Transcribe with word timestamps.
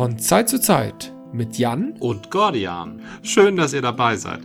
Von 0.00 0.18
Zeit 0.18 0.48
zu 0.48 0.58
Zeit 0.58 1.12
mit 1.30 1.58
Jan 1.58 1.92
und 2.00 2.30
Gordian. 2.30 3.02
Schön, 3.22 3.56
dass 3.56 3.74
ihr 3.74 3.82
dabei 3.82 4.16
seid. 4.16 4.40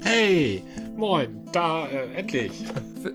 Hey, 0.00 0.62
moin, 0.96 1.44
da 1.50 1.88
äh, 1.88 2.14
endlich. 2.14 2.52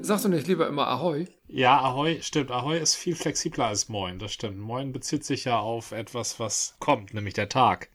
Sagst 0.01 0.25
du 0.25 0.29
nicht 0.29 0.45
lieber 0.47 0.67
immer 0.67 0.85
Ahoi? 0.89 1.27
Ja, 1.47 1.79
Ahoi, 1.79 2.21
stimmt. 2.21 2.51
Ahoi 2.51 2.77
ist 2.77 2.95
viel 2.95 3.15
flexibler 3.15 3.67
als 3.67 3.87
Moin, 3.87 4.19
das 4.19 4.33
stimmt. 4.33 4.59
Moin 4.59 4.91
bezieht 4.91 5.23
sich 5.23 5.45
ja 5.45 5.61
auf 5.61 5.93
etwas, 5.93 6.41
was 6.41 6.75
kommt, 6.79 7.13
nämlich 7.13 7.35
der 7.35 7.47
Tag. 7.47 7.87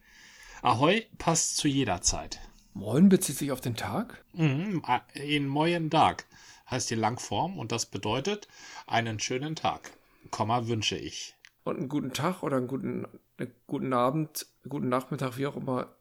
Ahoi 0.63 1.05
passt 1.19 1.57
zu 1.57 1.67
jeder 1.67 2.01
Zeit. 2.01 2.39
Moin 2.73 3.09
bezieht 3.09 3.37
sich 3.37 3.51
auf 3.51 3.61
den 3.61 3.75
Tag? 3.75 4.25
Mhm, 4.33 4.81
in 5.13 5.47
Moin 5.47 5.91
Tag 5.91 6.25
heißt 6.71 6.89
die 6.89 6.95
Langform 6.95 7.59
und 7.59 7.71
das 7.71 7.85
bedeutet 7.85 8.47
einen 8.87 9.19
schönen 9.19 9.55
Tag. 9.55 9.91
Komma 10.31 10.65
wünsche 10.65 10.97
ich. 10.97 11.35
Und 11.63 11.77
einen 11.77 11.89
guten 11.89 12.13
Tag 12.13 12.43
oder 12.43 12.57
einen 12.57 12.67
guten, 12.67 13.07
einen 13.37 13.51
guten 13.67 13.93
Abend, 13.93 14.47
guten 14.67 14.89
Nachmittag, 14.89 15.37
wie 15.37 15.47
auch 15.47 15.57
immer. 15.57 15.93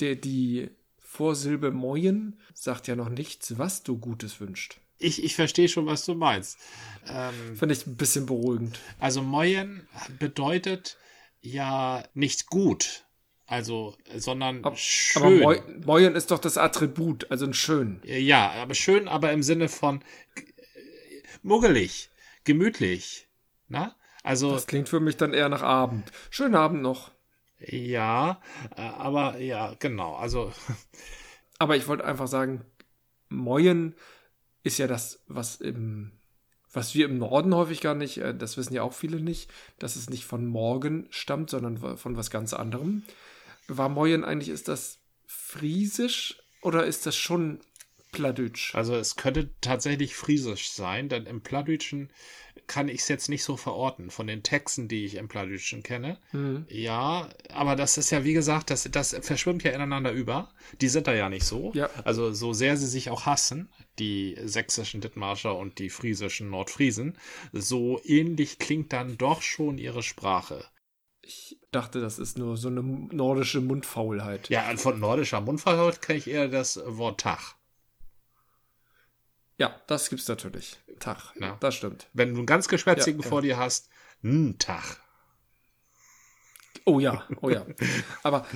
Der, 0.00 0.14
die 0.14 0.70
Vorsilbe 0.98 1.70
Moin 1.70 2.38
sagt 2.54 2.86
ja 2.86 2.96
noch 2.96 3.08
nichts, 3.08 3.58
was 3.58 3.82
du 3.82 3.98
Gutes 3.98 4.40
wünscht. 4.40 4.78
Ich, 4.98 5.24
ich 5.24 5.36
verstehe 5.36 5.68
schon, 5.68 5.86
was 5.86 6.04
du 6.04 6.14
meinst. 6.14 6.58
Ähm, 7.08 7.56
Finde 7.56 7.74
ich 7.74 7.86
ein 7.86 7.96
bisschen 7.96 8.26
beruhigend. 8.26 8.78
Also 8.98 9.22
Moin 9.22 9.86
bedeutet 10.18 10.98
ja 11.40 12.02
nicht 12.14 12.46
gut, 12.46 13.04
also, 13.48 13.96
sondern 14.14 14.62
aber, 14.62 14.76
schön. 14.76 15.42
Aber 15.42 15.64
Moyen 15.86 16.14
ist 16.14 16.30
doch 16.30 16.38
das 16.38 16.58
Attribut, 16.58 17.30
also 17.30 17.46
ein 17.46 17.54
schön. 17.54 18.02
Ja, 18.04 18.50
aber 18.50 18.74
schön, 18.74 19.08
aber 19.08 19.32
im 19.32 19.42
Sinne 19.42 19.70
von 19.70 20.04
muggelig, 21.42 22.10
gemütlich. 22.44 23.26
Na? 23.68 23.96
Also. 24.22 24.52
Das 24.52 24.66
klingt 24.66 24.88
für 24.88 25.00
mich 25.00 25.16
dann 25.16 25.34
eher 25.34 25.48
nach 25.48 25.62
Abend. 25.62 26.10
Schönen 26.30 26.54
Abend 26.54 26.82
noch. 26.82 27.10
Ja, 27.60 28.40
äh, 28.76 28.82
aber 28.82 29.38
ja, 29.38 29.74
genau. 29.78 30.14
Also. 30.16 30.52
Aber 31.60 31.76
ich 31.76 31.88
wollte 31.88 32.04
einfach 32.04 32.28
sagen, 32.28 32.64
Moyen 33.28 33.96
ist 34.62 34.78
ja 34.78 34.86
das, 34.86 35.24
was 35.26 35.56
im, 35.56 36.12
was 36.72 36.94
wir 36.94 37.06
im 37.06 37.18
Norden 37.18 37.54
häufig 37.54 37.80
gar 37.80 37.96
nicht, 37.96 38.18
äh, 38.18 38.32
das 38.32 38.56
wissen 38.56 38.74
ja 38.74 38.82
auch 38.82 38.92
viele 38.92 39.20
nicht, 39.20 39.50
dass 39.80 39.96
es 39.96 40.08
nicht 40.08 40.24
von 40.24 40.46
morgen 40.46 41.08
stammt, 41.10 41.50
sondern 41.50 41.98
von 41.98 42.16
was 42.16 42.30
ganz 42.30 42.52
anderem. 42.52 43.02
War 43.66 43.88
Moyen 43.88 44.24
eigentlich, 44.24 44.50
ist 44.50 44.68
das 44.68 45.00
Friesisch 45.26 46.40
oder 46.62 46.86
ist 46.86 47.06
das 47.06 47.16
schon 47.16 47.60
Pladütsch? 48.12 48.74
Also 48.74 48.94
es 48.94 49.16
könnte 49.16 49.50
tatsächlich 49.60 50.14
Friesisch 50.14 50.70
sein, 50.70 51.08
denn 51.08 51.26
im 51.26 51.42
Pladütschen 51.42 52.10
kann 52.66 52.88
ich 52.88 53.00
es 53.00 53.08
jetzt 53.08 53.28
nicht 53.28 53.44
so 53.44 53.56
verorten 53.56 54.10
von 54.10 54.26
den 54.26 54.42
Texten, 54.42 54.88
die 54.88 55.04
ich 55.04 55.14
im 55.14 55.28
Pladütschen 55.28 55.82
kenne. 55.82 56.18
Mhm. 56.32 56.66
Ja, 56.68 57.28
aber 57.50 57.76
das 57.76 57.98
ist 57.98 58.10
ja, 58.10 58.24
wie 58.24 58.34
gesagt, 58.34 58.70
das, 58.70 58.88
das 58.90 59.16
verschwimmt 59.22 59.62
ja 59.62 59.72
ineinander 59.72 60.12
über. 60.12 60.52
Die 60.80 60.88
sind 60.88 61.06
da 61.06 61.14
ja 61.14 61.28
nicht 61.28 61.44
so. 61.44 61.72
Ja. 61.74 61.88
Also 62.04 62.32
so 62.32 62.52
sehr 62.52 62.76
sie 62.76 62.86
sich 62.86 63.10
auch 63.10 63.26
hassen, 63.26 63.70
die 63.98 64.36
sächsischen 64.44 65.00
Dithmarscher 65.00 65.56
und 65.56 65.78
die 65.78 65.90
friesischen 65.90 66.50
Nordfriesen, 66.50 67.16
so 67.52 68.00
ähnlich 68.04 68.58
klingt 68.58 68.92
dann 68.92 69.16
doch 69.16 69.42
schon 69.42 69.78
ihre 69.78 70.02
Sprache. 70.02 70.64
Ich 71.22 71.58
dachte, 71.72 72.00
das 72.00 72.18
ist 72.18 72.38
nur 72.38 72.56
so 72.56 72.68
eine 72.68 72.82
nordische 72.82 73.60
Mundfaulheit. 73.60 74.48
Ja, 74.48 74.64
von 74.76 74.98
nordischer 74.98 75.40
Mundfaulheit 75.40 76.00
kenne 76.00 76.18
ich 76.18 76.28
eher 76.28 76.48
das 76.48 76.80
Wort 76.86 77.20
Tag. 77.20 77.57
Ja, 79.58 79.80
das 79.86 80.08
gibt's 80.08 80.28
natürlich. 80.28 80.78
Tag. 81.00 81.34
Ja. 81.38 81.56
Das 81.60 81.74
stimmt. 81.74 82.08
Wenn 82.12 82.30
du 82.30 82.38
einen 82.38 82.46
ganz 82.46 82.68
geschwätzigen 82.68 83.20
ja, 83.22 83.28
vor 83.28 83.42
dir 83.42 83.56
hast, 83.58 83.88
ein 84.22 84.58
Tag. 84.58 85.00
Oh 86.84 87.00
ja, 87.00 87.26
oh 87.40 87.50
ja. 87.50 87.66
Aber 88.22 88.46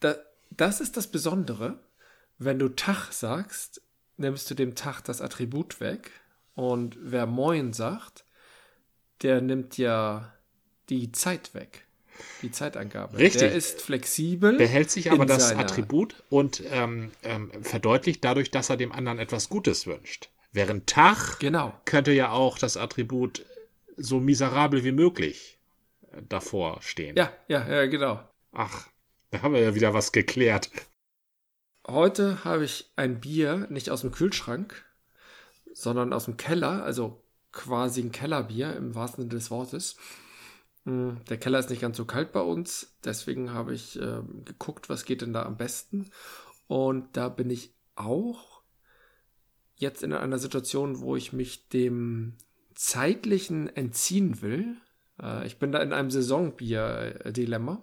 da, 0.00 0.16
das 0.50 0.80
ist 0.80 0.96
das 0.96 1.10
Besondere. 1.10 1.78
Wenn 2.38 2.58
du 2.58 2.68
Tag 2.68 3.12
sagst, 3.12 3.82
nimmst 4.16 4.50
du 4.50 4.54
dem 4.54 4.74
Tag 4.74 5.02
das 5.02 5.20
Attribut 5.20 5.80
weg. 5.80 6.10
Und 6.54 6.96
wer 7.00 7.26
Moin 7.26 7.72
sagt, 7.72 8.24
der 9.22 9.40
nimmt 9.40 9.78
ja 9.78 10.32
die 10.88 11.12
Zeit 11.12 11.54
weg 11.54 11.86
die 12.42 12.50
Zeitangabe. 12.50 13.18
Richtig. 13.18 13.40
Der 13.40 13.52
ist 13.52 13.82
flexibel. 13.82 14.56
Behält 14.56 14.90
sich 14.90 15.10
aber 15.10 15.26
das 15.26 15.52
Attribut 15.52 16.22
und 16.30 16.62
ähm, 16.70 17.10
ähm, 17.22 17.50
verdeutlicht 17.62 18.24
dadurch, 18.24 18.50
dass 18.50 18.70
er 18.70 18.76
dem 18.76 18.92
anderen 18.92 19.18
etwas 19.18 19.48
Gutes 19.48 19.86
wünscht. 19.86 20.30
Während 20.52 20.86
Tag 20.86 21.38
genau. 21.40 21.74
könnte 21.84 22.12
ja 22.12 22.30
auch 22.30 22.58
das 22.58 22.76
Attribut 22.76 23.44
so 23.96 24.20
miserabel 24.20 24.84
wie 24.84 24.92
möglich 24.92 25.58
äh, 26.10 26.22
davor 26.28 26.82
stehen. 26.82 27.16
Ja, 27.16 27.32
ja, 27.48 27.66
ja, 27.66 27.86
genau. 27.86 28.20
Ach, 28.52 28.88
da 29.30 29.42
haben 29.42 29.54
wir 29.54 29.62
ja 29.62 29.74
wieder 29.74 29.94
was 29.94 30.12
geklärt. 30.12 30.70
Heute 31.86 32.44
habe 32.44 32.64
ich 32.64 32.92
ein 32.96 33.20
Bier 33.20 33.66
nicht 33.70 33.90
aus 33.90 34.02
dem 34.02 34.12
Kühlschrank, 34.12 34.84
sondern 35.72 36.12
aus 36.12 36.26
dem 36.26 36.36
Keller, 36.36 36.84
also 36.84 37.24
quasi 37.50 38.02
ein 38.02 38.12
Kellerbier 38.12 38.76
im 38.76 38.94
wahrsten 38.94 39.22
Sinne 39.22 39.34
des 39.34 39.50
Wortes. 39.50 39.96
Hm, 40.84 41.24
der 41.28 41.38
Keller 41.38 41.58
ist 41.58 41.70
nicht 41.70 41.82
ganz 41.82 41.96
so 41.96 42.04
kalt 42.04 42.32
bei 42.32 42.40
uns, 42.40 42.94
deswegen 43.04 43.52
habe 43.52 43.74
ich 43.74 43.98
äh, 44.00 44.20
geguckt, 44.44 44.88
was 44.88 45.04
geht 45.04 45.22
denn 45.22 45.32
da 45.32 45.44
am 45.44 45.56
besten. 45.56 46.10
Und 46.66 47.16
da 47.16 47.28
bin 47.28 47.50
ich 47.50 47.74
auch 47.94 48.51
jetzt 49.82 50.02
in 50.02 50.14
einer 50.14 50.38
Situation, 50.38 51.00
wo 51.00 51.14
ich 51.16 51.34
mich 51.34 51.68
dem 51.68 52.34
zeitlichen 52.74 53.68
entziehen 53.76 54.40
will. 54.40 54.76
Äh, 55.20 55.46
ich 55.46 55.58
bin 55.58 55.72
da 55.72 55.80
in 55.80 55.92
einem 55.92 56.10
Saisonbier-Dilemma 56.10 57.82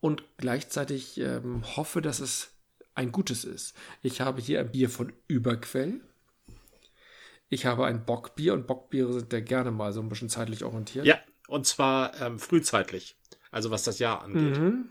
und 0.00 0.24
gleichzeitig 0.36 1.18
ähm, 1.18 1.62
hoffe, 1.76 2.02
dass 2.02 2.20
es 2.20 2.52
ein 2.94 3.12
gutes 3.12 3.44
ist. 3.44 3.74
Ich 4.02 4.20
habe 4.20 4.42
hier 4.42 4.60
ein 4.60 4.70
Bier 4.70 4.90
von 4.90 5.12
Überquell. 5.26 6.00
Ich 7.48 7.66
habe 7.66 7.86
ein 7.86 8.04
Bockbier 8.04 8.52
und 8.52 8.66
Bockbiere 8.66 9.12
sind 9.12 9.32
ja 9.32 9.40
gerne 9.40 9.70
mal 9.70 9.92
so 9.92 10.00
ein 10.00 10.08
bisschen 10.08 10.28
zeitlich 10.28 10.64
orientiert. 10.64 11.06
Ja, 11.06 11.18
und 11.48 11.66
zwar 11.66 12.20
ähm, 12.20 12.38
frühzeitig. 12.38 13.16
Also 13.50 13.70
was 13.70 13.82
das 13.82 13.98
Jahr 13.98 14.22
angeht. 14.22 14.58
Mhm. 14.58 14.90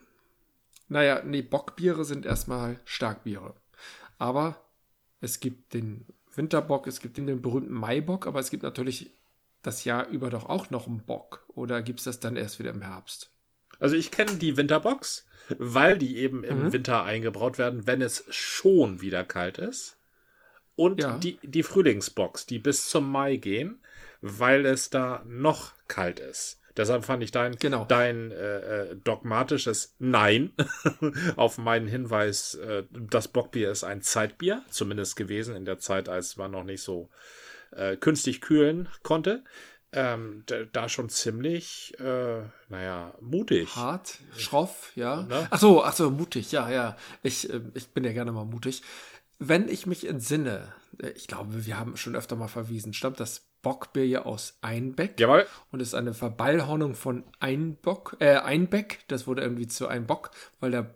Naja, 0.89 1.21
nee, 1.23 1.41
Bockbiere 1.41 2.03
sind 2.03 2.25
erstmal 2.25 2.79
Starkbiere. 2.83 3.53
Aber 4.17 4.65
es 5.21 5.39
gibt 5.39 5.73
den 5.73 6.05
Winterbock, 6.39 6.87
es 6.87 7.01
gibt 7.01 7.17
den 7.17 7.41
berühmten 7.41 7.73
Maibock, 7.73 8.25
aber 8.25 8.39
es 8.39 8.49
gibt 8.49 8.63
natürlich 8.63 9.11
das 9.61 9.83
Jahr 9.83 10.07
über 10.07 10.29
doch 10.29 10.47
auch 10.47 10.69
noch 10.69 10.87
einen 10.87 11.05
Bock. 11.05 11.45
Oder 11.49 11.81
gibt 11.81 11.99
es 11.99 12.05
das 12.05 12.19
dann 12.19 12.37
erst 12.37 12.59
wieder 12.59 12.71
im 12.71 12.81
Herbst? 12.81 13.29
Also 13.79 13.95
ich 13.95 14.09
kenne 14.09 14.35
die 14.35 14.57
Winterbocks, 14.57 15.27
weil 15.57 15.97
die 15.97 16.17
eben 16.17 16.43
im 16.43 16.63
mhm. 16.63 16.73
Winter 16.73 17.03
eingebraut 17.03 17.57
werden, 17.57 17.85
wenn 17.85 18.01
es 18.01 18.23
schon 18.29 19.01
wieder 19.01 19.23
kalt 19.23 19.57
ist. 19.57 19.97
Und 20.75 21.01
ja. 21.01 21.17
die, 21.17 21.37
die 21.43 21.63
Frühlingsbox, 21.63 22.45
die 22.45 22.59
bis 22.59 22.89
zum 22.89 23.11
Mai 23.11 23.35
gehen, 23.35 23.79
weil 24.21 24.65
es 24.65 24.89
da 24.89 25.23
noch 25.27 25.73
kalt 25.89 26.19
ist. 26.19 26.58
Deshalb 26.77 27.05
fand 27.05 27.23
ich 27.23 27.31
dein, 27.31 27.55
genau. 27.55 27.85
dein 27.85 28.31
äh, 28.31 28.91
äh 28.91 28.95
dogmatisches 29.03 29.95
Nein 29.99 30.53
auf 31.35 31.57
meinen 31.57 31.87
Hinweis, 31.87 32.55
äh, 32.55 32.83
das 32.91 33.27
Bockbier 33.27 33.71
ist 33.71 33.83
ein 33.83 34.01
Zeitbier, 34.01 34.63
zumindest 34.69 35.15
gewesen 35.15 35.55
in 35.55 35.65
der 35.65 35.79
Zeit, 35.79 36.09
als 36.09 36.37
man 36.37 36.51
noch 36.51 36.63
nicht 36.63 36.81
so 36.81 37.09
äh, 37.71 37.97
künstlich 37.97 38.41
kühlen 38.41 38.89
konnte. 39.03 39.43
Ähm, 39.91 40.43
da 40.71 40.87
schon 40.87 41.09
ziemlich, 41.09 41.99
äh, 41.99 42.43
naja, 42.69 43.15
mutig. 43.21 43.75
Hart, 43.75 44.19
schroff, 44.37 44.91
ja. 44.95 45.23
Ne? 45.23 45.47
Ach 45.49 45.59
so, 45.59 45.83
ach 45.83 45.93
so, 45.93 46.11
mutig, 46.11 46.51
ja, 46.51 46.69
ja. 46.69 46.95
Ich, 47.23 47.51
äh, 47.51 47.61
ich 47.73 47.87
bin 47.87 48.03
ja 48.03 48.13
gerne 48.13 48.31
mal 48.31 48.45
mutig. 48.45 48.83
Wenn 49.39 49.67
ich 49.67 49.87
mich 49.87 50.07
entsinne, 50.07 50.71
äh, 51.01 51.09
ich 51.11 51.25
glaube, 51.25 51.65
wir 51.65 51.79
haben 51.79 51.97
schon 51.97 52.15
öfter 52.15 52.35
mal 52.35 52.47
verwiesen, 52.47 52.93
stammt 52.93 53.19
das 53.19 53.48
Bockbier 53.61 54.07
ja 54.07 54.25
aus 54.25 54.57
Einbeck. 54.61 55.19
Jawohl. 55.19 55.45
Und 55.71 55.81
ist 55.81 55.93
eine 55.93 56.13
Verballhornung 56.13 56.95
von 56.95 57.23
Einbock, 57.39 58.15
äh, 58.19 58.37
Einbeck. 58.37 58.99
Das 59.07 59.27
wurde 59.27 59.41
irgendwie 59.41 59.67
zu 59.67 59.87
Einbock, 59.87 60.31
weil 60.59 60.71
der 60.71 60.93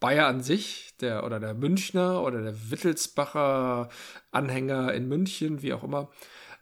Bayer 0.00 0.26
an 0.26 0.42
sich, 0.42 0.94
der 1.00 1.24
oder 1.24 1.40
der 1.40 1.54
Münchner 1.54 2.22
oder 2.22 2.42
der 2.42 2.70
Wittelsbacher 2.70 3.88
Anhänger 4.30 4.92
in 4.94 5.08
München, 5.08 5.62
wie 5.62 5.72
auch 5.72 5.82
immer, 5.82 6.10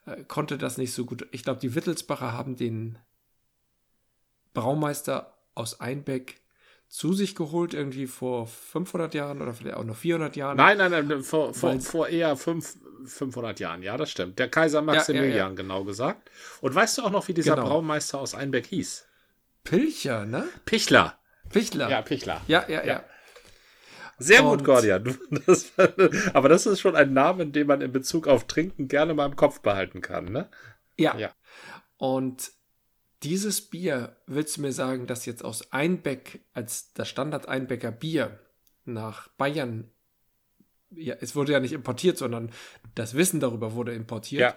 äh, 0.07 0.25
konnte 0.25 0.59
das 0.59 0.79
nicht 0.79 0.93
so 0.93 1.05
gut. 1.05 1.27
Ich 1.33 1.43
glaube, 1.43 1.61
die 1.61 1.75
Wittelsbacher 1.75 2.33
haben 2.33 2.57
den 2.57 2.99
Braumeister 4.55 5.35
aus 5.55 5.81
Einbeck 5.81 6.41
zu 6.89 7.13
sich 7.13 7.35
geholt, 7.35 7.75
irgendwie 7.75 8.07
vor 8.07 8.47
500 8.47 9.13
Jahren 9.15 9.43
oder 9.43 9.53
vielleicht 9.53 9.77
auch 9.77 9.85
noch 9.85 9.97
400 9.97 10.37
Jahren. 10.37 10.57
Nein, 10.57 10.79
nein, 10.79 10.91
nein, 10.91 11.23
vor, 11.23 11.53
vor, 11.53 11.79
vor 11.81 12.09
eher 12.09 12.37
5, 12.37 12.77
500 13.07 13.61
Jahren, 13.61 13.83
ja, 13.83 13.97
das 13.97 14.11
stimmt. 14.11 14.39
Der 14.39 14.49
Kaiser 14.49 14.83
Maximilian, 14.83 15.31
ja, 15.31 15.37
ja, 15.37 15.49
ja. 15.49 15.55
genau 15.55 15.85
gesagt. 15.85 16.31
Und 16.61 16.75
weißt 16.75 16.99
du 16.99 17.03
auch 17.03 17.11
noch, 17.11 17.29
wie 17.29 17.35
dieser 17.35 17.55
genau. 17.55 17.69
Braumeister 17.69 18.19
aus 18.19 18.35
Einbeck 18.35 18.67
hieß? 18.67 19.07
Pilcher, 19.65 20.27
ne? 20.27 20.49
Pichler. 20.65 21.19
Pichler. 21.51 21.89
Ja, 21.91 22.03
Pichler. 22.03 22.43
Ja, 22.47 22.65
ja, 22.69 22.85
ja. 22.85 23.05
Sehr 24.19 24.45
und 24.45 24.59
gut, 24.59 24.67
Gordian. 24.67 25.19
Das, 25.47 25.73
aber 26.33 26.49
das 26.49 26.67
ist 26.67 26.81
schon 26.81 26.97
ein 26.97 27.13
Name, 27.13 27.47
den 27.47 27.67
man 27.67 27.81
in 27.81 27.93
Bezug 27.93 28.27
auf 28.27 28.47
Trinken 28.47 28.89
gerne 28.89 29.15
mal 29.15 29.27
im 29.27 29.37
Kopf 29.37 29.61
behalten 29.61 30.01
kann, 30.01 30.27
ne? 30.27 30.49
Ja. 30.97 31.17
ja. 31.17 31.31
Und 31.99 32.51
dieses 33.23 33.61
Bier, 33.61 34.17
willst 34.27 34.57
du 34.57 34.63
mir 34.63 34.73
sagen, 34.73 35.07
dass 35.07 35.27
jetzt 35.27 35.45
aus 35.45 35.73
Einbeck 35.73 36.41
als 36.53 36.93
das 36.95 37.09
Standard 37.09 37.49
Einbecker 37.49 37.91
Bier 37.91 38.39
nach 38.85 39.29
Bayern, 39.29 39.91
ja, 40.91 41.15
es 41.21 41.35
wurde 41.37 41.53
ja 41.53 41.61
nicht 41.61 41.73
importiert, 41.73 42.19
sondern 42.19 42.51
das 42.95 43.15
Wissen 43.15 43.41
darüber 43.41 43.75
wurde 43.75 43.93
importiert, 43.95 44.41
Ja. 44.41 44.55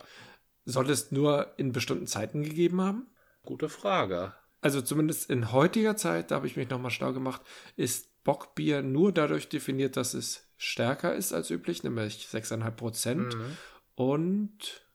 soll 0.66 0.90
es 0.90 1.12
nur 1.12 1.54
in 1.58 1.72
bestimmten 1.72 2.08
Zeiten 2.08 2.44
gegeben 2.44 2.81
haben? 2.81 3.08
Gute 3.44 3.70
Frage. 3.70 4.34
Also 4.62 4.81
zumindest 4.81 5.30
in 5.30 5.52
heutiger 5.52 5.96
Zeit, 5.96 6.31
da 6.31 6.36
habe 6.36 6.48
ich 6.48 6.58
mich 6.58 6.70
nochmal 6.70 6.92
schlau 6.92 7.14
gemacht, 7.14 7.42
ist 7.78 8.10
Bockbier 8.24 8.81
nur 8.81 9.12
dadurch 9.14 9.48
definiert, 9.50 9.96
dass 9.98 10.14
es 10.14 10.48
stärker 10.58 11.16
ist 11.16 11.31
als 11.34 11.50
üblich, 11.50 11.84
nämlich 11.84 12.28
6,5 12.32 12.72
Prozent. 12.72 13.36
Mhm. 13.36 13.58
Und 13.96 14.86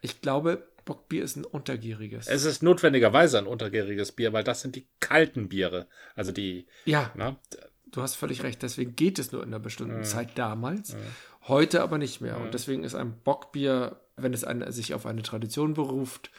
ich 0.00 0.20
glaube, 0.20 0.68
Bockbier 0.84 1.22
ist 1.22 1.36
ein 1.36 1.44
untergieriges. 1.44 2.26
Es 2.26 2.44
ist 2.44 2.62
notwendigerweise 2.62 3.38
ein 3.38 3.46
untergäriges 3.46 4.10
Bier, 4.12 4.32
weil 4.32 4.42
das 4.42 4.62
sind 4.62 4.74
die 4.74 4.88
kalten 4.98 5.48
Biere. 5.48 5.86
Also 6.16 6.32
die, 6.32 6.66
ja, 6.84 7.12
na, 7.14 7.36
du 7.92 8.02
hast 8.02 8.16
völlig 8.16 8.42
recht. 8.42 8.62
Deswegen 8.62 8.96
geht 8.96 9.18
es 9.18 9.32
nur 9.32 9.42
in 9.42 9.48
einer 9.48 9.60
bestimmten 9.60 9.98
Mhm. 9.98 10.04
Zeit 10.04 10.36
damals. 10.36 10.96
Heute 11.46 11.82
aber 11.82 11.98
nicht 11.98 12.20
mehr. 12.20 12.38
Und 12.40 12.52
deswegen 12.54 12.84
ist 12.84 12.94
ein 12.94 13.14
Bockbier, 13.24 14.00
wenn 14.16 14.34
es 14.34 14.44
eine, 14.44 14.70
sich 14.72 14.94
auf 14.94 15.06
eine 15.06 15.22
Tradition 15.22 15.74
beruft, 15.74 16.30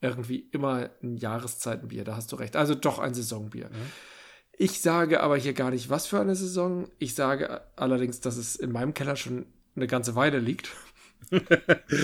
irgendwie 0.00 0.48
immer 0.50 0.90
ein 1.02 1.16
Jahreszeitenbier. 1.16 2.04
Da 2.04 2.16
hast 2.16 2.32
du 2.32 2.36
recht. 2.36 2.56
Also 2.56 2.74
doch 2.74 2.98
ein 2.98 3.14
Saisonbier. 3.14 3.70
Ich 4.58 4.80
sage 4.80 5.20
aber 5.22 5.36
hier 5.36 5.54
gar 5.54 5.70
nicht, 5.70 5.90
was 5.90 6.06
für 6.06 6.20
eine 6.20 6.34
Saison. 6.36 6.88
Ich 6.98 7.14
sage 7.14 7.62
allerdings, 7.76 8.20
dass 8.20 8.36
es 8.36 8.56
in 8.56 8.72
meinem 8.72 8.94
Keller 8.94 9.16
schon 9.16 9.46
eine 9.76 9.86
ganze 9.86 10.14
Weile 10.14 10.38
liegt. 10.38 10.70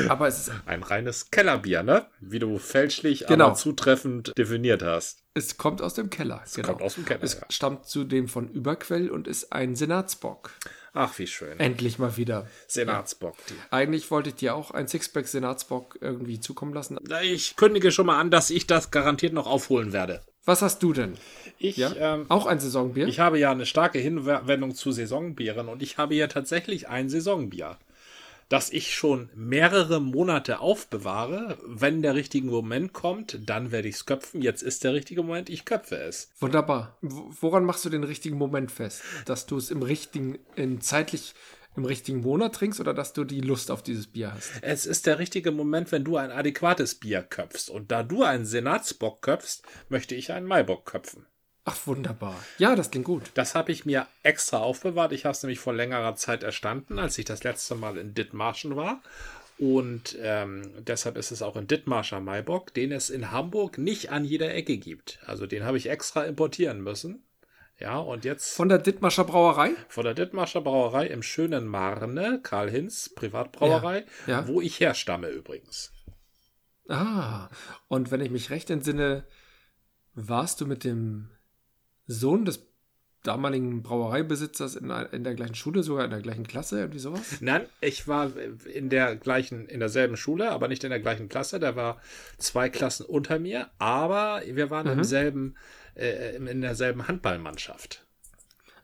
Aber 0.08 0.28
es, 0.28 0.38
ist, 0.48 0.52
ein 0.66 0.82
reines 0.82 1.30
Kellerbier, 1.30 1.82
ne? 1.82 2.06
Wie 2.20 2.38
du 2.38 2.58
fälschlich, 2.58 3.26
Genau. 3.26 3.46
aber 3.46 3.54
zutreffend 3.54 4.32
definiert 4.36 4.82
hast. 4.82 5.22
es 5.34 5.56
kommt 5.56 5.82
aus 5.82 5.94
dem 5.94 6.10
Keller. 6.10 6.42
Es 6.44 6.54
kommt 6.60 6.82
aus 6.82 6.94
dem 6.94 7.04
Keller, 7.04 7.22
Es 7.22 7.34
ja. 7.34 7.40
stammt 7.48 7.86
zudem 7.86 8.28
von 8.28 8.48
Überquell 8.48 9.10
und 9.10 9.28
ist 9.28 9.52
ein 9.52 9.76
Senatsbock. 9.76 10.50
Ach, 10.94 11.16
wie 11.18 11.26
schön. 11.26 11.60
Endlich 11.60 11.98
mal 11.98 12.16
wieder. 12.16 12.48
Senatsbock. 12.66 13.36
Die. 13.48 13.54
Eigentlich 13.70 14.10
wollte 14.10 14.30
ich 14.30 14.34
dir 14.36 14.54
auch 14.54 14.70
ein 14.72 14.88
Sixpack 14.88 15.28
Senatsbock 15.28 15.98
irgendwie 16.00 16.40
zukommen 16.40 16.72
lassen. 16.74 16.98
Ich 17.22 17.54
kündige 17.56 17.92
schon 17.92 18.06
mal 18.06 18.18
an, 18.18 18.30
dass 18.30 18.50
ich 18.50 18.66
das 18.66 18.90
garantiert 18.90 19.32
noch 19.32 19.46
aufholen 19.46 19.92
werde. 19.92 20.22
Was 20.44 20.62
hast 20.62 20.82
du 20.82 20.94
denn? 20.94 21.12
Ich, 21.58 21.76
Ja? 21.76 21.92
ähm, 21.94 22.24
auch 22.30 22.46
ein 22.46 22.58
Saisonbier? 22.58 23.06
ich 23.06 23.20
habe 23.20 23.38
ja 23.38 23.50
eine 23.52 23.66
starke 23.66 23.98
Hinwendung 23.98 24.74
zu 24.74 24.92
Saisonbieren 24.92 25.68
und 25.68 25.82
ich 25.82 25.98
habe 25.98 26.14
ja 26.14 26.26
tatsächlich 26.26 26.88
ein 26.88 27.10
Saisonbier, 27.10 27.76
das 28.48 28.70
ich 28.70 28.94
schon 28.94 29.30
mehrere 29.34 30.00
Monate 30.00 30.60
aufbewahre. 30.60 31.58
Wenn 31.66 32.02
der 32.02 32.14
richtige 32.14 32.46
Moment 32.46 32.92
kommt, 32.92 33.38
dann 33.46 33.70
werde 33.72 33.88
ich 33.88 33.96
es 33.96 34.06
köpfen. 34.06 34.40
Jetzt 34.42 34.62
ist 34.62 34.84
der 34.84 34.94
richtige 34.94 35.22
Moment, 35.22 35.50
ich 35.50 35.64
köpfe 35.64 35.96
es. 35.96 36.30
Wunderbar. 36.38 36.98
Woran 37.02 37.64
machst 37.64 37.84
du 37.84 37.90
den 37.90 38.04
richtigen 38.04 38.38
Moment 38.38 38.72
fest? 38.72 39.02
Dass 39.26 39.46
du 39.46 39.56
es 39.56 39.70
im 39.70 39.82
richtigen, 39.82 40.38
in 40.56 40.80
zeitlich 40.80 41.34
im 41.76 41.84
richtigen 41.84 42.20
Monat 42.20 42.54
trinkst 42.54 42.80
oder 42.80 42.92
dass 42.92 43.12
du 43.12 43.24
die 43.24 43.40
Lust 43.40 43.70
auf 43.70 43.82
dieses 43.82 44.08
Bier 44.08 44.32
hast? 44.32 44.50
Es 44.62 44.86
ist 44.86 45.06
der 45.06 45.18
richtige 45.18 45.52
Moment, 45.52 45.92
wenn 45.92 46.04
du 46.04 46.16
ein 46.16 46.30
adäquates 46.30 46.96
Bier 46.96 47.22
köpfst. 47.22 47.70
Und 47.70 47.92
da 47.92 48.02
du 48.02 48.24
einen 48.24 48.46
Senatsbock 48.46 49.22
köpfst, 49.22 49.62
möchte 49.88 50.14
ich 50.14 50.32
einen 50.32 50.46
Maibock 50.46 50.86
köpfen. 50.86 51.26
Ach, 51.64 51.76
wunderbar. 51.86 52.34
Ja, 52.56 52.74
das 52.76 52.90
klingt 52.90 53.04
gut. 53.06 53.30
Das 53.34 53.54
habe 53.54 53.72
ich 53.72 53.84
mir 53.84 54.06
extra 54.22 54.58
aufbewahrt. 54.58 55.12
Ich 55.12 55.24
habe 55.24 55.32
es 55.32 55.42
nämlich 55.42 55.58
vor 55.58 55.74
längerer 55.74 56.14
Zeit 56.16 56.42
erstanden, 56.42 56.98
als 56.98 57.18
ich 57.18 57.26
das 57.26 57.44
letzte 57.44 57.74
Mal 57.74 57.98
in 57.98 58.14
Dithmarschen 58.14 58.74
war. 58.76 59.02
Und 59.58 60.16
ähm, 60.22 60.72
deshalb 60.78 61.16
ist 61.18 61.30
es 61.32 61.42
auch 61.42 61.56
ein 61.56 61.66
Dithmarscher 61.66 62.20
Maibock, 62.20 62.72
den 62.74 62.92
es 62.92 63.10
in 63.10 63.32
Hamburg 63.32 63.76
nicht 63.76 64.10
an 64.10 64.24
jeder 64.24 64.54
Ecke 64.54 64.78
gibt. 64.78 65.18
Also 65.26 65.46
den 65.46 65.64
habe 65.64 65.76
ich 65.76 65.90
extra 65.90 66.24
importieren 66.24 66.80
müssen. 66.80 67.24
Ja, 67.80 67.98
und 67.98 68.24
jetzt 68.24 68.54
Von 68.54 68.68
der 68.68 68.78
Dithmarscher 68.78 69.24
Brauerei? 69.24 69.70
von 69.88 70.04
der 70.04 70.14
Dithmarscher 70.14 70.60
Brauerei 70.62 71.06
im 71.08 71.22
schönen 71.22 71.66
Marne, 71.66 72.40
Karl 72.42 72.70
Hinz, 72.70 73.10
Privatbrauerei, 73.14 74.04
Ja, 74.26 74.40
ja. 74.40 74.48
wo 74.48 74.60
ich 74.60 74.80
herstamme 74.80 75.28
übrigens. 75.28 75.92
Ah, 76.88 77.48
und 77.88 78.10
wenn 78.10 78.20
ich 78.20 78.30
mich 78.30 78.50
recht 78.50 78.70
entsinne, 78.70 79.24
warst 80.14 80.60
du 80.60 80.66
mit 80.66 80.82
dem 80.84 81.30
Sohn 82.08 82.44
des 82.44 82.64
damaligen 83.22 83.82
Brauereibesitzers 83.82 84.76
in, 84.76 84.90
in 84.90 85.24
der 85.24 85.34
gleichen 85.34 85.54
Schule, 85.54 85.82
sogar 85.82 86.04
in 86.04 86.10
der 86.10 86.20
gleichen 86.22 86.46
Klasse, 86.46 86.78
irgendwie 86.80 86.98
sowas? 86.98 87.40
Nein, 87.40 87.66
ich 87.80 88.08
war 88.08 88.30
in 88.72 88.88
der 88.88 89.16
gleichen, 89.16 89.66
in 89.66 89.80
derselben 89.80 90.16
Schule, 90.16 90.50
aber 90.50 90.68
nicht 90.68 90.82
in 90.84 90.90
der 90.90 91.00
gleichen 91.00 91.28
Klasse. 91.28 91.60
Der 91.60 91.76
war 91.76 92.00
zwei 92.38 92.68
Klassen 92.70 93.04
unter 93.06 93.38
mir, 93.38 93.68
aber 93.78 94.42
wir 94.46 94.70
waren 94.70 94.86
im 94.86 95.04
selben, 95.04 95.54
äh, 95.94 96.36
in 96.36 96.60
derselben 96.60 97.06
Handballmannschaft. 97.08 98.04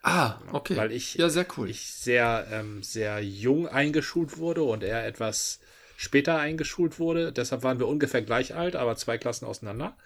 Ah, 0.03 0.39
okay. 0.53 0.77
Weil 0.77 0.93
ich- 0.93 1.15
ja, 1.15 1.31
sehr 1.31 1.47
cool. 1.57 1.71
Ich 1.71 1.87
sehr, 1.95 2.47
ähm, 2.51 2.83
sehr 2.83 3.21
jung 3.25 3.67
eingeschult 3.69 4.37
wurde 4.37 4.63
und 4.65 4.83
er 4.83 5.07
etwas 5.07 5.61
später 5.97 6.39
eingeschult 6.39 6.99
wurde. 6.99 7.33
Deshalb 7.33 7.63
waren 7.63 7.79
wir 7.79 7.87
ungefähr 7.89 8.21
gleich 8.21 8.55
alt, 8.55 8.77
aber 8.77 8.97
zwei 8.97 9.17
Klassen 9.17 9.47
auseinander. 9.47 9.97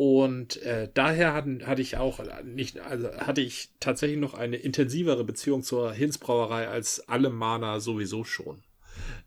Und 0.00 0.62
äh, 0.62 0.88
daher 0.94 1.34
hatten, 1.34 1.66
hatte 1.66 1.82
ich 1.82 1.98
auch 1.98 2.20
nicht, 2.42 2.80
also 2.80 3.12
hatte 3.18 3.42
ich 3.42 3.68
tatsächlich 3.80 4.18
noch 4.18 4.32
eine 4.32 4.56
intensivere 4.56 5.24
Beziehung 5.24 5.62
zur 5.62 5.92
Hinzbrauerei 5.92 6.68
als 6.68 7.06
alle 7.06 7.28
Mahner 7.28 7.80
sowieso 7.80 8.24
schon. 8.24 8.62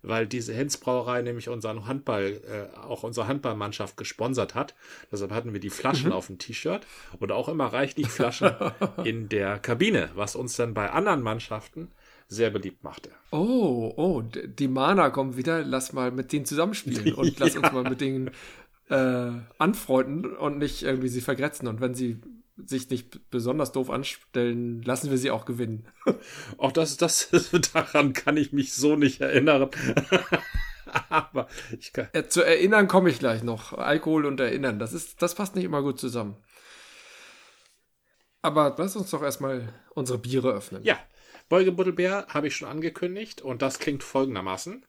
Weil 0.02 0.26
diese 0.26 0.52
Hinzbrauerei 0.52 1.22
nämlich 1.22 1.48
unseren 1.48 1.86
Handball, 1.86 2.42
äh, 2.50 2.76
auch 2.76 3.04
unsere 3.04 3.28
Handballmannschaft 3.28 3.98
gesponsert 3.98 4.56
hat. 4.56 4.74
Deshalb 5.12 5.30
hatten 5.30 5.54
wir 5.54 5.60
die 5.60 5.70
Flaschen 5.70 6.12
auf 6.12 6.26
dem 6.26 6.40
T-Shirt 6.40 6.88
und 7.20 7.32
auch 7.32 7.50
immer 7.50 7.68
reichlich 7.68 8.08
Flaschen 8.08 8.56
in 9.04 9.30
der 9.30 9.60
Kabine, 9.60 10.10
was 10.16 10.36
uns 10.36 10.56
dann 10.56 10.74
bei 10.74 10.90
anderen 10.90 11.22
Mannschaften 11.22 11.92
sehr 12.28 12.50
beliebt 12.50 12.84
machte. 12.84 13.12
Oh, 13.32 13.94
oh, 13.96 14.22
die 14.24 14.68
Mana 14.68 15.10
kommen 15.10 15.38
wieder. 15.38 15.64
Lass 15.64 15.94
mal 15.94 16.12
mit 16.12 16.32
denen 16.34 16.46
zusammenspielen 16.46 17.14
und 17.16 17.38
lass 17.40 17.56
uns 17.56 17.72
mal 17.72 17.84
mit 17.84 18.02
denen 18.02 18.32
äh, 18.90 19.32
anfreunden 19.58 20.36
und 20.36 20.58
nicht 20.58 20.84
irgendwie 20.84 21.08
sie 21.08 21.22
vergrätzen. 21.22 21.68
Und 21.68 21.82
wenn 21.82 21.94
sie 21.94 22.22
sich 22.58 22.90
nicht 22.90 23.30
besonders 23.30 23.72
doof 23.72 23.90
anstellen, 23.90 24.82
lassen 24.84 25.10
wir 25.10 25.18
sie 25.18 25.32
auch 25.32 25.46
gewinnen. 25.46 25.88
Auch 26.58 26.72
das, 26.72 26.98
das 26.98 27.30
daran 27.74 28.14
kann 28.14 28.38
ich 28.38 28.54
mich 28.54 28.74
so 28.74 28.96
nicht 28.96 29.22
erinnern. 29.22 29.70
Aber 31.10 31.48
ich 31.80 31.94
kann. 31.94 32.08
Äh, 32.14 32.28
zu 32.28 32.44
erinnern 32.44 32.88
komme 32.88 33.10
ich 33.10 33.18
gleich 33.18 33.42
noch. 33.42 33.74
Alkohol 33.74 34.26
und 34.26 34.40
Erinnern, 34.40 34.78
das 34.78 34.94
ist, 34.94 35.22
das 35.22 35.34
passt 35.34 35.56
nicht 35.56 35.66
immer 35.66 35.82
gut 35.82 36.00
zusammen. 36.00 36.38
Aber 38.44 38.76
lass 38.78 38.96
uns 38.96 39.10
doch 39.10 39.24
erstmal 39.24 39.74
unsere 39.96 40.20
Biere 40.20 40.52
öffnen. 40.52 40.84
Ja, 40.84 41.00
Beugebuddelbär 41.50 42.28
habe 42.30 42.48
ich 42.48 42.56
schon 42.56 42.68
angekündigt 42.68 43.42
und 43.42 43.62
das 43.62 43.80
klingt 43.80 44.04
folgendermaßen. 44.04 44.86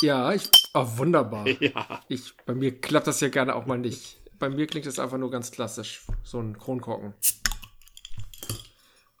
Ja, 0.00 0.32
ich. 0.32 0.48
Oh, 0.74 0.86
wunderbar. 0.98 1.46
Ja, 1.60 2.02
Ich, 2.08 2.36
bei 2.46 2.54
mir 2.54 2.80
klappt 2.80 3.06
das 3.06 3.20
ja 3.20 3.28
gerne 3.28 3.54
auch 3.54 3.66
mal 3.66 3.78
nicht. 3.78 4.20
Bei 4.38 4.48
mir 4.48 4.66
klingt 4.66 4.86
es 4.86 4.98
einfach 4.98 5.18
nur 5.18 5.30
ganz 5.30 5.50
klassisch. 5.50 6.02
So 6.22 6.40
ein 6.40 6.56
Kronkorken. 6.58 7.14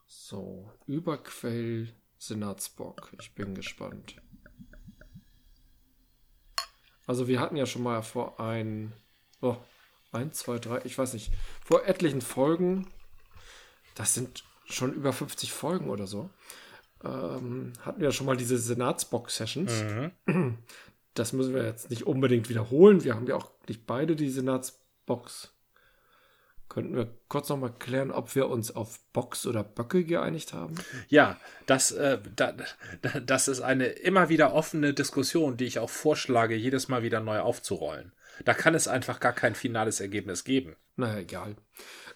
So, 0.06 0.70
Überquell 0.86 1.92
Senatsbock. 2.18 3.12
Ich 3.20 3.34
bin 3.34 3.54
gespannt. 3.54 4.16
Also 7.06 7.26
wir 7.26 7.40
hatten 7.40 7.56
ja 7.56 7.66
schon 7.66 7.82
mal 7.82 8.02
vor 8.02 8.38
ein, 8.38 8.92
oh, 9.40 9.56
ein, 10.12 10.32
zwei, 10.32 10.58
drei, 10.58 10.82
ich 10.84 10.98
weiß 10.98 11.14
nicht, 11.14 11.32
vor 11.64 11.86
etlichen 11.86 12.20
Folgen, 12.20 12.86
das 13.94 14.12
sind 14.12 14.44
schon 14.66 14.92
über 14.92 15.14
50 15.14 15.52
Folgen 15.52 15.88
oder 15.88 16.06
so, 16.06 16.28
ähm, 17.04 17.72
hatten 17.80 18.00
wir 18.00 18.12
schon 18.12 18.26
mal 18.26 18.36
diese 18.36 18.58
Senatsbock-Sessions. 18.58 19.72
Das 21.14 21.32
müssen 21.32 21.54
wir 21.54 21.64
jetzt 21.64 21.90
nicht 21.90 22.06
unbedingt 22.06 22.48
wiederholen. 22.48 23.02
Wir 23.02 23.14
haben 23.14 23.26
ja 23.26 23.34
auch 23.34 23.50
nicht 23.66 23.86
beide 23.86 24.14
die 24.14 24.30
Senatsbox. 24.30 25.52
Könnten 26.68 26.94
wir 26.94 27.08
kurz 27.28 27.48
noch 27.48 27.56
mal 27.56 27.72
klären, 27.76 28.10
ob 28.10 28.34
wir 28.34 28.48
uns 28.48 28.76
auf 28.76 29.00
Box 29.12 29.46
oder 29.46 29.64
Böcke 29.64 30.04
geeinigt 30.04 30.52
haben? 30.52 30.74
ja, 31.08 31.36
das, 31.66 31.92
äh, 31.92 32.18
da, 32.36 32.52
da, 33.02 33.20
das 33.20 33.48
ist 33.48 33.62
eine 33.62 33.86
immer 33.86 34.28
wieder 34.28 34.52
offene 34.52 34.92
Diskussion, 34.92 35.56
die 35.56 35.64
ich 35.64 35.78
auch 35.78 35.90
vorschlage, 35.90 36.54
jedes 36.54 36.88
Mal 36.88 37.02
wieder 37.02 37.20
neu 37.20 37.40
aufzurollen. 37.40 38.12
Da 38.44 38.54
kann 38.54 38.74
es 38.74 38.86
einfach 38.86 39.18
gar 39.18 39.32
kein 39.32 39.54
finales 39.54 40.00
Ergebnis 40.00 40.44
geben. 40.44 40.76
Naja, 40.96 41.18
egal. 41.18 41.56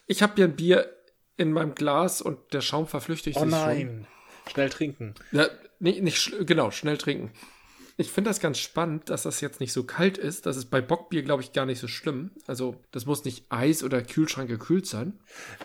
Ich 0.06 0.22
habe 0.22 0.34
hier 0.36 0.44
ein 0.44 0.56
Bier 0.56 0.94
in 1.36 1.52
meinem 1.52 1.74
Glas 1.74 2.20
und 2.20 2.38
der 2.52 2.60
Schaum 2.60 2.86
verflüchtigt 2.86 3.36
Oh 3.38 3.40
sich 3.40 3.50
nein, 3.50 4.06
schnell 4.50 4.70
trinken. 4.70 5.14
Ja, 5.32 5.46
nicht, 5.80 6.02
nicht 6.02 6.46
genau, 6.46 6.70
schnell 6.70 6.98
trinken. 6.98 7.30
Ich 7.98 8.10
finde 8.10 8.30
das 8.30 8.40
ganz 8.40 8.58
spannend, 8.58 9.10
dass 9.10 9.24
das 9.24 9.42
jetzt 9.42 9.60
nicht 9.60 9.72
so 9.72 9.84
kalt 9.84 10.16
ist. 10.16 10.46
Das 10.46 10.56
ist 10.56 10.70
bei 10.70 10.80
Bockbier, 10.80 11.22
glaube 11.22 11.42
ich, 11.42 11.52
gar 11.52 11.66
nicht 11.66 11.78
so 11.78 11.88
schlimm. 11.88 12.30
Also, 12.46 12.76
das 12.90 13.04
muss 13.04 13.24
nicht 13.26 13.44
Eis 13.50 13.84
oder 13.84 14.00
Kühlschrank 14.00 14.48
gekühlt 14.48 14.86
sein. 14.86 15.20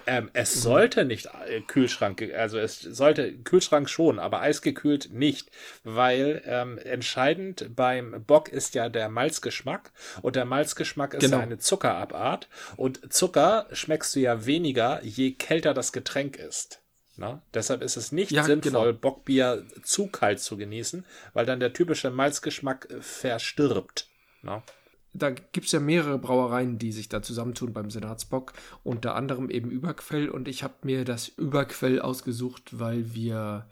Ähm, 0.06 0.30
es 0.34 0.62
sollte 0.62 1.06
nicht 1.06 1.28
äh, 1.48 1.62
Kühlschrank, 1.62 2.22
also 2.36 2.58
es 2.60 2.82
sollte 2.82 3.34
Kühlschrank 3.34 3.90
schon, 3.90 4.20
aber 4.20 4.42
eisgekühlt 4.42 5.14
nicht, 5.14 5.50
weil 5.86 6.42
ähm, 6.46 6.78
entscheidend 6.80 7.70
beim 7.76 8.24
Bock 8.28 8.50
ist 8.50 8.76
ja 8.76 8.90
der 8.90 9.08
Malzgeschmack 9.08 9.92
und 10.22 10.36
der 10.36 10.46
Malzgeschmack 10.46 11.14
ist 11.14 11.22
Genau. 11.22 11.38
ja 11.38 11.44
eine 11.44 11.60
Zuckerabart 11.60 12.50
und 12.76 13.14
Zucker 13.14 13.68
schmeckst 13.72 14.14
du 14.16 14.20
ja 14.20 14.46
weniger, 14.46 15.02
je 15.02 15.32
kälter 15.32 15.74
das 15.74 15.94
Getränk 15.94 16.36
ist. 16.36 16.82
Na? 17.18 17.42
Deshalb 17.54 17.82
ist 17.82 17.98
es 17.98 18.12
nicht 18.12 18.32
Ja, 18.32 18.44
sinnvoll, 18.44 18.94
genau. 18.94 18.94
Bockbier 18.94 19.66
zu 19.82 20.08
kalt 20.08 20.40
zu 20.40 20.56
genießen, 20.56 21.04
weil 21.34 21.48
dann 21.48 21.60
der 21.60 21.74
typische 21.74 22.12
Malzgeschmack 22.12 22.90
äh, 22.92 23.02
verstirbt. 23.02 24.08
Na? 24.44 24.64
Da 25.14 25.32
gibt 25.32 25.66
es 25.66 25.72
ja 25.72 25.80
mehrere 25.80 26.20
Brauereien, 26.20 26.78
die 26.78 26.92
sich 26.92 27.10
da 27.10 27.24
zusammentun 27.24 27.74
beim 27.74 27.90
Senatsbock. 27.90 28.54
Unter 28.84 29.16
anderem 29.16 29.50
eben 29.50 29.72
Überquell. 29.72 30.30
Und 30.30 30.48
ich 30.48 30.62
habe 30.62 30.76
mir 30.84 31.06
das 31.06 31.28
Überquell 31.28 32.00
ausgesucht, 32.00 32.78
weil 32.78 33.16
wir 33.16 33.68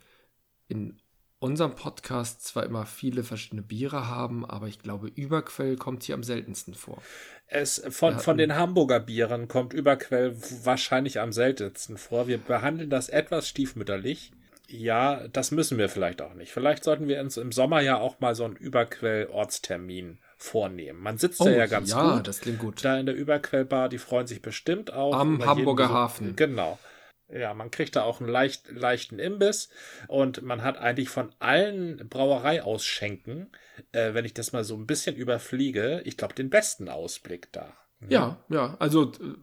in 0.68 1.00
unserem 1.38 1.76
Podcast 1.76 2.44
zwar 2.44 2.64
immer 2.64 2.88
viele 2.88 3.24
verschiedene 3.24 3.62
Biere 3.62 4.08
haben, 4.08 4.44
aber 4.44 4.68
ich 4.68 4.80
glaube, 4.80 5.08
Überquell 5.08 5.76
kommt 5.76 6.02
hier 6.02 6.16
am 6.16 6.24
seltensten 6.24 6.74
vor. 6.74 7.04
Es, 7.48 7.82
von, 7.90 8.20
von 8.20 8.38
den 8.38 8.56
Hamburger 8.56 9.00
Bieren 9.00 9.48
kommt 9.48 9.74
Überquell 9.74 10.36
wahrscheinlich 10.64 11.20
am 11.20 11.32
seltensten 11.32 11.98
vor. 11.98 12.28
Wir 12.28 12.38
behandeln 12.40 12.90
das 12.90 13.08
etwas 13.10 13.48
stiefmütterlich. 13.48 14.32
Ja, 14.68 15.28
das 15.28 15.52
müssen 15.52 15.78
wir 15.78 15.90
vielleicht 15.90 16.22
auch 16.24 16.34
nicht. 16.34 16.52
Vielleicht 16.52 16.84
sollten 16.84 17.08
wir 17.08 17.20
uns 17.22 17.38
im 17.38 17.52
Sommer 17.52 17.82
ja 17.82 17.98
auch 17.98 18.20
mal 18.20 18.34
so 18.34 18.46
einen 18.46 18.56
Überquell-Ortstermin 18.56 20.18
vornehmen. 20.38 21.00
Man 21.02 21.18
sitzt 21.18 21.40
da 21.40 21.50
ja 21.50 21.68
ganz 21.68 21.94
Oh, 21.94 21.98
ja, 21.98 22.16
gut. 22.18 22.28
das 22.28 22.40
klingt 22.40 22.60
gut. 22.60 22.84
Da 22.84 22.98
in 22.98 23.06
der 23.06 23.16
Überquellbar, 23.16 23.90
die 23.90 24.00
freuen 24.00 24.28
sich 24.28 24.42
bestimmt 24.42 24.92
auch. 24.92 25.14
Am 25.14 25.46
Hamburger. 25.46 25.90
Hafen. 25.90 26.36
Genau. 26.36 26.80
Ja, 27.28 27.54
man 27.54 27.72
kriegt 27.72 27.96
da 27.96 28.04
auch 28.04 28.20
einen 28.20 28.30
leicht, 28.30 28.72
leichten 28.72 29.18
Imbiss 29.18 29.70
und 30.08 30.44
man 30.44 30.62
hat 30.62 30.78
eigentlich 30.78 31.10
von 31.10 31.32
allen 31.40 32.08
Brauereiausschenken, 32.08 33.52
äh, 33.94 34.14
wenn 34.14 34.26
ich 34.26 34.34
das 34.34 34.54
mal 34.54 34.64
so 34.64 34.76
ein 34.76 34.86
bisschen 34.86 35.16
überfliege, 35.16 36.02
ich 36.06 36.18
glaube, 36.18 36.36
den 36.36 36.52
besten 36.52 36.88
Ausblick 36.88 37.52
da. 37.52 37.74
Ja, 38.08 38.44
ja, 38.50 38.76
also 38.80 39.12
äh, 39.14 39.36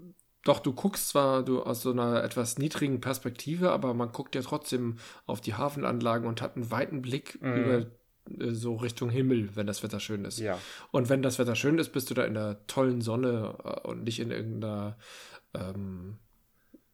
doch, 0.44 0.60
du 0.60 0.72
guckst 0.72 1.08
zwar 1.08 1.44
du 1.44 1.62
aus 1.62 1.82
so 1.82 1.90
einer 1.90 2.22
etwas 2.22 2.58
niedrigen 2.58 3.00
Perspektive, 3.00 3.70
aber 3.70 3.94
man 3.94 4.12
guckt 4.12 4.34
ja 4.34 4.42
trotzdem 4.42 4.98
auf 5.26 5.40
die 5.40 5.54
Hafenanlagen 5.54 6.26
und 6.28 6.42
hat 6.42 6.56
einen 6.56 6.70
weiten 6.70 7.02
Blick 7.02 7.36
über 7.40 7.78
äh, 7.78 8.50
so 8.50 8.76
Richtung 8.76 9.10
Himmel, 9.10 9.54
wenn 9.56 9.66
das 9.66 9.82
Wetter 9.82 10.00
schön 10.00 10.24
ist. 10.24 10.38
Ja. 10.38 10.58
Und 10.90 11.08
wenn 11.08 11.22
das 11.22 11.38
Wetter 11.38 11.54
schön 11.54 11.78
ist, 11.78 11.90
bist 11.90 12.10
du 12.10 12.14
da 12.14 12.24
in 12.24 12.34
der 12.34 12.66
tollen 12.66 13.00
Sonne 13.00 13.56
äh, 13.64 13.88
und 13.88 14.04
nicht 14.04 14.20
in 14.20 14.30
irgendeiner 14.30 14.98
ähm, 15.54 16.18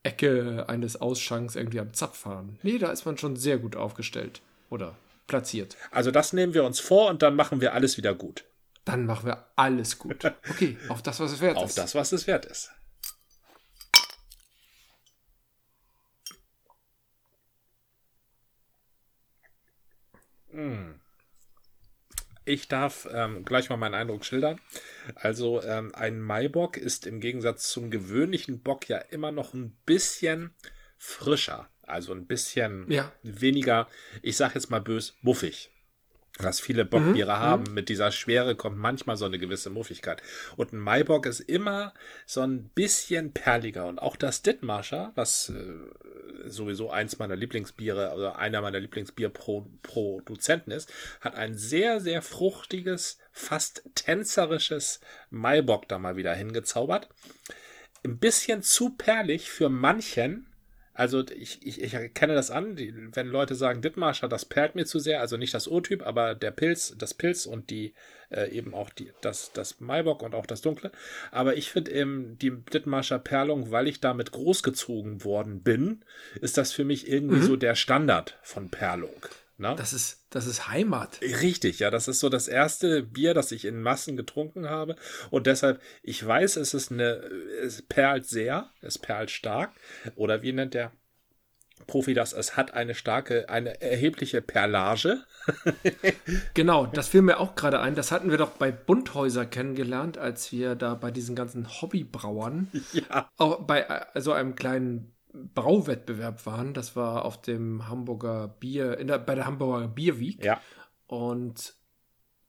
Ecke 0.09 0.65
eines 0.69 1.01
Ausschanks 1.01 1.55
irgendwie 1.55 1.81
am 1.81 1.93
Zapf 1.93 2.19
fahren. 2.19 2.59
Nee, 2.63 2.79
da 2.79 2.91
ist 2.91 3.05
man 3.05 3.19
schon 3.19 3.37
sehr 3.37 3.59
gut 3.59 3.77
aufgestellt 3.77 4.41
oder 4.71 4.97
platziert. 5.27 5.77
Also 5.91 6.11
das 6.11 6.33
nehmen 6.33 6.55
wir 6.55 6.65
uns 6.65 6.81
vor 6.81 7.11
und 7.11 7.21
dann 7.23 7.37
machen 7.37 7.61
wir 7.61 7.75
alles 7.75 7.99
wieder 7.99 8.15
gut. 8.15 8.45
Dann 8.87 9.05
machen 9.05 9.27
wir 9.27 9.45
alles 9.57 9.99
gut. 9.99 10.25
Okay, 10.51 10.79
auf 10.89 11.03
das, 11.03 11.21
was 11.21 11.33
es 11.33 11.41
wert 11.43 11.59
Auf 11.59 11.69
ist. 11.69 11.79
das, 11.79 11.95
was 11.95 12.13
es 12.13 12.27
wert 12.27 12.47
ist. 12.47 12.71
Mm. 20.51 20.95
Ich 22.49 22.67
darf 22.67 23.07
ähm, 23.13 23.45
gleich 23.45 23.69
mal 23.69 23.77
meinen 23.77 23.95
Eindruck 23.95 24.25
schildern. 24.25 24.59
Also 25.15 25.63
ähm, 25.63 25.95
ein 25.95 26.19
Maibock 26.19 26.79
ist 26.79 27.07
im 27.07 27.21
Gegensatz 27.21 27.69
zum 27.69 27.91
gewöhnlichen 27.91 28.63
Bock 28.63 28.89
ja 28.89 28.97
immer 28.97 29.33
noch 29.33 29.53
ein 29.53 29.77
bisschen 29.85 30.55
frischer. 30.97 31.69
Also 31.83 32.13
ein 32.15 32.27
bisschen 32.27 32.91
Ja. 32.91 33.13
weniger, 33.23 33.87
ich 34.23 34.39
sag 34.39 34.55
jetzt 34.55 34.71
mal 34.71 34.81
bös, 34.81 35.15
muffig. 35.21 35.71
Was 36.41 36.61
viele 36.61 36.85
Bockbiere 36.85 37.41
haben, 37.41 37.75
mit 37.75 37.89
dieser 37.89 38.13
Schwere 38.13 38.55
kommt 38.55 38.79
manchmal 38.79 39.17
so 39.17 39.25
eine 39.25 39.39
gewisse 39.39 39.71
Muffigkeit. 39.71 40.23
Und 40.57 40.73
ein 40.73 40.79
Maibock 40.79 41.27
ist 41.27 41.41
immer 41.41 41.93
so 42.27 42.43
ein 42.43 42.69
bisschen 42.69 43.33
perliger. 43.33 43.87
Und 43.87 43.99
auch 43.99 44.15
das 44.15 44.43
Dithmarscher, 44.43 45.13
was 45.17 45.51
äh, 45.51 46.49
sowieso 46.49 46.91
eins 46.91 47.19
meiner 47.19 47.37
Lieblingsbiere 47.37 48.15
oder 48.15 48.39
einer 48.39 48.61
meiner 48.61 48.81
Lieblingsbierproduzenten 48.81 50.73
ist, 50.73 50.93
hat 51.21 51.35
ein 51.35 51.55
sehr, 51.55 52.01
sehr 52.01 52.23
fruchtiges, 52.23 53.19
fast 53.33 53.83
tänzerisches 53.95 55.01
Maibock 55.31 55.89
da 55.89 55.99
mal 55.99 56.17
wieder 56.17 56.35
hingezaubert. 56.35 57.09
Ein 58.05 58.19
bisschen 58.19 58.63
zu 58.63 58.91
perlig 58.91 59.51
für 59.51 59.69
manchen. 59.69 60.48
Also 60.99 61.25
ich, 61.29 61.65
ich, 61.65 61.81
ich 61.81 61.95
erkenne 61.95 62.35
das 62.35 62.51
an, 62.51 62.75
die, 62.75 62.93
wenn 63.15 63.29
Leute 63.29 63.55
sagen, 63.55 63.83
Dithmarscher, 63.83 64.29
das 64.29 64.45
perlt 64.45 64.75
mir 64.75 64.85
zu 64.85 64.99
sehr, 64.99 65.21
also 65.21 65.37
nicht 65.37 65.55
das 65.55 65.69
O-Typ, 65.69 66.05
aber 66.05 66.35
der 66.35 66.51
Pilz, 66.51 66.93
das 66.99 67.15
Pilz 67.15 67.47
und 67.47 67.71
die 67.71 67.95
äh, 68.31 68.51
eben 68.51 68.75
auch 68.75 68.91
die, 68.91 69.13
das, 69.21 69.53
das 69.53 69.79
Maibock 69.79 70.25
und 70.25 70.35
auch 70.35 70.45
das 70.45 70.61
Dunkle. 70.61 70.91
Aber 71.31 71.57
ich 71.57 71.71
finde 71.71 71.93
eben 71.93 72.37
die 72.41 72.51
Dithmarscher 72.51 73.21
Perlung, 73.21 73.71
weil 73.71 73.87
ich 73.87 74.01
damit 74.01 74.33
großgezogen 74.33 75.23
worden 75.23 75.63
bin, 75.63 76.03
ist 76.41 76.59
das 76.59 76.73
für 76.73 76.85
mich 76.85 77.09
irgendwie 77.09 77.43
so 77.43 77.55
der 77.55 77.77
Standard 77.77 78.37
von 78.43 78.69
Perlung. 78.69 79.25
Ne? 79.59 79.75
Das 79.77 79.93
ist, 79.93 80.25
das 80.31 80.47
ist 80.47 80.69
Heimat. 80.69 81.21
Richtig, 81.21 81.81
ja, 81.81 81.91
das 81.91 82.07
ist 82.07 82.21
so 82.21 82.29
das 82.29 82.47
erste 82.47 83.03
Bier, 83.03 83.35
das 83.35 83.51
ich 83.51 83.65
in 83.65 83.83
Massen 83.83 84.17
getrunken 84.17 84.71
habe 84.71 84.95
und 85.31 85.49
deshalb, 85.49 85.81
ich 86.03 86.25
weiß, 86.25 86.57
es 86.57 86.75
ist 86.75 86.93
eine, 86.93 87.15
es 87.63 87.83
perlt 87.83 88.25
sehr, 88.27 88.71
es 88.83 88.99
perlt 88.99 89.33
stark 89.33 89.73
oder 90.15 90.43
wie 90.43 90.53
nennt 90.53 90.75
der 90.75 90.93
Profi 91.89 92.15
das, 92.15 92.33
es 92.33 92.57
hat 92.57 92.75
eine 92.75 92.95
starke, 92.95 93.49
eine 93.49 93.81
erhebliche 93.81 94.43
Perlage. 94.43 95.25
Genau, 96.53 96.85
das 96.85 97.09
fiel 97.09 97.23
mir 97.23 97.41
auch 97.41 97.55
gerade 97.55 97.81
ein. 97.81 97.95
Das 97.95 98.13
hatten 98.13 98.31
wir 98.31 98.37
doch 98.37 98.51
bei 98.51 98.71
Bunthäuser 98.71 99.47
kennengelernt, 99.47 100.19
als 100.19 100.53
wir 100.53 100.75
da 100.75 100.95
bei 100.95 101.11
diesen 101.11 101.35
ganzen 101.35 101.67
Hobbybrauern 101.69 102.69
Ja, 102.93 103.31
auch 103.39 103.63
bei 103.63 103.83
äh, 103.83 104.21
so 104.21 104.33
einem 104.33 104.57
kleinen 104.57 105.15
Brauwettbewerb 105.33 106.47
waren. 106.47 106.75
Das 106.75 106.97
war 106.97 107.25
auf 107.25 107.41
dem 107.41 107.89
Hamburger 107.89 108.49
Bier, 108.49 108.99
in 108.99 109.07
der, 109.07 109.19
bei 109.19 109.35
der 109.35 109.47
Hamburger 109.47 109.89
Bierweek. 109.89 110.45
ja, 110.45 110.61
Und 111.07 111.75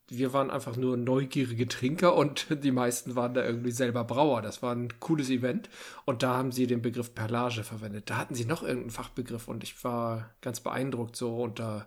wir 0.07 0.33
waren 0.33 0.49
einfach 0.49 0.75
nur 0.75 0.97
neugierige 0.97 1.67
Trinker 1.67 2.15
und 2.15 2.47
die 2.63 2.71
meisten 2.71 3.15
waren 3.15 3.33
da 3.33 3.45
irgendwie 3.45 3.71
selber 3.71 4.03
Brauer. 4.03 4.41
Das 4.41 4.61
war 4.61 4.73
ein 4.73 4.99
cooles 4.99 5.29
Event. 5.29 5.69
Und 6.05 6.23
da 6.23 6.35
haben 6.35 6.51
sie 6.51 6.67
den 6.67 6.81
Begriff 6.81 7.13
Perlage 7.13 7.63
verwendet. 7.63 8.09
Da 8.09 8.17
hatten 8.17 8.35
sie 8.35 8.45
noch 8.45 8.63
irgendeinen 8.63 8.91
Fachbegriff 8.91 9.47
und 9.47 9.63
ich 9.63 9.83
war 9.83 10.31
ganz 10.41 10.59
beeindruckt 10.61 11.15
so 11.15 11.35
unter 11.35 11.85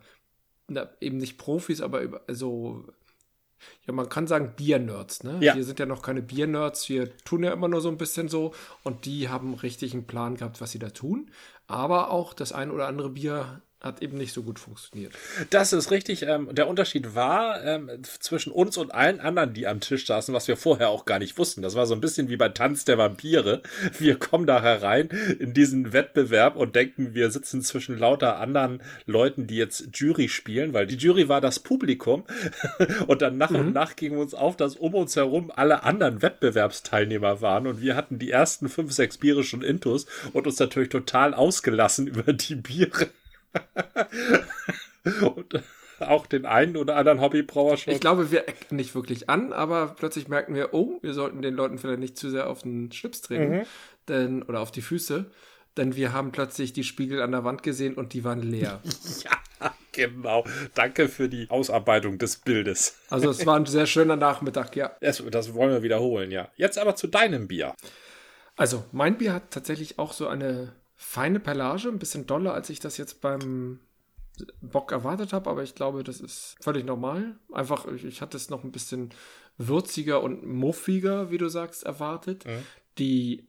na, 0.69 0.89
eben 1.01 1.19
nicht 1.19 1.39
Profis, 1.39 1.81
aber 1.81 2.01
über, 2.01 2.23
so, 2.29 2.85
ja, 3.87 3.93
man 3.93 4.09
kann 4.09 4.27
sagen 4.27 4.55
Bier-Nerds, 4.57 5.25
ne? 5.25 5.39
Ja. 5.41 5.55
Wir 5.55 5.65
sind 5.65 5.79
ja 5.79 5.87
noch 5.87 6.03
keine 6.03 6.23
Bier-Nerds, 6.23 6.89
wir 6.89 7.17
tun 7.19 7.43
ja 7.45 7.53
immer 7.53 7.69
nur 7.69 7.81
so 7.81 7.89
ein 7.89 7.99
bisschen 7.99 8.29
so 8.29 8.53
und 8.83 9.07
die 9.07 9.29
haben 9.29 9.55
richtig 9.55 9.93
einen 9.93 10.07
Plan 10.07 10.37
gehabt, 10.37 10.61
was 10.61 10.71
sie 10.71 10.79
da 10.79 10.91
tun. 10.91 11.31
Aber 11.67 12.11
auch 12.11 12.35
das 12.35 12.53
ein 12.53 12.71
oder 12.71 12.87
andere 12.87 13.11
Bier 13.11 13.63
hat 13.83 14.03
eben 14.03 14.17
nicht 14.17 14.33
so 14.33 14.43
gut 14.43 14.59
funktioniert. 14.59 15.13
das 15.51 15.73
ist 15.73 15.91
richtig. 15.91 16.23
Ähm, 16.23 16.49
der 16.53 16.69
Unterschied 16.69 17.15
war 17.15 17.65
ähm, 17.65 17.91
zwischen 18.21 18.53
uns 18.53 18.77
und 18.77 18.95
allen 18.95 19.21
anderen, 19.21 19.55
die 19.55 19.67
am 19.67 19.81
Tisch 19.81 20.07
saßen, 20.07 20.33
was 20.33 20.49
wir 20.49 20.57
vorher 20.57 20.91
auch 20.91 21.05
gar 21.05 21.19
nicht 21.19 21.37
wussten. 21.39 21.63
Das 21.63 21.75
war 21.75 21.87
so 21.87 21.95
ein 21.95 22.01
bisschen 22.01 22.29
wie 22.29 22.37
bei 22.37 22.49
Tanz 22.49 22.85
der 22.85 22.99
Vampire. 22.99 23.63
Wir 23.99 24.19
kommen 24.19 24.47
da 24.47 24.63
herein 24.63 25.09
in 25.39 25.53
diesen 25.53 25.93
Wettbewerb 25.93 26.57
und 26.57 26.77
denken, 26.77 27.15
wir 27.15 27.31
sitzen 27.31 27.63
zwischen 27.63 27.99
lauter 27.99 28.39
anderen 28.39 28.83
Leuten, 29.07 29.47
die 29.47 29.57
jetzt 29.57 29.89
Jury 29.93 30.29
spielen, 30.29 30.73
weil 30.73 30.87
die 30.87 30.97
Jury 30.97 31.29
war 31.29 31.41
das 31.41 31.59
Publikum. 31.59 32.25
Und 33.07 33.23
dann 33.23 33.37
nach 33.39 33.51
und 33.51 33.73
nach 33.73 33.97
ging 33.97 34.17
uns 34.17 34.35
auf, 34.35 34.57
dass 34.57 34.77
um 34.77 34.95
uns 34.95 35.17
herum 35.17 35.51
alle 35.55 35.83
anderen 35.83 36.23
Wettbewerbsteilnehmer 36.23 37.41
waren 37.41 37.67
und 37.67 37.81
wir 37.81 37.97
hatten 37.97 38.19
die 38.19 38.31
ersten 38.31 38.69
fünf, 38.69 38.93
sechs 38.93 39.19
Biere 39.19 39.45
schon 39.45 39.63
intus 39.63 40.07
und 40.33 40.47
uns 40.47 40.59
natürlich 40.59 40.89
total 40.89 41.35
ausgelassen 41.35 42.07
über 42.13 42.33
die 42.33 42.55
Biere. 42.55 43.09
und 45.23 45.63
auch 46.01 46.27
den 46.27 46.47
einen 46.47 46.77
oder 46.77 46.97
anderen 46.97 47.21
Hobbybrauer 47.21 47.77
schon. 47.77 47.95
Ich 47.95 48.01
glaube, 48.01 48.31
wir 48.31 48.49
ecken 48.49 48.77
nicht 48.77 48.95
wirklich 48.95 49.29
an, 49.31 49.53
aber 49.53 49.95
plötzlich 49.99 50.29
merken 50.29 50.55
wir, 50.55 50.75
oh, 50.75 50.99
wir 51.03 51.15
sollten 51.15 51.43
den 51.43 51.55
Leuten 51.55 51.79
vielleicht 51.79 52.01
nicht 52.01 52.17
zu 52.17 52.31
sehr 52.31 52.49
auf 52.49 52.63
den 52.63 52.91
Schlips 52.93 53.21
treten 53.23 53.53
Mhm. 53.59 53.63
denn, 54.09 54.43
oder 54.43 54.61
auf 54.61 54.71
die 54.71 54.83
Füße, 54.83 55.27
denn 55.77 55.97
wir 55.97 56.13
haben 56.13 56.33
plötzlich 56.33 56.73
die 56.73 56.85
Spiegel 56.85 57.23
an 57.23 57.33
der 57.33 57.45
Wand 57.45 57.63
gesehen 57.63 57.95
und 57.95 58.13
die 58.13 58.25
waren 58.25 58.43
leer. 58.43 58.81
ja, 59.25 59.73
genau. 59.93 60.45
Danke 60.75 61.09
für 61.09 61.29
die 61.29 61.49
Ausarbeitung 61.51 62.19
des 62.19 62.37
Bildes. 62.39 62.99
Also 63.09 63.31
es 63.31 63.47
war 63.47 63.57
ein 63.57 63.67
sehr 63.67 63.87
schöner 63.87 64.17
Nachmittag, 64.17 64.75
ja. 64.77 64.93
Das, 65.01 65.23
das 65.31 65.55
wollen 65.55 65.71
wir 65.71 65.83
wiederholen, 65.83 66.31
ja. 66.31 66.49
Jetzt 66.57 66.79
aber 66.79 66.97
zu 66.97 67.07
deinem 67.07 67.49
Bier. 67.49 67.75
Also 68.57 68.85
mein 68.93 69.17
Bier 69.19 69.33
hat 69.33 69.51
tatsächlich 69.51 69.99
auch 69.99 70.13
so 70.13 70.27
eine 70.29 70.73
feine 71.03 71.41
Perlage, 71.41 71.89
ein 71.89 71.99
bisschen 71.99 72.27
doller, 72.27 72.55
als 72.55 72.71
ich 72.71 72.79
das 72.79 72.97
jetzt 72.97 73.21
beim 73.21 73.81
Bock 74.61 74.93
erwartet 74.93 75.33
habe, 75.33 75.51
aber 75.51 75.63
ich 75.63 75.75
glaube, 75.75 76.05
das 76.05 76.21
ist 76.21 76.57
völlig 76.61 76.85
normal. 76.85 77.37
Einfach, 77.53 77.87
ich, 77.87 78.05
ich 78.05 78.23
hatte 78.23 78.37
es 78.37 78.51
noch 78.51 78.65
ein 78.65 78.73
bisschen 78.73 79.11
würziger 79.59 80.23
und 80.23 80.47
muffiger, 80.47 81.31
wie 81.31 81.39
du 81.39 81.49
sagst, 81.49 81.85
erwartet. 81.85 82.47
Mhm. 82.47 82.63
Die, 82.99 83.49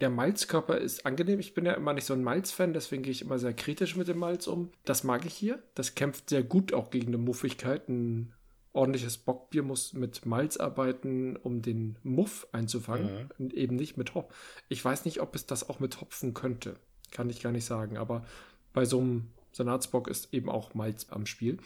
der 0.00 0.10
Malzkörper 0.10 0.78
ist 0.78 1.06
angenehm. 1.06 1.38
Ich 1.38 1.54
bin 1.54 1.64
ja 1.64 1.74
immer 1.74 1.92
nicht 1.92 2.06
so 2.06 2.14
ein 2.14 2.24
Malz-Fan, 2.24 2.72
deswegen 2.72 3.02
gehe 3.02 3.12
ich 3.12 3.22
immer 3.22 3.38
sehr 3.38 3.54
kritisch 3.54 3.94
mit 3.94 4.08
dem 4.08 4.18
Malz 4.18 4.46
um. 4.46 4.72
Das 4.84 5.04
mag 5.04 5.24
ich 5.26 5.34
hier. 5.34 5.62
Das 5.74 5.94
kämpft 5.94 6.30
sehr 6.30 6.42
gut 6.42 6.72
auch 6.72 6.90
gegen 6.90 7.08
eine 7.08 7.18
Muffigkeit. 7.18 7.88
Ein 7.88 8.34
ordentliches 8.72 9.18
Bockbier 9.18 9.62
muss 9.62 9.92
mit 9.94 10.26
Malz 10.26 10.56
arbeiten, 10.56 11.36
um 11.36 11.62
den 11.62 11.98
Muff 12.02 12.46
einzufangen 12.52 13.14
mhm. 13.14 13.30
und 13.38 13.54
eben 13.54 13.76
nicht 13.76 13.96
mit 13.96 14.14
Hopfen. 14.14 14.34
Ich 14.68 14.84
weiß 14.84 15.04
nicht, 15.04 15.20
ob 15.20 15.34
es 15.34 15.46
das 15.46 15.68
auch 15.68 15.78
mit 15.78 16.00
Hopfen 16.00 16.34
könnte. 16.34 16.76
Kann 17.16 17.30
ich 17.30 17.42
gar 17.42 17.50
nicht 17.50 17.64
sagen. 17.64 17.96
Aber 17.96 18.26
bei 18.74 18.84
so 18.84 19.00
einem 19.00 19.30
Senatsbock 19.52 20.06
ist 20.08 20.34
eben 20.34 20.50
auch 20.50 20.74
Malz 20.74 21.06
am 21.08 21.24
Spiel. 21.24 21.56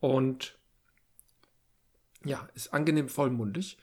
Und 0.00 0.56
ja, 2.24 2.48
ist 2.54 2.72
angenehm 2.72 3.10
vollmundig. 3.10 3.76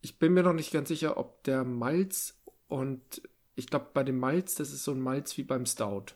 Ich 0.00 0.18
bin 0.20 0.32
mir 0.32 0.44
noch 0.44 0.52
nicht 0.52 0.72
ganz 0.72 0.88
sicher, 0.88 1.16
ob 1.16 1.42
der 1.42 1.64
Malz 1.64 2.38
und 2.68 3.22
ich 3.56 3.66
glaube, 3.66 3.88
bei 3.92 4.04
dem 4.04 4.18
Malz, 4.18 4.54
das 4.54 4.70
ist 4.70 4.84
so 4.84 4.92
ein 4.92 5.00
Malz 5.00 5.36
wie 5.36 5.42
beim 5.42 5.66
Stout. 5.66 6.06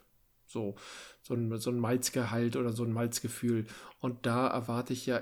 So, 0.46 0.76
so 1.22 1.34
ein, 1.34 1.58
so 1.58 1.70
ein 1.70 1.78
Malzgehalt 1.78 2.56
oder 2.56 2.72
so 2.72 2.84
ein 2.84 2.92
Malzgefühl. 2.92 3.66
Und 4.00 4.24
da 4.24 4.46
erwarte 4.46 4.92
ich 4.92 5.06
ja 5.06 5.20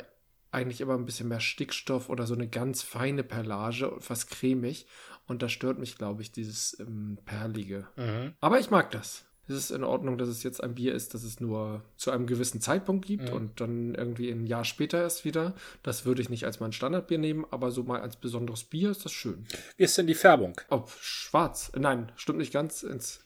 eigentlich 0.51 0.81
immer 0.81 0.95
ein 0.95 1.05
bisschen 1.05 1.29
mehr 1.29 1.41
Stickstoff 1.41 2.09
oder 2.09 2.27
so 2.27 2.35
eine 2.35 2.49
ganz 2.49 2.83
feine 2.83 3.25
Perlage, 3.25 3.97
fast 4.01 4.31
cremig. 4.31 4.87
Und 5.27 5.43
da 5.43 5.49
stört 5.49 5.79
mich, 5.79 5.99
glaube 5.99 6.23
ich, 6.23 6.33
dieses 6.33 6.79
ähm, 6.79 7.19
Perlige. 7.25 7.89
Mhm. 7.97 8.35
Aber 8.41 8.61
ich 8.61 8.71
mag 8.71 8.91
das 8.91 9.27
ist 9.49 9.57
es 9.57 9.71
in 9.71 9.85
Ordnung, 9.85 10.19
dass 10.19 10.29
es 10.29 10.43
jetzt 10.43 10.63
ein 10.63 10.75
Bier 10.75 10.95
ist, 10.95 11.15
das 11.15 11.23
es 11.23 11.41
nur 11.41 11.85
zu 11.97 12.11
einem 12.11 12.27
gewissen 12.27 12.61
Zeitpunkt 12.61 13.07
gibt 13.07 13.31
mhm. 13.31 13.33
und 13.33 13.61
dann 13.61 13.95
irgendwie 13.95 14.31
ein 14.31 14.47
Jahr 14.47 14.65
später 14.65 15.01
erst 15.01 15.25
wieder. 15.25 15.55
Das 15.83 16.05
würde 16.05 16.21
ich 16.21 16.29
nicht 16.29 16.45
als 16.45 16.59
mein 16.61 16.73
Standardbier 16.73 17.19
nehmen, 17.19 17.47
aber 17.51 17.71
so 17.71 17.85
mal 17.85 18.01
als 18.01 18.17
besonderes 18.17 18.65
Bier 18.65 18.91
ist 18.91 19.05
das 19.05 19.13
schön. 19.13 19.47
Wie 19.77 19.85
ist 19.85 19.97
denn 19.97 20.09
die 20.09 20.15
Färbung? 20.15 20.61
Oh, 20.71 20.85
schwarz. 21.01 21.71
Nein, 21.77 22.11
stimmt 22.17 22.39
nicht 22.39 22.53
ganz. 22.53 22.83
Ins 22.83 23.21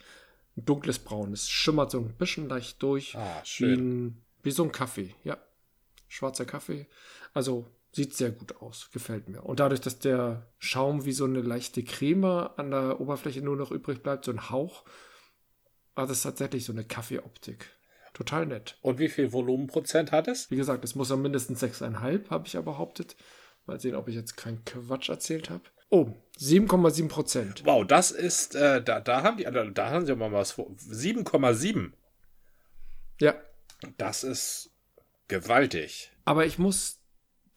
dunkles 0.56 0.98
Braun. 0.98 1.32
Es 1.32 1.48
schimmert 1.48 1.90
so 1.90 1.98
ein 1.98 2.14
bisschen 2.14 2.48
leicht 2.48 2.82
durch. 2.82 3.16
Ah, 3.16 3.42
schön. 3.44 3.70
Wie, 3.70 3.80
ein, 3.80 4.22
wie 4.42 4.50
so 4.50 4.64
ein 4.64 4.72
Kaffee, 4.72 5.14
ja. 5.24 5.38
Schwarzer 6.08 6.44
Kaffee. 6.44 6.86
Also 7.32 7.66
sieht 7.92 8.14
sehr 8.14 8.30
gut 8.30 8.56
aus, 8.60 8.90
gefällt 8.92 9.28
mir. 9.28 9.42
Und 9.42 9.60
dadurch, 9.60 9.80
dass 9.80 9.98
der 9.98 10.46
Schaum 10.58 11.04
wie 11.04 11.12
so 11.12 11.24
eine 11.24 11.40
leichte 11.40 11.82
Creme 11.82 12.50
an 12.56 12.70
der 12.70 13.00
Oberfläche 13.00 13.42
nur 13.42 13.56
noch 13.56 13.70
übrig 13.70 14.02
bleibt, 14.02 14.24
so 14.24 14.30
ein 14.30 14.50
Hauch, 14.50 14.84
aber 15.94 16.06
das 16.06 16.18
ist 16.18 16.22
tatsächlich 16.22 16.64
so 16.64 16.72
eine 16.72 16.84
Kaffeeoptik. 16.84 17.66
Total 18.14 18.46
nett. 18.46 18.76
Und 18.82 18.98
wie 18.98 19.08
viel 19.08 19.32
Volumenprozent 19.32 20.12
hat 20.12 20.28
es? 20.28 20.50
Wie 20.50 20.56
gesagt, 20.56 20.84
es 20.84 20.94
muss 20.94 21.10
ja 21.10 21.16
mindestens 21.16 21.62
6,5, 21.62 22.30
habe 22.30 22.46
ich 22.46 22.54
ja 22.54 22.60
behauptet. 22.60 23.16
Mal 23.66 23.80
sehen, 23.80 23.94
ob 23.94 24.08
ich 24.08 24.14
jetzt 24.14 24.36
keinen 24.36 24.64
Quatsch 24.64 25.08
erzählt 25.08 25.50
habe. 25.50 25.62
Oh, 25.90 26.12
7,7 26.38 27.08
Prozent. 27.08 27.62
Wow, 27.64 27.86
das 27.86 28.10
ist, 28.10 28.54
äh, 28.54 28.82
da, 28.82 29.00
da 29.00 29.22
haben 29.22 29.36
die, 29.36 29.44
da 29.44 29.90
haben 29.90 30.06
sie 30.06 30.14
mal 30.14 30.32
was 30.32 30.52
vor. 30.52 30.70
7,7. 30.70 31.92
Ja. 33.20 33.34
Das 33.96 34.24
ist 34.24 34.70
gewaltig. 35.28 36.12
Aber 36.24 36.46
ich 36.46 36.58
muss 36.58 36.99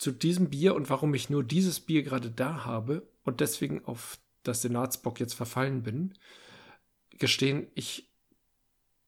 zu 0.04 0.12
diesem 0.12 0.50
Bier 0.50 0.76
und 0.76 0.90
warum 0.90 1.14
ich 1.14 1.30
nur 1.30 1.46
dieses 1.46 1.80
Bier 1.80 2.04
gerade 2.04 2.30
da 2.30 2.66
habe 2.66 3.08
und 3.24 3.40
deswegen 3.40 3.86
auf 3.86 4.20
das 4.44 4.62
Senatsbock 4.62 5.22
jetzt 5.22 5.34
verfallen 5.34 5.82
bin, 5.82 6.14
gestehen, 7.12 7.68
ich 7.74 8.12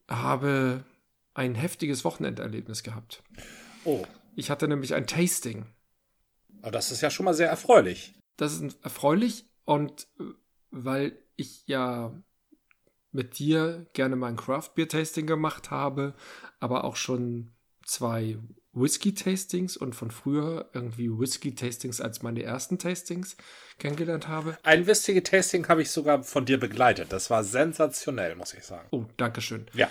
habe 0.08 0.86
ein 1.34 1.54
heftiges 1.54 2.06
Wochenenderlebnis 2.06 2.82
gehabt. 2.82 3.24
Oh. 3.84 4.06
Ich 4.38 4.50
hatte 4.50 4.70
nämlich 4.70 4.94
ein 4.94 5.06
Tasting. 5.06 5.66
Aber 6.62 6.72
das 6.72 6.92
ist 6.92 7.02
ja 7.02 7.10
schon 7.10 7.26
mal 7.26 7.34
sehr 7.34 7.50
erfreulich. 7.50 8.16
Das 8.38 8.54
ist 8.54 8.82
erfreulich 8.82 9.50
und 9.66 10.08
äh, 10.20 10.24
weil 10.72 11.18
ich 11.36 11.68
ja 11.68 12.14
mit 13.12 13.38
dir 13.38 13.86
gerne 13.92 14.16
mein 14.16 14.38
Craft 14.38 14.72
Beer 14.76 14.88
Tasting 14.88 15.28
gemacht 15.28 15.72
habe, 15.72 16.16
aber 16.62 16.86
auch 16.86 16.96
schon 16.96 17.52
zwei 17.84 18.38
Whisky-Tastings 18.76 19.78
und 19.78 19.96
von 19.96 20.12
früher 20.12 20.70
irgendwie 20.74 21.10
Whisky-Tastings 21.10 22.02
als 22.02 22.22
meine 22.22 22.44
ersten 22.44 22.78
Tastings 22.78 23.38
kennengelernt 23.80 24.28
habe. 24.28 24.58
Ein 24.64 24.86
Whisky-Tasting 24.86 25.68
habe 25.68 25.82
ich 25.82 25.92
sogar 25.92 26.24
von 26.24 26.46
dir 26.46 26.60
begleitet. 26.60 27.12
Das 27.12 27.30
war 27.30 27.44
sensationell, 27.44 28.36
muss 28.36 28.54
ich 28.54 28.64
sagen. 28.64 28.88
Oh, 28.92 29.06
danke 29.18 29.42
schön. 29.42 29.66
Ja. 29.74 29.90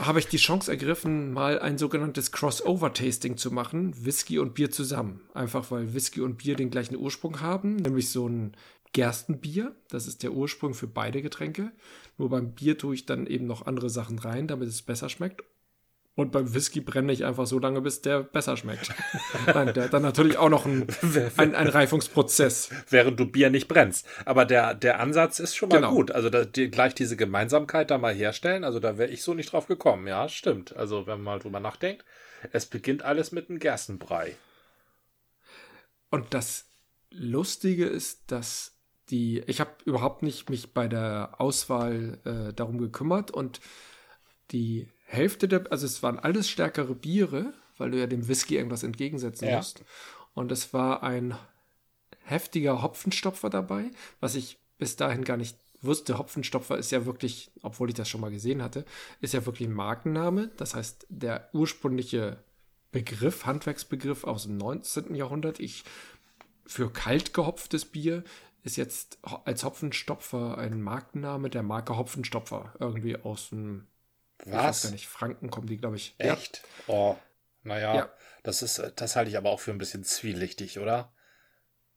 Habe 0.00 0.18
ich 0.18 0.26
die 0.26 0.36
Chance 0.36 0.70
ergriffen, 0.70 1.32
mal 1.32 1.60
ein 1.60 1.78
sogenanntes 1.78 2.32
Crossover-Tasting 2.32 3.36
zu 3.36 3.52
machen, 3.52 4.04
Whisky 4.04 4.40
und 4.40 4.54
Bier 4.54 4.70
zusammen. 4.70 5.20
Einfach 5.32 5.70
weil 5.70 5.94
Whisky 5.94 6.22
und 6.22 6.38
Bier 6.38 6.56
den 6.56 6.70
gleichen 6.70 6.96
Ursprung 6.96 7.40
haben, 7.40 7.76
nämlich 7.76 8.10
so 8.10 8.28
ein 8.28 8.56
Gerstenbier. 8.92 9.76
Das 9.88 10.08
ist 10.08 10.24
der 10.24 10.32
Ursprung 10.32 10.74
für 10.74 10.88
beide 10.88 11.22
Getränke. 11.22 11.70
Nur 12.18 12.30
beim 12.30 12.52
Bier 12.54 12.78
tue 12.78 12.94
ich 12.94 13.06
dann 13.06 13.26
eben 13.26 13.46
noch 13.46 13.66
andere 13.66 13.90
Sachen 13.90 14.18
rein, 14.18 14.48
damit 14.48 14.68
es 14.68 14.82
besser 14.82 15.08
schmeckt. 15.08 15.44
Und 16.16 16.32
beim 16.32 16.52
Whisky 16.52 16.80
brenne 16.80 17.12
ich 17.12 17.24
einfach 17.24 17.46
so 17.46 17.58
lange, 17.58 17.80
bis 17.80 18.02
der 18.02 18.22
besser 18.22 18.56
schmeckt. 18.56 18.92
Nein, 19.46 19.72
der 19.72 19.84
hat 19.84 19.94
dann 19.94 20.02
natürlich 20.02 20.36
auch 20.38 20.48
noch 20.48 20.66
ein, 20.66 20.86
ein, 21.36 21.54
ein, 21.54 21.68
Reifungsprozess. 21.68 22.70
Während 22.90 23.18
du 23.18 23.26
Bier 23.26 23.48
nicht 23.48 23.68
brennst. 23.68 24.06
Aber 24.24 24.44
der, 24.44 24.74
der 24.74 25.00
Ansatz 25.00 25.38
ist 25.38 25.54
schon 25.54 25.68
mal 25.68 25.76
genau. 25.76 25.92
gut. 25.92 26.10
Also 26.10 26.28
da, 26.28 26.44
die, 26.44 26.70
gleich 26.70 26.94
diese 26.94 27.16
Gemeinsamkeit 27.16 27.90
da 27.90 27.98
mal 27.98 28.12
herstellen. 28.12 28.64
Also 28.64 28.80
da 28.80 28.98
wäre 28.98 29.10
ich 29.10 29.22
so 29.22 29.34
nicht 29.34 29.52
drauf 29.52 29.66
gekommen. 29.66 30.06
Ja, 30.08 30.28
stimmt. 30.28 30.76
Also 30.76 31.06
wenn 31.06 31.18
man 31.18 31.34
mal 31.36 31.38
drüber 31.38 31.60
nachdenkt, 31.60 32.04
es 32.52 32.66
beginnt 32.66 33.02
alles 33.02 33.32
mit 33.32 33.48
einem 33.48 33.58
Gerstenbrei. 33.58 34.36
Und 36.10 36.34
das 36.34 36.66
Lustige 37.10 37.86
ist, 37.86 38.30
dass 38.32 38.76
die, 39.10 39.42
ich 39.46 39.60
habe 39.60 39.70
überhaupt 39.84 40.22
nicht 40.22 40.50
mich 40.50 40.72
bei 40.72 40.88
der 40.88 41.34
Auswahl 41.38 42.18
äh, 42.24 42.52
darum 42.52 42.78
gekümmert 42.78 43.30
und 43.30 43.60
die 44.52 44.88
Hälfte 45.10 45.48
der, 45.48 45.70
also 45.70 45.86
es 45.86 46.04
waren 46.04 46.20
alles 46.20 46.48
stärkere 46.48 46.94
Biere, 46.94 47.52
weil 47.78 47.90
du 47.90 47.98
ja 47.98 48.06
dem 48.06 48.28
Whisky 48.28 48.56
irgendwas 48.56 48.84
entgegensetzen 48.84 49.48
ja. 49.48 49.56
musst. 49.56 49.82
Und 50.34 50.52
es 50.52 50.72
war 50.72 51.02
ein 51.02 51.36
heftiger 52.22 52.80
Hopfenstopfer 52.80 53.50
dabei, 53.50 53.90
was 54.20 54.36
ich 54.36 54.58
bis 54.78 54.94
dahin 54.94 55.24
gar 55.24 55.36
nicht 55.36 55.58
wusste. 55.80 56.16
Hopfenstopfer 56.16 56.78
ist 56.78 56.92
ja 56.92 57.06
wirklich, 57.06 57.50
obwohl 57.62 57.88
ich 57.88 57.96
das 57.96 58.08
schon 58.08 58.20
mal 58.20 58.30
gesehen 58.30 58.62
hatte, 58.62 58.84
ist 59.20 59.34
ja 59.34 59.44
wirklich 59.44 59.68
ein 59.68 59.74
Markenname. 59.74 60.52
Das 60.56 60.76
heißt, 60.76 61.06
der 61.08 61.50
ursprüngliche 61.52 62.38
Begriff, 62.92 63.46
Handwerksbegriff 63.46 64.22
aus 64.22 64.44
dem 64.44 64.58
19. 64.58 65.16
Jahrhundert, 65.16 65.58
ich 65.58 65.82
für 66.66 66.92
kalt 66.92 67.34
gehopftes 67.34 67.84
Bier 67.84 68.22
ist 68.62 68.76
jetzt 68.76 69.18
als 69.44 69.64
Hopfenstopfer 69.64 70.56
ein 70.58 70.82
Markenname 70.82 71.50
der 71.50 71.64
Marke 71.64 71.96
Hopfenstopfer 71.96 72.74
irgendwie 72.78 73.16
aus 73.16 73.48
dem 73.48 73.88
was? 74.46 74.46
Ich 74.46 74.54
weiß 74.54 74.82
gar 74.82 74.90
nicht. 74.92 75.08
Franken 75.08 75.50
kommen 75.50 75.66
die, 75.66 75.76
glaube 75.76 75.96
ich. 75.96 76.14
Echt? 76.18 76.62
Ja. 76.86 76.94
Oh, 76.94 77.16
naja. 77.62 77.94
Ja. 77.94 78.10
Das 78.42 78.62
ist, 78.62 78.82
das 78.96 79.16
halte 79.16 79.30
ich 79.30 79.36
aber 79.36 79.50
auch 79.50 79.60
für 79.60 79.70
ein 79.70 79.76
bisschen 79.78 80.02
zwielichtig, 80.04 80.78
oder? 80.78 81.12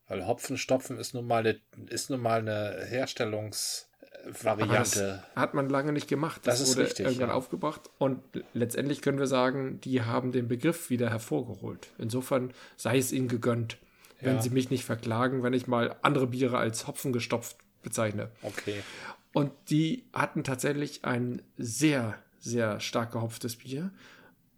Weil 0.08 0.28
Hopfenstopfen 0.28 1.00
ist 1.00 1.14
nun 1.14 1.26
mal 1.26 1.40
eine, 1.40 1.62
ist 1.88 2.10
nun 2.10 2.20
mal 2.20 2.40
eine 2.40 2.84
Herstellungsvariante. 2.86 5.24
hat 5.36 5.54
man 5.54 5.70
lange 5.70 5.94
nicht 5.94 6.10
gemacht. 6.10 6.42
Das, 6.46 6.60
das 6.60 6.68
ist 6.68 6.76
wurde 6.76 6.88
richtig, 6.88 7.06
irgendwann 7.06 7.30
ja. 7.30 7.36
aufgebracht. 7.36 7.90
Und 7.98 8.22
letztendlich 8.54 9.02
können 9.02 9.20
wir 9.20 9.28
sagen, 9.28 9.80
die 9.82 10.02
haben 10.02 10.34
den 10.34 10.50
Begriff 10.50 10.90
wieder 10.90 11.10
hervorgeholt. 11.10 11.88
Insofern 11.98 12.54
sei 12.76 12.98
es 12.98 13.14
ihnen 13.14 13.30
gegönnt, 13.30 13.78
wenn 14.20 14.36
ja. 14.36 14.42
sie 14.42 14.50
mich 14.50 14.70
nicht 14.70 14.84
verklagen, 14.84 15.44
wenn 15.44 15.54
ich 15.54 15.68
mal 15.68 15.96
andere 16.02 16.28
Biere 16.28 16.58
als 16.58 16.88
Hopfen 16.88 17.14
gestopft 17.14 17.56
bezeichne. 17.82 18.30
Okay. 18.42 18.84
Und 19.32 19.54
die 19.70 20.04
hatten 20.14 20.44
tatsächlich 20.44 21.06
ein 21.06 21.42
sehr 21.58 22.18
sehr 22.44 22.80
stark 22.80 23.12
gehopftes 23.14 23.56
Bier. 23.56 23.92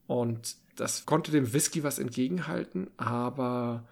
Und 0.07 0.55
das 0.75 1.05
konnte 1.05 1.31
dem 1.31 1.53
Whisky 1.53 1.83
was 1.83 1.99
entgegenhalten, 1.99 2.89
aber 2.97 3.87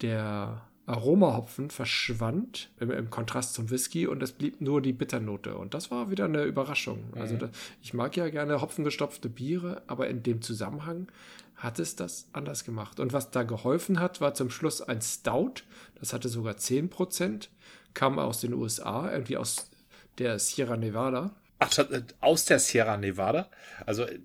der 0.00 0.62
Aromahopfen 0.86 1.68
verschwand 1.68 2.70
im, 2.80 2.90
im, 2.90 3.10
Kontrast 3.10 3.52
zum 3.52 3.70
Whisky 3.70 4.06
und 4.06 4.22
es 4.22 4.32
blieb 4.32 4.60
nur 4.60 4.80
die 4.80 4.94
Bitternote. 4.94 5.56
Und 5.56 5.74
das 5.74 5.90
war 5.90 6.10
wieder 6.10 6.24
eine 6.24 6.44
Überraschung. 6.44 7.10
Mhm. 7.14 7.20
Also 7.20 7.36
das, 7.36 7.50
ich 7.82 7.92
mag 7.92 8.16
ja 8.16 8.28
gerne 8.30 8.62
hopfengestopfte 8.62 9.28
Biere, 9.28 9.82
aber 9.86 10.08
in 10.08 10.22
dem 10.22 10.40
Zusammenhang 10.40 11.08
hat 11.56 11.78
es 11.78 11.96
das 11.96 12.28
anders 12.32 12.64
gemacht. 12.64 13.00
Und 13.00 13.12
was 13.12 13.30
da 13.30 13.42
geholfen 13.42 14.00
hat, 14.00 14.20
war 14.20 14.32
zum 14.32 14.48
Schluss 14.48 14.80
ein 14.80 15.02
Stout. 15.02 15.62
Das 15.96 16.12
hatte 16.12 16.28
sogar 16.28 16.54
10%, 16.54 17.48
kam 17.92 18.18
aus 18.18 18.40
den 18.40 18.54
USA, 18.54 19.12
irgendwie 19.12 19.36
aus 19.36 19.70
der 20.18 20.38
Sierra 20.38 20.76
Nevada. 20.76 21.34
Ach, 21.60 21.76
äh, 21.78 22.02
aus 22.20 22.44
der 22.44 22.58
Sierra 22.58 22.96
Nevada. 22.96 23.50
Also 23.84 24.04
äh, 24.04 24.20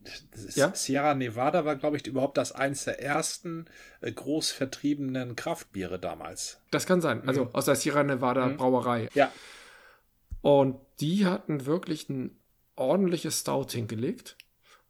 ja? 0.53 0.73
Sierra 0.75 1.15
Nevada 1.15 1.65
war, 1.65 1.75
glaube 1.75 1.97
ich, 1.97 2.05
überhaupt 2.05 2.37
das 2.37 2.51
eins 2.51 2.85
der 2.85 3.01
ersten 3.01 3.65
äh, 4.01 4.11
groß 4.11 4.51
vertriebenen 4.51 5.35
Kraftbiere 5.35 5.99
damals. 5.99 6.61
Das 6.71 6.85
kann 6.85 7.01
sein. 7.01 7.27
Also 7.27 7.45
mhm. 7.45 7.55
aus 7.55 7.65
der 7.65 7.75
Sierra 7.75 8.03
Nevada 8.03 8.47
mhm. 8.47 8.57
Brauerei. 8.57 9.09
Ja. 9.13 9.31
Und 10.41 10.79
die 10.99 11.25
hatten 11.25 11.65
wirklich 11.65 12.09
ein 12.09 12.37
ordentliches 12.75 13.39
Stout 13.39 13.67
hingelegt. 13.71 14.37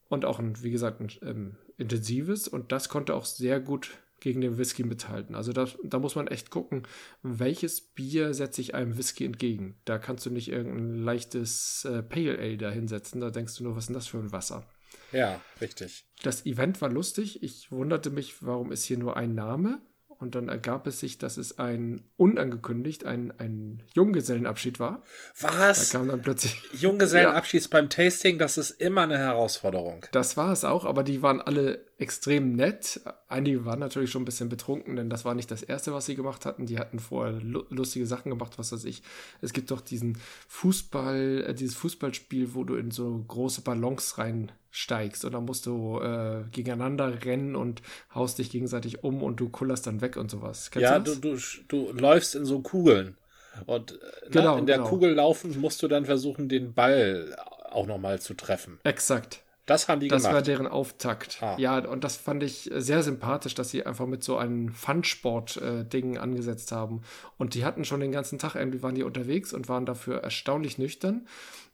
und 0.09 0.25
auch 0.25 0.39
ein, 0.39 0.61
wie 0.61 0.71
gesagt, 0.71 0.99
ein 0.99 1.11
ähm, 1.23 1.55
intensives 1.77 2.47
und 2.47 2.71
das 2.71 2.89
konnte 2.89 3.15
auch 3.15 3.25
sehr 3.25 3.59
gut 3.59 3.97
gegen 4.23 4.39
den 4.39 4.57
Whisky 4.57 4.83
mithalten. 4.83 5.35
Also 5.35 5.51
da, 5.51 5.67
da 5.83 5.99
muss 5.99 6.15
man 6.15 6.27
echt 6.27 6.49
gucken, 6.49 6.83
welches 7.21 7.81
Bier 7.81 8.33
setze 8.33 8.61
ich 8.61 8.73
einem 8.73 8.97
Whisky 8.97 9.25
entgegen. 9.25 9.75
Da 9.83 9.97
kannst 9.97 10.25
du 10.25 10.29
nicht 10.29 10.49
irgendein 10.49 10.95
leichtes 11.03 11.85
äh, 11.85 12.01
Pale 12.01 12.39
Ale 12.39 12.57
da 12.57 12.71
hinsetzen, 12.71 13.19
da 13.19 13.29
denkst 13.29 13.57
du 13.57 13.65
nur, 13.65 13.75
was 13.75 13.83
ist 13.83 13.87
denn 13.87 13.95
das 13.95 14.07
für 14.07 14.19
ein 14.19 14.31
Wasser? 14.31 14.65
Ja, 15.11 15.41
richtig. 15.59 16.05
Das 16.23 16.45
Event 16.45 16.81
war 16.81 16.89
lustig. 16.89 17.43
Ich 17.43 17.69
wunderte 17.71 18.09
mich, 18.11 18.41
warum 18.41 18.71
ist 18.71 18.85
hier 18.85 18.97
nur 18.97 19.17
ein 19.17 19.35
Name? 19.35 19.81
Und 20.07 20.35
dann 20.35 20.47
ergab 20.47 20.87
es 20.87 21.01
sich, 21.01 21.17
dass 21.17 21.35
es 21.35 21.59
ein 21.59 22.09
unangekündigt, 22.15 23.05
ein, 23.05 23.33
ein 23.39 23.83
Junggesellenabschied 23.93 24.79
war. 24.79 25.03
Was? 25.41 25.89
Da 25.89 25.97
kam 25.97 26.07
dann 26.07 26.21
plötzlich. 26.21 26.61
Junggesellenabschied 26.71 27.63
ja. 27.63 27.67
beim 27.69 27.89
Tasting, 27.89 28.37
das 28.37 28.57
ist 28.57 28.71
immer 28.71 29.01
eine 29.01 29.17
Herausforderung. 29.17 30.05
Das 30.13 30.37
war 30.37 30.53
es 30.53 30.63
auch, 30.63 30.85
aber 30.85 31.03
die 31.03 31.21
waren 31.21 31.41
alle 31.41 31.85
extrem 31.97 32.55
nett. 32.55 33.01
Einige 33.27 33.65
waren 33.65 33.79
natürlich 33.79 34.09
schon 34.09 34.23
ein 34.23 34.25
bisschen 34.25 34.49
betrunken, 34.49 34.95
denn 34.95 35.09
das 35.09 35.25
war 35.25 35.35
nicht 35.35 35.51
das 35.51 35.63
erste, 35.63 35.93
was 35.93 36.05
sie 36.05 36.15
gemacht 36.15 36.45
hatten. 36.45 36.65
Die 36.65 36.79
hatten 36.79 36.99
vorher 36.99 37.39
lustige 37.41 38.05
Sachen 38.05 38.29
gemacht, 38.29 38.57
was 38.57 38.71
weiß 38.71 38.85
ich. 38.85 39.03
Es 39.41 39.53
gibt 39.53 39.71
doch 39.71 39.81
diesen 39.81 40.17
Fußball, 40.47 41.45
äh, 41.47 41.53
dieses 41.53 41.75
Fußballspiel, 41.75 42.55
wo 42.55 42.63
du 42.63 42.75
in 42.75 42.91
so 42.91 43.23
große 43.27 43.61
Ballons 43.61 44.17
rein 44.17 44.51
steigst 44.71 45.23
und 45.23 45.33
dann 45.33 45.45
musst 45.45 45.67
du 45.67 45.99
äh, 45.99 46.45
gegeneinander 46.51 47.23
rennen 47.23 47.55
und 47.55 47.83
haust 48.15 48.39
dich 48.39 48.49
gegenseitig 48.49 49.03
um 49.03 49.21
und 49.21 49.39
du 49.39 49.49
kullerst 49.49 49.85
dann 49.85 50.01
weg 50.01 50.17
und 50.17 50.31
sowas. 50.31 50.71
Kennst 50.71 50.89
ja, 50.89 50.97
du, 50.97 51.15
du, 51.15 51.37
du, 51.67 51.91
läufst 51.91 52.33
in 52.33 52.43
so 52.43 52.59
Kugeln 52.61 53.15
und 53.67 53.91
äh, 53.91 54.29
genau, 54.31 54.53
na, 54.53 54.59
in 54.59 54.65
der 54.65 54.77
genau. 54.77 54.89
Kugel 54.89 55.13
laufen 55.13 55.59
musst 55.61 55.83
du 55.83 55.87
dann 55.87 56.05
versuchen, 56.05 56.49
den 56.49 56.73
Ball 56.73 57.35
auch 57.69 57.85
nochmal 57.85 58.19
zu 58.19 58.33
treffen. 58.33 58.79
Exakt. 58.83 59.43
Das 59.65 59.87
haben 59.87 60.01
die 60.01 60.09
das 60.09 60.23
gemacht. 60.23 60.33
Das 60.33 60.35
war 60.35 60.41
deren 60.41 60.67
Auftakt. 60.67 61.41
Ah. 61.41 61.55
Ja, 61.57 61.77
und 61.79 62.03
das 62.03 62.17
fand 62.17 62.43
ich 62.43 62.69
sehr 62.73 63.01
sympathisch, 63.01 63.55
dass 63.55 63.69
sie 63.69 63.85
einfach 63.85 64.05
mit 64.05 64.23
so 64.23 64.37
einem 64.37 64.69
Fun-Sport-Ding 64.69 66.15
äh, 66.15 66.19
angesetzt 66.19 66.71
haben. 66.71 67.01
Und 67.37 67.53
die 67.53 67.63
hatten 67.63 67.85
schon 67.85 68.01
den 68.01 68.11
ganzen 68.11 68.39
Tag 68.39 68.55
irgendwie 68.55 68.83
waren 68.83 68.95
die 68.95 69.03
unterwegs 69.03 69.53
und 69.53 69.69
waren 69.69 69.85
dafür 69.85 70.17
erstaunlich 70.17 70.77
nüchtern 70.77 71.25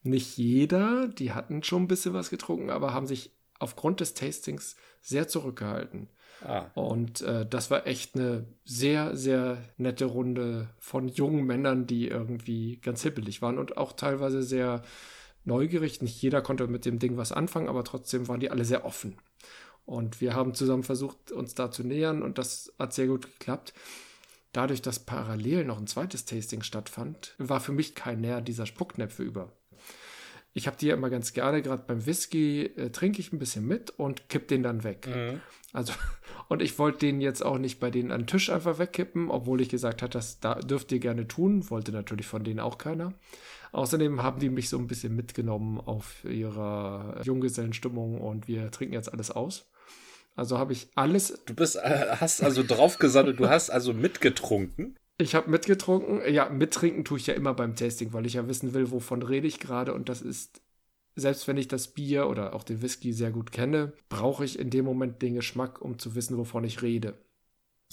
nicht 0.04 0.38
jeder, 0.38 1.08
die 1.08 1.34
hatten 1.34 1.63
schon 1.63 1.84
ein 1.84 1.88
bisschen 1.88 2.13
was 2.13 2.30
getrunken, 2.30 2.69
aber 2.69 2.93
haben 2.93 3.08
sich 3.08 3.32
aufgrund 3.60 3.99
des 3.99 4.13
Tastings 4.13 4.75
sehr 5.02 5.28
zurückgehalten. 5.28 6.10
Ah. 6.41 6.67
Und 6.73 7.21
äh, 7.21 7.45
das 7.45 7.69
war 7.69 7.86
echt 7.86 8.15
eine 8.15 8.45
sehr, 8.63 9.17
sehr 9.17 9.58
nette 9.75 10.06
Runde 10.06 10.69
von 10.78 11.10
jungen 11.10 11.45
Männern, 11.45 11.86
die 11.86 12.08
irgendwie 12.08 12.78
ganz 12.78 13.04
hippelig 13.04 13.41
waren 13.41 13.58
und 13.58 13.75
auch 13.75 13.91
teilweise 13.91 14.41
sehr 14.41 14.84
neugierig. 15.45 16.02
Nicht 16.02 16.21
jeder 16.21 16.41
konnte 16.41 16.67
mit 16.67 16.86
dem 16.86 16.99
Ding 16.99 17.17
was 17.17 17.32
anfangen, 17.32 17.69
aber 17.69 17.84
trotzdem 17.84 18.28
waren 18.28 18.39
die 18.39 18.52
alle 18.52 18.65
sehr 18.65 18.86
offen. 18.86 19.17
Und 19.86 20.21
wir 20.21 20.36
haben 20.36 20.54
zusammen 20.54 20.84
versucht, 20.84 21.32
uns 21.32 21.56
da 21.56 21.71
zu 21.71 21.84
nähern 21.84 22.21
und 22.21 22.38
das 22.38 22.73
hat 22.78 22.93
sehr 22.93 23.08
gut 23.08 23.25
geklappt. 23.25 23.73
Dadurch, 24.52 24.82
dass 24.82 24.99
parallel 24.99 25.65
noch 25.65 25.78
ein 25.78 25.88
zweites 25.88 26.25
Tasting 26.25 26.63
stattfand, 26.63 27.36
war 27.38 27.60
für 27.60 27.71
mich 27.71 27.95
kein 27.95 28.21
Näher 28.21 28.41
dieser 28.41 28.65
Spucknäpfe 28.65 29.23
über. 29.23 29.52
Ich 30.60 30.67
habe 30.67 30.76
die 30.76 30.88
ja 30.88 30.93
immer 30.93 31.10
ganz 31.10 31.32
gerne, 31.32 31.62
gerade 31.62 31.84
beim 31.88 32.06
Whisky 32.06 32.65
äh, 32.65 32.89
trinke 32.89 33.22
ich 33.22 33.32
ein 33.32 33.39
bisschen 33.39 33.65
mit 33.65 33.91
und 33.91 34.28
kipp 34.28 34.50
den 34.50 34.62
dann 34.62 34.84
weg. 34.84 35.08
Mhm. 35.08 35.39
Also, 35.72 35.93
und 36.50 36.62
ich 36.62 36.78
wollte 36.78 37.00
den 37.00 37.22
jetzt 37.22 37.41
auch 37.41 37.58
nicht 37.58 37.80
bei 37.80 37.89
denen 37.89 38.12
an 38.12 38.22
den 38.22 38.28
Tisch 38.28 38.50
einfach 38.50 38.78
wegkippen, 38.78 39.32
obwohl 39.32 39.62
ich 39.62 39.69
gesagt 39.69 40.02
hatte, 40.02 40.17
das 40.17 40.41
da 40.41 40.56
dürft 40.56 40.91
ihr 40.91 41.00
gerne 41.00 41.30
tun. 41.30 41.69
Wollte 41.69 41.93
natürlich 41.93 42.28
von 42.28 42.43
denen 42.43 42.60
auch 42.60 42.78
keiner. 42.78 43.13
Außerdem 43.72 44.22
haben 44.22 44.41
die 44.41 44.50
mich 44.50 44.67
so 44.67 44.78
ein 44.78 44.88
bisschen 44.88 45.15
mitgenommen 45.15 45.80
auf 45.80 46.26
ihrer 46.26 47.22
Junggesellenstimmung 47.24 48.19
und 48.19 48.50
wir 48.50 48.69
trinken 48.69 48.95
jetzt 48.95 49.13
alles 49.13 49.32
aus. 49.32 49.69
Also 50.36 50.58
habe 50.58 50.74
ich 50.74 50.89
alles. 50.95 51.39
Du 51.45 51.54
bist, 51.54 51.78
äh, 51.78 52.17
hast 52.19 52.43
also 52.43 52.63
draufgesattelt, 52.63 53.39
du 53.39 53.48
hast 53.48 53.69
also 53.69 53.93
mitgetrunken. 53.93 54.98
Ich 55.21 55.36
habe 55.36 55.51
mitgetrunken. 55.51 56.21
Ja, 56.34 56.49
mittrinken 56.49 57.03
tue 57.03 57.17
ich 57.19 57.27
ja 57.27 57.34
immer 57.34 57.53
beim 57.53 57.75
Tasting, 57.75 58.13
weil 58.13 58.25
ich 58.25 58.34
ja 58.34 58.47
wissen 58.47 58.73
will, 58.73 58.89
wovon 58.89 59.21
rede 59.21 59.47
ich 59.47 59.60
gerade. 59.60 59.93
Und 59.93 60.08
das 60.08 60.21
ist, 60.21 60.62
selbst 61.15 61.47
wenn 61.47 61.58
ich 61.58 61.67
das 61.67 61.89
Bier 61.89 62.27
oder 62.27 62.53
auch 62.53 62.63
den 62.63 62.82
Whisky 62.82 63.12
sehr 63.12 63.29
gut 63.29 63.51
kenne, 63.51 63.91
brauche 64.08 64.45
ich 64.45 64.58
in 64.58 64.69
dem 64.69 64.86
Moment 64.86 65.21
den 65.21 65.36
Geschmack, 65.36 65.82
um 65.82 65.99
zu 65.99 66.15
wissen, 66.15 66.38
wovon 66.38 66.63
ich 66.63 66.82
rede. 66.82 67.17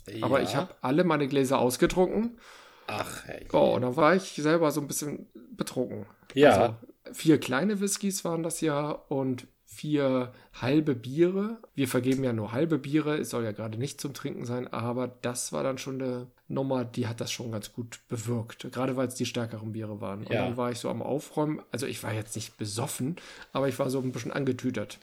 Ja. 0.08 0.24
Aber 0.24 0.40
ich 0.40 0.54
habe 0.54 0.74
alle 0.82 1.02
meine 1.02 1.26
Gläser 1.26 1.58
ausgetrunken. 1.58 2.38
Ach, 2.86 3.24
hey. 3.26 3.48
Oh, 3.52 3.74
und 3.74 3.82
dann 3.82 3.96
war 3.96 4.14
ich 4.14 4.34
selber 4.34 4.70
so 4.70 4.80
ein 4.80 4.86
bisschen 4.86 5.26
betrunken. 5.56 6.06
Ja. 6.34 6.50
Also, 6.50 6.74
vier 7.12 7.40
kleine 7.40 7.80
Whiskys 7.80 8.24
waren 8.24 8.44
das 8.44 8.60
ja 8.60 8.90
und 8.90 9.48
vier 9.76 10.32
halbe 10.54 10.94
Biere. 10.94 11.58
Wir 11.74 11.86
vergeben 11.86 12.24
ja 12.24 12.32
nur 12.32 12.52
halbe 12.52 12.78
Biere, 12.78 13.18
es 13.18 13.30
soll 13.30 13.44
ja 13.44 13.52
gerade 13.52 13.78
nicht 13.78 14.00
zum 14.00 14.14
Trinken 14.14 14.46
sein, 14.46 14.72
aber 14.72 15.08
das 15.22 15.52
war 15.52 15.62
dann 15.62 15.76
schon 15.76 16.00
eine 16.00 16.26
Nummer, 16.48 16.84
die 16.84 17.06
hat 17.06 17.20
das 17.20 17.30
schon 17.30 17.52
ganz 17.52 17.72
gut 17.72 18.00
bewirkt, 18.08 18.72
gerade 18.72 18.96
weil 18.96 19.08
es 19.08 19.14
die 19.14 19.26
stärkeren 19.26 19.72
Biere 19.72 20.00
waren. 20.00 20.20
Und 20.20 20.32
dann 20.32 20.56
war 20.56 20.70
ich 20.70 20.78
so 20.78 20.88
am 20.88 21.02
Aufräumen, 21.02 21.60
also 21.72 21.86
ich 21.86 22.02
war 22.02 22.14
jetzt 22.14 22.36
nicht 22.36 22.56
besoffen, 22.56 23.16
aber 23.52 23.68
ich 23.68 23.78
war 23.78 23.90
so 23.90 24.00
ein 24.00 24.12
bisschen 24.12 24.32
angetütert. 24.32 24.98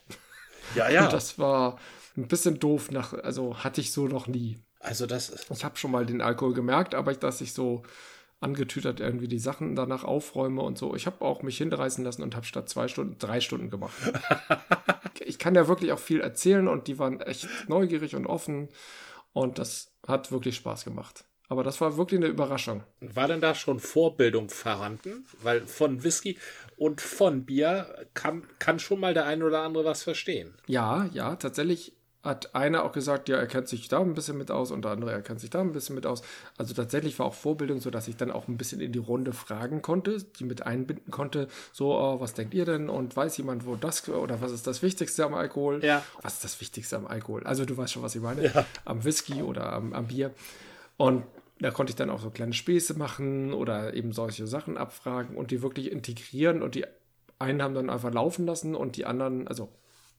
Ja, 0.74 0.90
ja. 0.90 1.04
Und 1.04 1.12
das 1.12 1.38
war 1.38 1.78
ein 2.16 2.26
bisschen 2.26 2.58
doof, 2.58 2.90
nach, 2.90 3.12
also 3.12 3.58
hatte 3.58 3.80
ich 3.80 3.92
so 3.92 4.08
noch 4.08 4.26
nie. 4.26 4.58
Also 4.80 5.06
das 5.06 5.30
ist. 5.30 5.50
Ich 5.50 5.64
habe 5.64 5.78
schon 5.78 5.90
mal 5.90 6.04
den 6.04 6.20
Alkohol 6.20 6.52
gemerkt, 6.52 6.94
aber 6.94 7.12
ich, 7.12 7.18
dass 7.18 7.40
ich 7.40 7.52
so 7.52 7.82
angetütert 8.44 9.00
irgendwie 9.00 9.26
die 9.26 9.38
Sachen 9.38 9.74
danach 9.74 10.04
aufräume 10.04 10.62
und 10.62 10.78
so. 10.78 10.94
Ich 10.94 11.06
habe 11.06 11.24
auch 11.24 11.42
mich 11.42 11.58
hinreißen 11.58 12.04
lassen 12.04 12.22
und 12.22 12.36
habe 12.36 12.46
statt 12.46 12.68
zwei 12.68 12.86
Stunden 12.86 13.18
drei 13.18 13.40
Stunden 13.40 13.70
gemacht. 13.70 13.94
ich 15.24 15.38
kann 15.38 15.54
ja 15.54 15.66
wirklich 15.66 15.92
auch 15.92 15.98
viel 15.98 16.20
erzählen 16.20 16.68
und 16.68 16.86
die 16.86 16.98
waren 16.98 17.20
echt 17.20 17.48
neugierig 17.68 18.14
und 18.14 18.26
offen 18.26 18.68
und 19.32 19.58
das 19.58 19.92
hat 20.06 20.30
wirklich 20.30 20.56
Spaß 20.56 20.84
gemacht. 20.84 21.24
Aber 21.48 21.62
das 21.62 21.80
war 21.80 21.96
wirklich 21.96 22.18
eine 22.18 22.28
Überraschung. 22.28 22.84
War 23.00 23.28
denn 23.28 23.40
da 23.40 23.54
schon 23.54 23.78
Vorbildung 23.78 24.48
vorhanden? 24.48 25.26
Weil 25.42 25.60
von 25.62 26.02
Whisky 26.02 26.38
und 26.76 27.00
von 27.00 27.44
Bier 27.44 28.06
kann, 28.14 28.44
kann 28.58 28.78
schon 28.78 29.00
mal 29.00 29.12
der 29.12 29.26
ein 29.26 29.42
oder 29.42 29.62
andere 29.62 29.84
was 29.84 30.02
verstehen. 30.02 30.54
Ja, 30.66 31.08
ja, 31.12 31.36
tatsächlich 31.36 31.93
hat 32.24 32.54
einer 32.54 32.84
auch 32.84 32.92
gesagt, 32.92 33.28
ja, 33.28 33.36
er 33.36 33.46
kennt 33.46 33.68
sich 33.68 33.88
da 33.88 34.00
ein 34.00 34.14
bisschen 34.14 34.38
mit 34.38 34.50
aus 34.50 34.70
und 34.70 34.84
der 34.84 34.92
andere, 34.92 35.12
er 35.12 35.22
kennt 35.22 35.40
sich 35.40 35.50
da 35.50 35.60
ein 35.60 35.72
bisschen 35.72 35.94
mit 35.94 36.06
aus. 36.06 36.22
Also 36.56 36.72
tatsächlich 36.72 37.18
war 37.18 37.26
auch 37.26 37.34
Vorbildung 37.34 37.80
so, 37.80 37.90
dass 37.90 38.08
ich 38.08 38.16
dann 38.16 38.30
auch 38.30 38.48
ein 38.48 38.56
bisschen 38.56 38.80
in 38.80 38.92
die 38.92 38.98
Runde 38.98 39.32
fragen 39.32 39.82
konnte, 39.82 40.22
die 40.22 40.44
mit 40.44 40.66
einbinden 40.66 41.10
konnte, 41.10 41.48
so, 41.72 41.94
oh, 41.94 42.20
was 42.20 42.32
denkt 42.32 42.54
ihr 42.54 42.64
denn 42.64 42.88
und 42.88 43.14
weiß 43.14 43.36
jemand, 43.36 43.66
wo 43.66 43.76
das 43.76 44.08
oder 44.08 44.40
was 44.40 44.52
ist 44.52 44.66
das 44.66 44.82
Wichtigste 44.82 45.24
am 45.24 45.34
Alkohol? 45.34 45.84
Ja. 45.84 46.02
Was 46.22 46.34
ist 46.34 46.44
das 46.44 46.60
Wichtigste 46.60 46.96
am 46.96 47.06
Alkohol? 47.06 47.44
Also 47.44 47.66
du 47.66 47.76
weißt 47.76 47.92
schon, 47.92 48.02
was 48.02 48.14
ich 48.14 48.22
meine. 48.22 48.44
Ja. 48.44 48.66
Am 48.84 49.04
Whisky 49.04 49.42
oder 49.42 49.72
am, 49.72 49.92
am 49.92 50.06
Bier. 50.06 50.30
Und 50.96 51.24
da 51.60 51.70
konnte 51.70 51.90
ich 51.90 51.96
dann 51.96 52.10
auch 52.10 52.20
so 52.20 52.30
kleine 52.30 52.52
Späße 52.52 52.98
machen 52.98 53.52
oder 53.52 53.94
eben 53.94 54.12
solche 54.12 54.46
Sachen 54.46 54.76
abfragen 54.76 55.36
und 55.36 55.50
die 55.50 55.62
wirklich 55.62 55.92
integrieren 55.92 56.62
und 56.62 56.74
die 56.74 56.84
einen 57.38 57.62
haben 57.62 57.74
dann 57.74 57.90
einfach 57.90 58.12
laufen 58.12 58.46
lassen 58.46 58.74
und 58.74 58.96
die 58.96 59.04
anderen, 59.04 59.46
also 59.48 59.68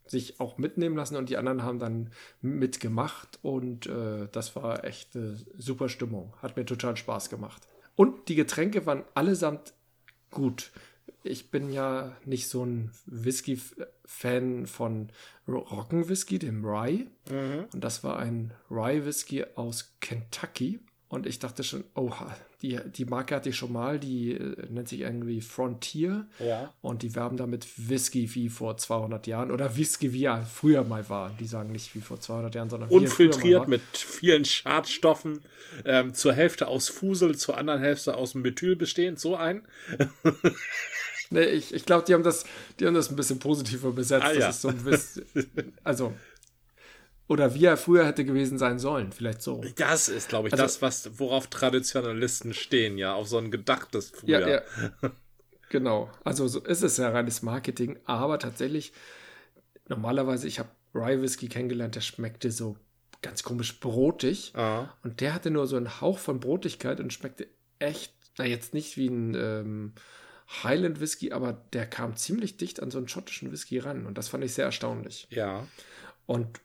sich 0.08 0.40
auch 0.40 0.58
mitnehmen 0.58 0.96
lassen 0.96 1.16
und 1.16 1.30
die 1.30 1.38
anderen 1.38 1.64
haben 1.64 1.80
dann 1.80 2.12
mitgemacht 2.42 3.40
und 3.42 3.88
äh, 3.88 4.28
das 4.32 4.56
war 4.56 4.84
echt 4.84 5.16
eine 5.16 5.38
super 5.58 5.90
Stimmung. 5.90 6.34
Hat 6.42 6.58
mir 6.58 6.66
total 6.66 6.96
Spaß 6.96 7.30
gemacht. 7.30 7.68
Und 7.96 8.28
die 8.30 8.36
Getränke 8.36 8.86
waren 8.86 9.04
allesamt 9.14 9.74
gut. 10.32 10.72
Ich 11.24 11.50
bin 11.50 11.72
ja 11.72 12.16
nicht 12.26 12.48
so 12.48 12.64
ein 12.64 12.92
Whisky-Fan 13.08 14.68
von 14.68 15.10
Roggenwhisky, 15.48 16.38
dem 16.38 16.64
Rye. 16.64 17.08
Mhm. 17.30 17.66
Und 17.74 17.84
das 17.84 18.04
war 18.04 18.20
ein 18.20 18.54
Rye-Whisky 18.70 19.46
aus 19.56 19.96
Kentucky. 20.02 20.80
Und 21.16 21.26
ich 21.26 21.40
dachte 21.40 21.64
schon, 21.64 21.86
oh, 21.94 22.12
die, 22.62 22.78
die 22.94 23.06
Marke 23.06 23.36
hatte 23.36 23.48
ich 23.48 23.56
schon 23.56 23.72
mal, 23.72 24.00
die 24.00 24.34
äh, 24.34 24.68
nennt 24.70 24.90
sich 24.90 25.00
irgendwie 25.00 25.40
Frontier. 25.40 26.28
Ja. 26.40 26.74
Und 26.82 27.04
die 27.04 27.16
werben 27.16 27.38
damit 27.38 27.66
Whisky 27.78 28.36
wie 28.36 28.50
vor 28.50 28.76
200 28.76 29.26
Jahren 29.26 29.50
oder 29.50 29.78
Whisky 29.78 30.12
wie 30.12 30.26
er 30.26 30.44
früher 30.44 30.84
mal 30.84 31.08
war. 31.08 31.32
Die 31.40 31.46
sagen 31.46 31.72
nicht 31.72 31.96
wie 31.96 32.02
vor 32.02 32.20
200 32.20 32.54
Jahren, 32.54 32.70
sondern 32.70 32.90
Unfiltriert 32.90 33.70
mit 33.70 33.82
vielen 33.94 34.44
Schadstoffen, 34.44 35.40
ähm, 35.86 36.14
zur 36.14 36.34
Hälfte 36.34 36.68
aus 36.68 36.90
Fusel, 36.90 37.38
zur 37.38 37.58
anderen 37.58 37.80
Hälfte 37.80 38.18
aus 38.18 38.36
Methyl 38.36 38.76
bestehend, 38.76 39.18
so 39.18 39.38
ein. 39.38 39.62
nee, 41.30 41.46
ich, 41.46 41.74
ich 41.74 41.86
glaube, 41.86 42.04
die 42.06 42.14
haben 42.14 42.24
das, 42.24 42.44
die 42.78 42.88
haben 42.88 42.94
das 42.94 43.10
ein 43.10 43.16
bisschen 43.16 43.40
positiver 43.40 43.94
besetzt. 43.94 44.26
Ah, 44.26 44.34
ja. 44.34 44.52
so 44.52 44.74
also 45.86 46.14
oder 47.28 47.56
wie 47.56 47.66
er 47.66 47.78
früher 47.78 48.06
hätte 48.06 48.24
gewesen 48.24 48.58
sein 48.58 48.78
sollen, 48.78 49.12
vielleicht 49.12 49.42
so. 49.42 49.64
Das 49.78 50.10
ist, 50.10 50.30
glaube 50.30 50.48
ich, 50.48 50.54
also, 50.54 50.64
das, 50.64 50.82
was, 50.82 51.20
worauf 51.20 51.48
Traditionalisten 51.48 52.54
stehen, 52.54 52.98
ja, 52.98 53.14
auf 53.16 53.28
so 53.28 53.38
ein 53.38 53.52
gedachtes 53.52 54.12
früher. 54.12 54.48
Ja, 54.48 54.48
ja. 54.48 54.62
genau. 55.70 56.12
Also 56.24 56.48
so 56.48 56.60
ist 56.60 56.84
es 56.84 56.98
ja 56.98 57.10
reines 57.10 57.42
Marketing, 57.42 57.98
aber 58.06 58.38
tatsächlich, 58.38 58.94
normalerweise, 59.88 60.48
ich 60.48 60.60
habe 60.60 60.70
Rye 60.94 61.22
Whisky 61.22 61.50
kennengelernt, 61.50 61.96
der 61.96 62.02
schmeckte 62.02 62.52
so 62.52 62.78
ganz 63.22 63.42
komisch 63.42 63.80
brotig. 63.80 64.54
Ah. 64.56 64.90
Und 65.04 65.20
der 65.20 65.34
hatte 65.34 65.50
nur 65.50 65.66
so 65.66 65.78
einen 65.78 66.00
Hauch 66.00 66.20
von 66.20 66.40
Brotigkeit 66.40 67.00
und 67.00 67.12
schmeckte 67.12 67.48
echt, 67.80 68.14
na 68.38 68.46
jetzt 68.46 68.74
nicht 68.76 68.98
wie 68.98 69.08
ein 69.08 69.36
ähm, 69.36 69.94
Highland 70.64 71.00
Whisky, 71.00 71.32
aber 71.32 71.54
der 71.74 71.88
kam 71.88 72.16
ziemlich 72.16 72.58
dicht 72.58 72.82
an 72.82 72.92
so 72.92 73.00
einen 73.00 73.08
schottischen 73.08 73.52
Whisky 73.52 73.80
ran 73.80 74.06
und 74.06 74.18
das 74.18 74.28
fand 74.28 74.44
ich 74.44 74.54
sehr 74.54 74.66
erstaunlich. 74.66 75.28
Ja. 75.32 75.68
Und 76.28 76.60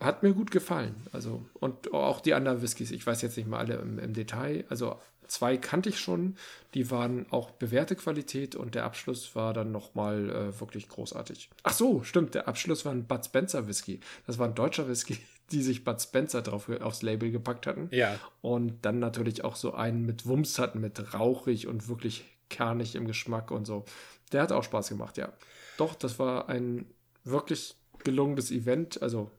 hat 0.00 0.22
mir 0.22 0.32
gut 0.32 0.50
gefallen. 0.50 0.94
Also, 1.12 1.44
und 1.54 1.92
auch 1.92 2.20
die 2.20 2.34
anderen 2.34 2.62
Whiskys, 2.62 2.90
ich 2.90 3.06
weiß 3.06 3.22
jetzt 3.22 3.36
nicht 3.36 3.48
mal 3.48 3.58
alle 3.58 3.76
im, 3.76 3.98
im 3.98 4.12
Detail. 4.12 4.64
Also 4.68 4.96
zwei 5.26 5.56
kannte 5.56 5.88
ich 5.88 6.00
schon, 6.00 6.36
die 6.74 6.90
waren 6.90 7.26
auch 7.30 7.50
bewährte 7.50 7.96
Qualität 7.96 8.56
und 8.56 8.74
der 8.74 8.84
Abschluss 8.84 9.34
war 9.34 9.52
dann 9.52 9.72
nochmal 9.72 10.30
äh, 10.30 10.60
wirklich 10.60 10.88
großartig. 10.88 11.50
Ach 11.62 11.72
so, 11.72 12.02
stimmt, 12.02 12.34
der 12.34 12.48
Abschluss 12.48 12.84
war 12.84 12.92
ein 12.92 13.06
Bud 13.06 13.24
Spencer 13.24 13.66
Whisky. 13.66 14.00
Das 14.26 14.38
war 14.38 14.48
ein 14.48 14.54
deutscher 14.54 14.88
Whisky, 14.88 15.18
die 15.50 15.62
sich 15.62 15.84
Bud 15.84 16.00
Spencer 16.00 16.42
drauf 16.42 16.68
aufs 16.80 17.02
Label 17.02 17.30
gepackt 17.30 17.66
hatten. 17.66 17.88
Ja. 17.90 18.18
Und 18.40 18.84
dann 18.84 18.98
natürlich 18.98 19.44
auch 19.44 19.56
so 19.56 19.74
einen 19.74 20.04
mit 20.04 20.26
Wumms 20.26 20.58
hatten, 20.58 20.80
mit 20.80 21.14
rauchig 21.14 21.66
und 21.66 21.88
wirklich 21.88 22.24
kernig 22.48 22.94
im 22.94 23.06
Geschmack 23.06 23.50
und 23.50 23.66
so. 23.66 23.84
Der 24.32 24.42
hat 24.42 24.52
auch 24.52 24.64
Spaß 24.64 24.88
gemacht, 24.88 25.16
ja. 25.16 25.32
Doch, 25.76 25.94
das 25.94 26.18
war 26.18 26.48
ein 26.48 26.86
wirklich 27.24 27.76
gelungenes 28.04 28.50
Event. 28.50 29.02
Also 29.02 29.30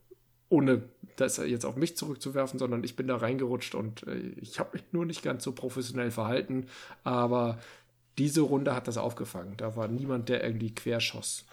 ohne 0.49 0.83
das 1.15 1.37
jetzt 1.37 1.65
auf 1.65 1.75
mich 1.75 1.95
zurückzuwerfen, 1.95 2.59
sondern 2.59 2.83
ich 2.83 2.95
bin 2.95 3.07
da 3.07 3.17
reingerutscht 3.17 3.75
und 3.75 4.05
äh, 4.07 4.17
ich 4.41 4.59
habe 4.59 4.71
mich 4.73 4.83
nur 4.91 5.05
nicht 5.05 5.21
ganz 5.21 5.43
so 5.43 5.51
professionell 5.51 6.11
verhalten. 6.11 6.67
Aber 7.03 7.59
diese 8.17 8.41
Runde 8.41 8.75
hat 8.75 8.87
das 8.87 8.97
aufgefangen. 8.97 9.55
Da 9.57 9.75
war 9.75 9.87
niemand, 9.87 10.29
der 10.29 10.43
irgendwie 10.43 10.73
querschoss. 10.73 11.45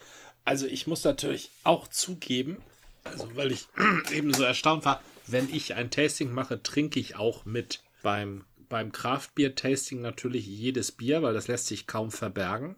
Also 0.45 0.67
ich 0.67 0.87
muss 0.87 1.05
natürlich 1.05 1.51
auch 1.65 1.89
zugeben, 1.89 2.59
also 3.05 3.29
weil 3.35 3.53
ich 3.53 3.67
eben 4.13 4.33
so 4.33 4.45
erstaunt 4.45 4.85
war, 4.85 5.03
wenn 5.27 5.53
ich 5.53 5.75
ein 5.75 5.91
Tasting 5.91 6.33
mache, 6.33 6.63
trinke 6.63 7.01
ich 7.01 7.17
auch 7.17 7.45
mit. 7.45 7.83
Beim, 8.03 8.45
beim 8.69 8.93
Craft-Bier-Tasting 8.93 10.01
natürlich 10.01 10.47
jedes 10.47 10.93
Bier, 10.93 11.23
weil 11.23 11.35
das 11.35 11.49
lässt 11.49 11.67
sich 11.67 11.89
kaum 11.89 12.13
verbergen. 12.13 12.77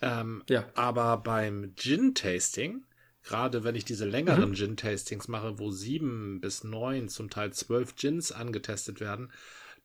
Ähm, 0.00 0.44
Ja. 0.48 0.64
Aber 0.74 1.16
beim 1.16 1.74
Gin-Tasting, 1.74 2.84
gerade 3.24 3.64
wenn 3.64 3.74
ich 3.74 3.84
diese 3.84 4.04
längeren 4.04 4.54
Gin-Tastings 4.54 5.28
mache, 5.28 5.58
wo 5.58 5.70
sieben 5.70 6.40
bis 6.40 6.62
neun, 6.62 7.08
zum 7.08 7.30
Teil 7.30 7.52
zwölf 7.52 7.96
Gins 7.96 8.30
angetestet 8.32 9.00
werden, 9.00 9.32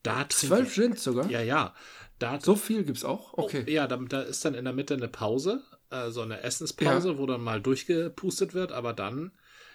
da 0.03 0.27
Zwölf 0.29 0.75
Gins 0.75 1.03
sogar? 1.03 1.29
ja, 1.29 1.41
ja, 1.41 1.73
da 2.19 2.39
So 2.39 2.55
viel 2.55 2.83
gibt's 2.83 3.03
auch? 3.03 3.33
Okay. 3.33 3.63
ja, 3.71 3.87
da, 3.87 3.97
da 3.97 4.21
ist 4.21 4.45
dann 4.45 4.53
in 4.53 4.65
der 4.65 4.73
Mitte 4.73 4.93
eine 4.93 5.07
Pause, 5.07 5.63
äh, 5.89 6.09
so 6.09 6.21
eine 6.21 6.41
Essenspause, 6.43 7.17
wo 7.17 7.25
dann 7.25 7.41
mal 7.41 7.61
durchgepustet 7.61 8.53
wird, 8.53 8.71
aber 8.71 8.93
dann, 8.93 9.31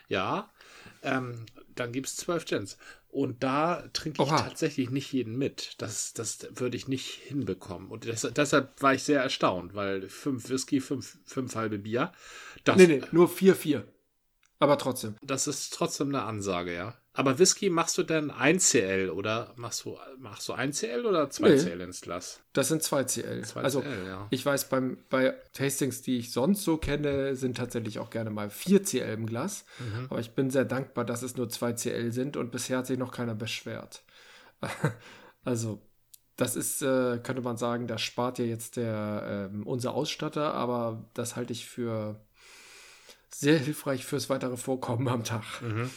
ja, 0.09 0.51
ähm, 1.03 1.47
dann 1.75 1.93
gibt 1.93 2.07
es 2.07 2.17
zwölf 2.17 2.45
Gins. 2.45 2.79
Und 3.09 3.45
da 3.45 3.89
trinke 3.93 4.25
ich 4.25 4.29
Oha. 4.29 4.39
tatsächlich 4.43 4.91
nicht 4.91 5.13
jeden 5.13 5.39
mit. 5.39 5.75
Das, 5.79 6.15
das 6.15 6.49
würde 6.57 6.77
ich 6.77 6.89
nicht 6.89 7.07
hinbekommen. 7.07 7.89
Und 7.89 8.09
das, 8.09 8.23
deshalb 8.23 8.83
war 8.83 8.95
ich 8.95 9.05
sehr 9.05 9.23
erstaunt, 9.23 9.75
weil 9.75 10.09
fünf 10.09 10.49
Whisky, 10.49 10.81
fünf, 10.81 11.19
fünf 11.25 11.55
halbe 11.55 11.79
Bier, 11.79 12.11
das, 12.65 12.77
Nee, 12.77 12.87
nee, 12.87 13.03
nur 13.13 13.29
4-4. 13.29 13.85
Aber 14.59 14.79
trotzdem. 14.79 15.17
das 15.23 15.47
ist 15.47 15.75
trotzdem 15.75 16.09
eine 16.09 16.23
Ansage, 16.23 16.75
ja. 16.75 16.95
Aber 17.17 17.39
Whisky 17.39 17.71
machst 17.71 17.97
du 17.97 18.03
denn 18.03 18.33
1CL 18.33 19.09
oder 19.11 19.53
machst 19.57 19.85
du, 19.85 19.97
machst 20.19 20.49
du 20.49 20.55
1CL 20.55 21.05
oder 21.05 21.27
2CL 21.27 21.79
ins 21.81 22.01
Glas? 22.01 22.41
Das 22.55 22.69
sind 22.69 22.83
2CL. 22.83 23.45
2CL, 23.45 23.63
also, 23.63 23.83
ja. 23.83 24.27
ich 24.31 24.45
weiß, 24.45 24.69
beim, 24.69 24.99
bei 25.11 25.35
Tastings, 25.53 26.03
die 26.03 26.19
ich 26.19 26.33
sonst 26.33 26.65
so 26.65 26.77
kenne, 26.77 27.37
sind 27.37 27.57
tatsächlich 27.57 28.01
auch 28.01 28.11
gerne 28.11 28.31
mal 28.31 28.49
4CL 28.49 29.13
im 29.13 29.27
Glas. 29.27 29.65
Mhm. 29.79 30.07
Aber 30.11 30.19
ich 30.19 30.33
bin 30.33 30.51
sehr 30.51 30.65
dankbar, 30.65 31.05
dass 31.05 31.23
es 31.23 31.37
nur 31.37 31.47
2CL 31.47 32.11
sind 32.11 32.37
und 32.37 32.51
bisher 32.51 32.79
hat 32.79 32.87
sich 32.89 32.99
noch 32.99 33.13
keiner 33.13 33.37
beschwert. 33.37 34.03
also, 35.45 35.83
das 36.35 36.57
ist, 36.57 36.83
äh, 36.83 37.21
könnte 37.23 37.43
man 37.43 37.57
sagen, 37.57 37.87
das 37.87 38.03
spart 38.03 38.41
ja 38.41 38.45
jetzt 38.45 38.77
der, 38.77 39.51
ähm, 39.53 39.67
unser 39.67 39.95
Ausstatter, 39.95 40.53
aber 40.55 41.05
das 41.15 41.37
halte 41.37 41.53
ich 41.53 41.67
für 41.67 42.24
sehr 43.41 43.59
hilfreich 43.59 44.05
fürs 44.05 44.31
weitere 44.31 44.57
Vorkommen 44.57 45.09
am 45.09 45.25
Tag. 45.25 45.45
Mhm. 45.63 45.91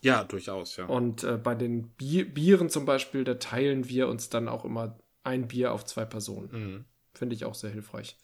Ja, 0.00 0.24
durchaus, 0.24 0.76
ja. 0.76 0.86
Und 0.86 1.24
äh, 1.24 1.36
bei 1.36 1.54
den 1.54 1.88
Bier, 1.90 2.32
Bieren 2.32 2.70
zum 2.70 2.84
Beispiel, 2.84 3.24
da 3.24 3.34
teilen 3.34 3.88
wir 3.88 4.08
uns 4.08 4.28
dann 4.28 4.48
auch 4.48 4.64
immer 4.64 4.98
ein 5.24 5.48
Bier 5.48 5.72
auf 5.72 5.84
zwei 5.84 6.04
Personen. 6.04 6.48
Mhm. 6.52 6.84
Finde 7.14 7.34
ich 7.34 7.44
auch 7.44 7.54
sehr 7.54 7.70
hilfreich. 7.70 8.16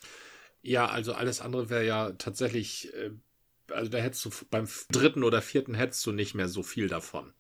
Ja, 0.63 0.87
also 0.87 1.13
alles 1.15 1.41
andere 1.41 1.69
wäre 1.71 1.85
ja 1.85 2.13
tatsächlich, 2.13 2.95
äh, 2.95 3.11
also 3.71 3.91
da 3.91 3.99
hättest 3.99 4.25
du 4.25 4.31
beim 4.51 4.69
dritten 4.91 5.25
oder 5.25 5.43
vierten 5.43 5.75
hättest 5.75 6.07
du 6.07 6.13
nicht 6.13 6.35
mehr 6.35 6.49
so 6.49 6.63
viel 6.63 6.89
davon. 6.89 7.35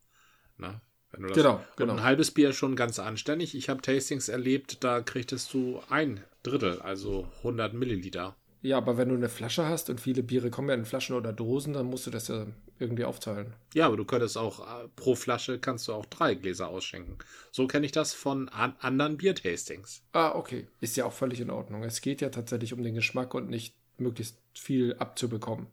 Ne? 0.58 0.80
Wenn 1.10 1.22
du 1.22 1.28
das, 1.28 1.36
Genau, 1.36 1.56
und 1.56 1.76
genau. 1.76 1.92
Ein 1.94 2.02
halbes 2.02 2.32
Bier 2.32 2.50
ist 2.50 2.56
schon 2.56 2.76
ganz 2.76 2.98
anständig. 2.98 3.54
Ich 3.54 3.68
habe 3.68 3.82
Tastings 3.82 4.28
erlebt, 4.28 4.82
da 4.82 5.00
kriegtest 5.00 5.54
du 5.54 5.80
ein 5.88 6.22
Drittel, 6.42 6.80
also 6.82 7.28
100 7.38 7.72
Milliliter. 7.72 8.36
Ja, 8.64 8.78
aber 8.78 8.96
wenn 8.96 9.10
du 9.10 9.14
eine 9.14 9.28
Flasche 9.28 9.68
hast 9.68 9.90
und 9.90 10.00
viele 10.00 10.22
Biere 10.22 10.50
kommen 10.50 10.70
ja 10.70 10.74
in 10.74 10.86
Flaschen 10.86 11.14
oder 11.14 11.34
Dosen, 11.34 11.74
dann 11.74 11.84
musst 11.84 12.06
du 12.06 12.10
das 12.10 12.28
ja 12.28 12.46
irgendwie 12.78 13.04
aufteilen. 13.04 13.52
Ja, 13.74 13.84
aber 13.84 13.98
du 13.98 14.06
könntest 14.06 14.38
auch 14.38 14.60
äh, 14.60 14.88
pro 14.96 15.14
Flasche 15.14 15.58
kannst 15.58 15.86
du 15.86 15.92
auch 15.92 16.06
drei 16.06 16.34
Gläser 16.34 16.68
ausschenken. 16.68 17.18
So 17.52 17.66
kenne 17.66 17.84
ich 17.84 17.92
das 17.92 18.14
von 18.14 18.48
an 18.48 18.74
anderen 18.80 19.18
Biertastings. 19.18 20.02
Ah, 20.12 20.30
okay. 20.34 20.66
Ist 20.80 20.96
ja 20.96 21.04
auch 21.04 21.12
völlig 21.12 21.40
in 21.40 21.50
Ordnung. 21.50 21.84
Es 21.84 22.00
geht 22.00 22.22
ja 22.22 22.30
tatsächlich 22.30 22.72
um 22.72 22.82
den 22.82 22.94
Geschmack 22.94 23.34
und 23.34 23.50
nicht 23.50 23.74
möglichst 23.98 24.38
viel 24.54 24.96
abzubekommen. 24.98 25.66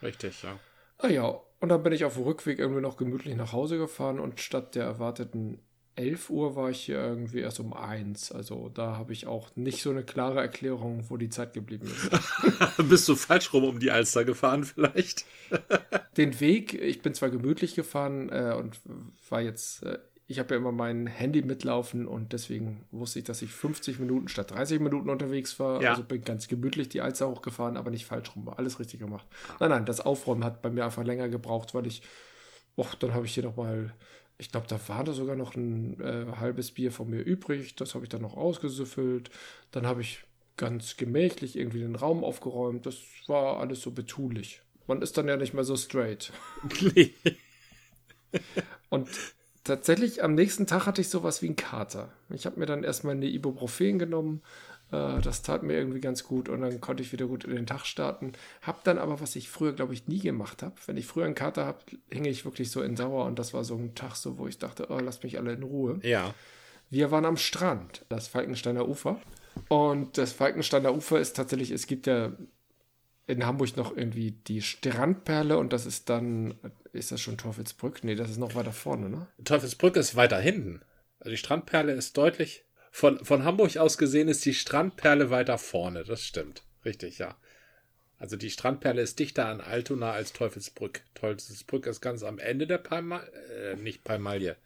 Richtig, 0.00 0.44
ja. 0.44 0.56
Ah 0.98 1.08
ja, 1.08 1.40
und 1.58 1.68
dann 1.68 1.82
bin 1.82 1.92
ich 1.92 2.04
auf 2.04 2.14
dem 2.14 2.22
Rückweg 2.22 2.60
irgendwie 2.60 2.80
noch 2.80 2.96
gemütlich 2.96 3.34
nach 3.34 3.52
Hause 3.52 3.76
gefahren 3.76 4.20
und 4.20 4.38
statt 4.38 4.76
der 4.76 4.84
erwarteten 4.84 5.58
11 5.96 6.30
Uhr 6.30 6.56
war 6.56 6.70
ich 6.70 6.82
hier 6.82 6.98
irgendwie 6.98 7.40
erst 7.40 7.58
um 7.58 7.72
1. 7.72 8.30
Also 8.32 8.68
da 8.68 8.96
habe 8.96 9.12
ich 9.12 9.26
auch 9.26 9.54
nicht 9.56 9.82
so 9.82 9.90
eine 9.90 10.04
klare 10.04 10.40
Erklärung, 10.40 11.04
wo 11.08 11.16
die 11.16 11.30
Zeit 11.30 11.54
geblieben 11.54 11.86
ist. 11.86 12.10
Bist 12.88 13.08
du 13.08 13.16
falsch 13.16 13.52
rum 13.52 13.64
um 13.64 13.78
die 13.80 13.90
Alster 13.90 14.24
gefahren 14.24 14.64
vielleicht? 14.64 15.24
Den 16.16 16.38
Weg, 16.38 16.74
ich 16.74 17.00
bin 17.00 17.14
zwar 17.14 17.30
gemütlich 17.30 17.74
gefahren 17.74 18.28
äh, 18.28 18.54
und 18.56 18.78
war 19.30 19.40
jetzt, 19.40 19.82
äh, 19.84 19.98
ich 20.26 20.38
habe 20.38 20.54
ja 20.54 20.60
immer 20.60 20.72
mein 20.72 21.06
Handy 21.06 21.40
mitlaufen 21.40 22.06
und 22.06 22.32
deswegen 22.34 22.84
wusste 22.90 23.20
ich, 23.20 23.24
dass 23.24 23.40
ich 23.40 23.52
50 23.52 23.98
Minuten 23.98 24.28
statt 24.28 24.50
30 24.50 24.80
Minuten 24.80 25.08
unterwegs 25.08 25.58
war. 25.58 25.80
Ja. 25.80 25.90
Also 25.90 26.04
bin 26.04 26.22
ganz 26.22 26.46
gemütlich 26.46 26.90
die 26.90 27.00
Alster 27.00 27.28
hochgefahren, 27.28 27.78
aber 27.78 27.90
nicht 27.90 28.04
falsch 28.04 28.36
rum. 28.36 28.48
Alles 28.48 28.78
richtig 28.80 29.00
gemacht. 29.00 29.26
Nein, 29.60 29.70
nein, 29.70 29.86
das 29.86 30.00
Aufräumen 30.00 30.44
hat 30.44 30.60
bei 30.60 30.68
mir 30.68 30.84
einfach 30.84 31.04
länger 31.04 31.30
gebraucht, 31.30 31.74
weil 31.74 31.86
ich, 31.86 32.02
och, 32.76 32.94
dann 32.96 33.14
habe 33.14 33.24
ich 33.24 33.32
hier 33.32 33.44
nochmal, 33.44 33.94
ich 34.38 34.50
glaube, 34.50 34.66
da 34.68 34.78
war 34.88 35.04
da 35.04 35.12
sogar 35.12 35.36
noch 35.36 35.54
ein 35.54 36.00
äh, 36.00 36.26
halbes 36.38 36.72
Bier 36.72 36.92
von 36.92 37.08
mir 37.08 37.20
übrig. 37.20 37.74
Das 37.76 37.94
habe 37.94 38.04
ich 38.04 38.08
dann 38.08 38.22
noch 38.22 38.36
ausgesüffelt. 38.36 39.30
Dann 39.70 39.86
habe 39.86 40.02
ich 40.02 40.24
ganz 40.56 40.96
gemächlich 40.96 41.56
irgendwie 41.56 41.80
den 41.80 41.96
Raum 41.96 42.24
aufgeräumt. 42.24 42.86
Das 42.86 42.96
war 43.26 43.58
alles 43.60 43.80
so 43.80 43.90
betulich. 43.90 44.62
Man 44.86 45.02
ist 45.02 45.16
dann 45.16 45.28
ja 45.28 45.36
nicht 45.36 45.54
mehr 45.54 45.64
so 45.64 45.76
straight. 45.76 46.32
nee. 46.94 47.14
Und 48.90 49.08
tatsächlich 49.64 50.22
am 50.22 50.34
nächsten 50.34 50.66
Tag 50.66 50.86
hatte 50.86 51.00
ich 51.00 51.08
sowas 51.08 51.42
wie 51.42 51.46
einen 51.46 51.56
Kater. 51.56 52.12
Ich 52.28 52.46
habe 52.46 52.60
mir 52.60 52.66
dann 52.66 52.84
erstmal 52.84 53.14
eine 53.14 53.26
Ibuprofen 53.26 53.98
genommen. 53.98 54.42
Äh, 54.92 55.20
das 55.20 55.42
tat 55.42 55.62
mir 55.62 55.74
irgendwie 55.74 56.00
ganz 56.00 56.24
gut 56.24 56.48
und 56.48 56.60
dann 56.60 56.80
konnte 56.80 57.02
ich 57.02 57.12
wieder 57.12 57.26
gut 57.26 57.44
in 57.44 57.54
den 57.54 57.66
Tag 57.66 57.84
starten. 57.86 58.32
Hab 58.62 58.84
dann 58.84 58.98
aber, 58.98 59.20
was 59.20 59.36
ich 59.36 59.48
früher, 59.48 59.72
glaube 59.72 59.94
ich, 59.94 60.06
nie 60.08 60.20
gemacht 60.20 60.62
habe. 60.62 60.74
Wenn 60.86 60.96
ich 60.96 61.06
früher 61.06 61.24
einen 61.24 61.34
Kater 61.34 61.66
habe, 61.66 61.78
hänge 62.10 62.28
ich 62.28 62.44
wirklich 62.44 62.70
so 62.70 62.82
in 62.82 62.96
Sauer 62.96 63.24
und 63.24 63.38
das 63.38 63.54
war 63.54 63.64
so 63.64 63.76
ein 63.76 63.94
Tag 63.94 64.16
so, 64.16 64.38
wo 64.38 64.46
ich 64.46 64.58
dachte, 64.58 64.86
oh, 64.90 64.98
lasst 64.98 65.24
mich 65.24 65.38
alle 65.38 65.52
in 65.52 65.62
Ruhe. 65.62 65.98
Ja. 66.02 66.34
Wir 66.90 67.10
waren 67.10 67.24
am 67.24 67.36
Strand, 67.36 68.04
das 68.08 68.28
Falkensteiner 68.28 68.88
Ufer. 68.88 69.20
Und 69.68 70.18
das 70.18 70.32
Falkensteiner 70.32 70.94
Ufer 70.94 71.18
ist 71.18 71.34
tatsächlich, 71.34 71.70
es 71.70 71.86
gibt 71.86 72.06
ja 72.06 72.32
in 73.26 73.44
Hamburg 73.44 73.76
noch 73.76 73.96
irgendwie 73.96 74.32
die 74.32 74.62
Strandperle 74.62 75.58
und 75.58 75.72
das 75.72 75.86
ist 75.86 76.08
dann, 76.08 76.54
ist 76.92 77.10
das 77.10 77.20
schon 77.20 77.38
Teufelsbrück? 77.38 78.04
Nee, 78.04 78.14
das 78.14 78.30
ist 78.30 78.38
noch 78.38 78.54
weiter 78.54 78.72
vorne, 78.72 79.08
ne? 79.08 79.26
Teufelsbrück 79.42 79.96
ist 79.96 80.14
weiter 80.14 80.38
hinten. 80.38 80.80
Also 81.18 81.30
die 81.30 81.36
Strandperle 81.38 81.92
ist 81.92 82.16
deutlich. 82.16 82.65
Von, 82.96 83.22
von 83.26 83.44
Hamburg 83.44 83.76
aus 83.76 83.98
gesehen 83.98 84.26
ist 84.26 84.42
die 84.46 84.54
Strandperle 84.54 85.28
weiter 85.28 85.58
vorne. 85.58 86.02
Das 86.04 86.22
stimmt. 86.22 86.62
Richtig, 86.82 87.18
ja. 87.18 87.36
Also 88.18 88.36
die 88.36 88.48
Strandperle 88.48 89.02
ist 89.02 89.18
dichter 89.18 89.48
an 89.48 89.60
Altona 89.60 90.12
als 90.12 90.32
Teufelsbrück. 90.32 91.02
Teufelsbrück 91.14 91.84
ist 91.84 92.00
ganz 92.00 92.22
am 92.22 92.38
Ende 92.38 92.66
der 92.66 92.78
Palma, 92.78 93.20
äh, 93.20 93.76
nicht 93.76 94.02
Palmalie. 94.02 94.56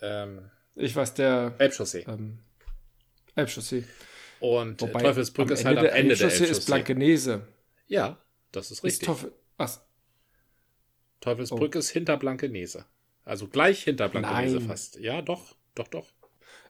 Ähm, 0.00 0.50
Ich 0.76 0.96
weiß, 0.96 1.12
der 1.12 1.56
Elbchaussee. 1.58 2.06
ähm, 2.08 2.38
Elbchaussee. 3.34 3.84
Und 4.40 4.80
Wobei 4.80 5.02
Teufelsbrück 5.02 5.50
ist 5.50 5.66
halt 5.66 5.76
am 5.76 5.84
der 5.84 5.94
Ende 5.94 6.16
der 6.16 6.28
Elbchaussee 6.28 6.50
ist 6.50 6.64
Blankenese. 6.64 7.46
ja, 7.86 8.18
das 8.50 8.70
ist 8.70 8.78
Ist 8.78 8.84
richtig. 8.84 9.08
Teufel, 9.08 9.32
ach, 9.58 9.78
Teufelsbrück 11.20 11.74
ist 11.74 11.90
hinter 11.90 12.16
Blankenese. 12.16 12.86
Also 13.26 13.46
gleich 13.46 13.82
hinter 13.84 14.08
Blankenese 14.08 14.56
Nein. 14.56 14.68
fast. 14.68 14.98
Ja, 15.00 15.20
doch, 15.20 15.54
doch, 15.74 15.88
doch. 15.88 16.13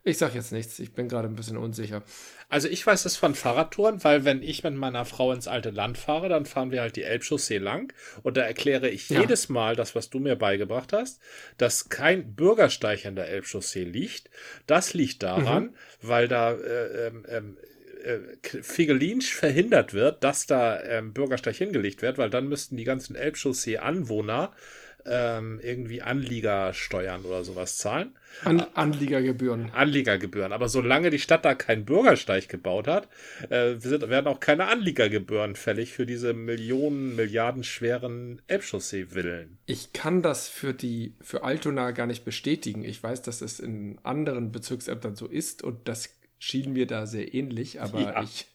Ich 0.06 0.18
sag 0.18 0.34
jetzt 0.34 0.52
nichts, 0.52 0.78
ich 0.78 0.92
bin 0.92 1.08
gerade 1.08 1.28
ein 1.28 1.34
bisschen 1.34 1.56
unsicher. 1.56 2.02
Also 2.50 2.68
ich 2.68 2.86
weiß 2.86 3.04
das 3.04 3.16
von 3.16 3.34
Fahrradtouren, 3.34 4.04
weil 4.04 4.24
wenn 4.26 4.42
ich 4.42 4.62
mit 4.62 4.74
meiner 4.74 5.04
Frau 5.06 5.32
ins 5.32 5.48
alte 5.48 5.70
Land 5.70 5.96
fahre, 5.96 6.28
dann 6.28 6.44
fahren 6.44 6.70
wir 6.70 6.82
halt 6.82 6.96
die 6.96 7.02
Elbchaussee 7.02 7.56
lang 7.58 7.92
und 8.22 8.36
da 8.36 8.42
erkläre 8.42 8.88
ich 8.90 9.08
Ja. 9.08 9.20
jedes 9.20 9.48
Mal 9.48 9.76
das, 9.76 9.94
was 9.94 10.10
du 10.10 10.18
mir 10.20 10.36
beigebracht 10.36 10.92
hast, 10.92 11.20
dass 11.56 11.88
kein 11.88 12.34
Bürgersteig 12.34 13.06
an 13.06 13.16
der 13.16 13.28
Elbchaussee 13.28 13.84
liegt. 13.84 14.28
Das 14.66 14.92
liegt 14.92 15.22
daran, 15.22 15.64
Mhm. 15.64 15.74
weil 16.02 16.28
da 16.28 16.52
äh, 16.52 17.06
ähm, 17.06 17.24
ähm, 17.28 17.56
äh, 18.04 18.60
Figelinsch 18.62 19.32
verhindert 19.34 19.94
wird, 19.94 20.22
dass 20.22 20.46
da 20.46 20.82
ähm, 20.82 21.14
Bürgersteig 21.14 21.56
hingelegt 21.56 22.02
wird, 22.02 22.18
weil 22.18 22.28
dann 22.28 22.46
müssten 22.48 22.76
die 22.76 22.84
ganzen 22.84 23.16
Elbchaussee-Anwohner 23.16 24.52
ähm, 25.06 25.60
irgendwie 25.62 26.02
Anliegersteuern 26.02 27.24
oder 27.24 27.44
sowas 27.44 27.76
zahlen. 27.76 28.14
An 28.44 28.60
Anliegergebühren. 28.74 29.70
Anliegergebühren. 29.70 30.52
Aber 30.52 30.68
solange 30.68 31.10
die 31.10 31.18
Stadt 31.18 31.44
da 31.44 31.54
keinen 31.54 31.84
Bürgersteig 31.84 32.48
gebaut 32.48 32.88
hat, 32.88 33.08
äh, 33.50 33.76
werden 33.82 34.26
auch 34.26 34.40
keine 34.40 34.66
Anliegergebühren 34.66 35.56
fällig 35.56 35.92
für 35.92 36.06
diese 36.06 36.32
Millionen, 36.32 37.16
Milliarden 37.16 37.64
schweren 37.64 38.42
Elbchaussee-Villen. 38.46 39.58
Ich 39.66 39.92
kann 39.92 40.22
das 40.22 40.48
für 40.48 40.74
die, 40.74 41.14
für 41.20 41.44
Altona 41.44 41.90
gar 41.92 42.06
nicht 42.06 42.24
bestätigen. 42.24 42.84
Ich 42.84 43.02
weiß, 43.02 43.22
dass 43.22 43.40
es 43.40 43.60
in 43.60 43.98
anderen 44.02 44.52
Bezirksämtern 44.52 45.14
so 45.14 45.26
ist 45.26 45.62
und 45.62 45.86
das 45.88 46.10
schien 46.38 46.72
mir 46.72 46.86
da 46.86 47.06
sehr 47.06 47.34
ähnlich, 47.34 47.80
aber 47.80 48.00
ja. 48.00 48.22
ich 48.22 48.46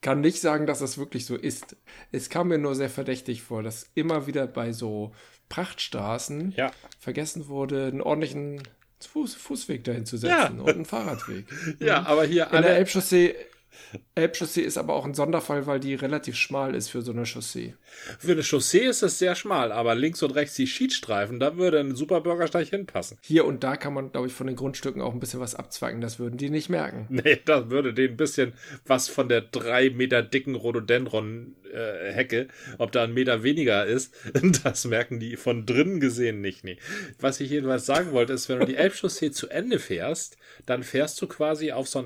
kann 0.00 0.20
nicht 0.20 0.40
sagen, 0.40 0.66
dass 0.66 0.78
das 0.78 0.98
wirklich 0.98 1.26
so 1.26 1.36
ist. 1.36 1.76
Es 2.12 2.30
kam 2.30 2.48
mir 2.48 2.58
nur 2.58 2.74
sehr 2.74 2.90
verdächtig 2.90 3.42
vor, 3.42 3.62
dass 3.62 3.90
immer 3.94 4.26
wieder 4.26 4.46
bei 4.46 4.72
so 4.72 5.12
Prachtstraßen 5.48 6.52
ja. 6.56 6.70
vergessen 6.98 7.48
wurde, 7.48 7.86
einen 7.86 8.00
ordentlichen 8.00 8.62
Fuß, 9.00 9.34
Fußweg 9.34 9.84
dahin 9.84 10.06
zu 10.06 10.16
setzen 10.16 10.56
ja. 10.56 10.62
und 10.62 10.68
einen 10.68 10.84
Fahrradweg. 10.84 11.46
ja, 11.78 12.04
aber 12.04 12.24
hier 12.24 12.52
an 12.52 12.62
der 12.62 12.76
Elbchaussee 12.76 13.34
Elbchaussee 14.14 14.62
ist 14.62 14.76
aber 14.76 14.94
auch 14.94 15.04
ein 15.04 15.14
Sonderfall, 15.14 15.66
weil 15.66 15.80
die 15.80 15.94
relativ 15.94 16.36
schmal 16.36 16.74
ist 16.74 16.88
für 16.88 17.02
so 17.02 17.12
eine 17.12 17.24
Chaussee. 17.24 17.74
Für 18.18 18.32
eine 18.32 18.42
Chaussee 18.42 18.86
ist 18.86 19.02
es 19.02 19.18
sehr 19.18 19.34
schmal, 19.34 19.72
aber 19.72 19.94
links 19.94 20.22
und 20.22 20.32
rechts 20.32 20.56
die 20.56 20.66
Schiedstreifen, 20.66 21.40
da 21.40 21.56
würde 21.56 21.80
ein 21.80 21.94
super 21.94 22.20
Bürgersteig 22.20 22.68
hinpassen. 22.68 23.18
Hier 23.22 23.44
und 23.44 23.64
da 23.64 23.76
kann 23.76 23.94
man, 23.94 24.12
glaube 24.12 24.26
ich, 24.26 24.32
von 24.32 24.46
den 24.46 24.56
Grundstücken 24.56 25.00
auch 25.00 25.12
ein 25.12 25.20
bisschen 25.20 25.40
was 25.40 25.54
abzweigen. 25.54 26.00
Das 26.00 26.18
würden 26.18 26.36
die 26.36 26.50
nicht 26.50 26.68
merken. 26.68 27.06
Nee, 27.08 27.40
das 27.44 27.70
würde 27.70 27.94
denen 27.94 28.14
ein 28.14 28.16
bisschen 28.16 28.52
was 28.86 29.08
von 29.08 29.28
der 29.28 29.40
drei 29.40 29.90
Meter 29.90 30.22
dicken 30.22 30.54
Rhododendron-Hecke, 30.54 32.40
äh, 32.40 32.48
ob 32.78 32.92
da 32.92 33.04
ein 33.04 33.14
Meter 33.14 33.42
weniger 33.42 33.86
ist, 33.86 34.14
das 34.64 34.84
merken 34.84 35.20
die 35.20 35.36
von 35.36 35.64
drinnen 35.66 36.00
gesehen 36.00 36.40
nicht. 36.40 36.64
Nee. 36.64 36.78
Was 37.20 37.40
ich 37.40 37.50
jedenfalls 37.50 37.86
sagen 37.86 38.12
wollte, 38.12 38.32
ist, 38.32 38.48
wenn 38.48 38.60
du 38.60 38.66
die 38.66 38.76
Elbchaussee 38.76 39.30
zu 39.30 39.48
Ende 39.48 39.78
fährst, 39.78 40.36
dann 40.66 40.82
fährst 40.82 41.20
du 41.22 41.26
quasi 41.26 41.72
auf 41.72 41.88
so 41.88 42.04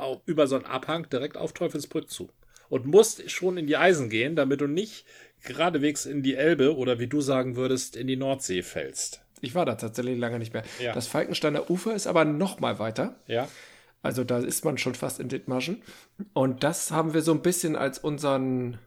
ein 0.00 0.18
über 0.26 0.46
so 0.46 0.56
einen 0.56 0.66
Abhang 0.66 1.08
direkt 1.10 1.36
auf 1.36 1.52
Teufelsbrück 1.52 2.10
zu. 2.10 2.30
Und 2.68 2.86
musst 2.86 3.28
schon 3.30 3.56
in 3.56 3.66
die 3.66 3.76
Eisen 3.76 4.10
gehen, 4.10 4.36
damit 4.36 4.60
du 4.60 4.68
nicht 4.68 5.04
geradewegs 5.42 6.06
in 6.06 6.22
die 6.22 6.36
Elbe 6.36 6.76
oder 6.76 6.98
wie 7.00 7.08
du 7.08 7.20
sagen 7.20 7.56
würdest, 7.56 7.96
in 7.96 8.06
die 8.06 8.16
Nordsee 8.16 8.62
fällst. 8.62 9.22
Ich 9.40 9.54
war 9.54 9.64
da 9.64 9.74
tatsächlich 9.74 10.18
lange 10.18 10.38
nicht 10.38 10.52
mehr. 10.52 10.62
Ja. 10.78 10.92
Das 10.92 11.06
Falkensteiner 11.06 11.70
Ufer 11.70 11.94
ist 11.94 12.06
aber 12.06 12.24
noch 12.24 12.60
mal 12.60 12.78
weiter. 12.78 13.16
Ja. 13.26 13.48
Also 14.02 14.24
da 14.24 14.38
ist 14.38 14.64
man 14.64 14.78
schon 14.78 14.94
fast 14.94 15.20
in 15.20 15.28
Dithmarschen. 15.28 15.82
Und 16.32 16.62
das 16.62 16.90
haben 16.90 17.12
wir 17.12 17.22
so 17.22 17.32
ein 17.32 17.42
bisschen 17.42 17.76
als 17.76 17.98
unseren 17.98 18.78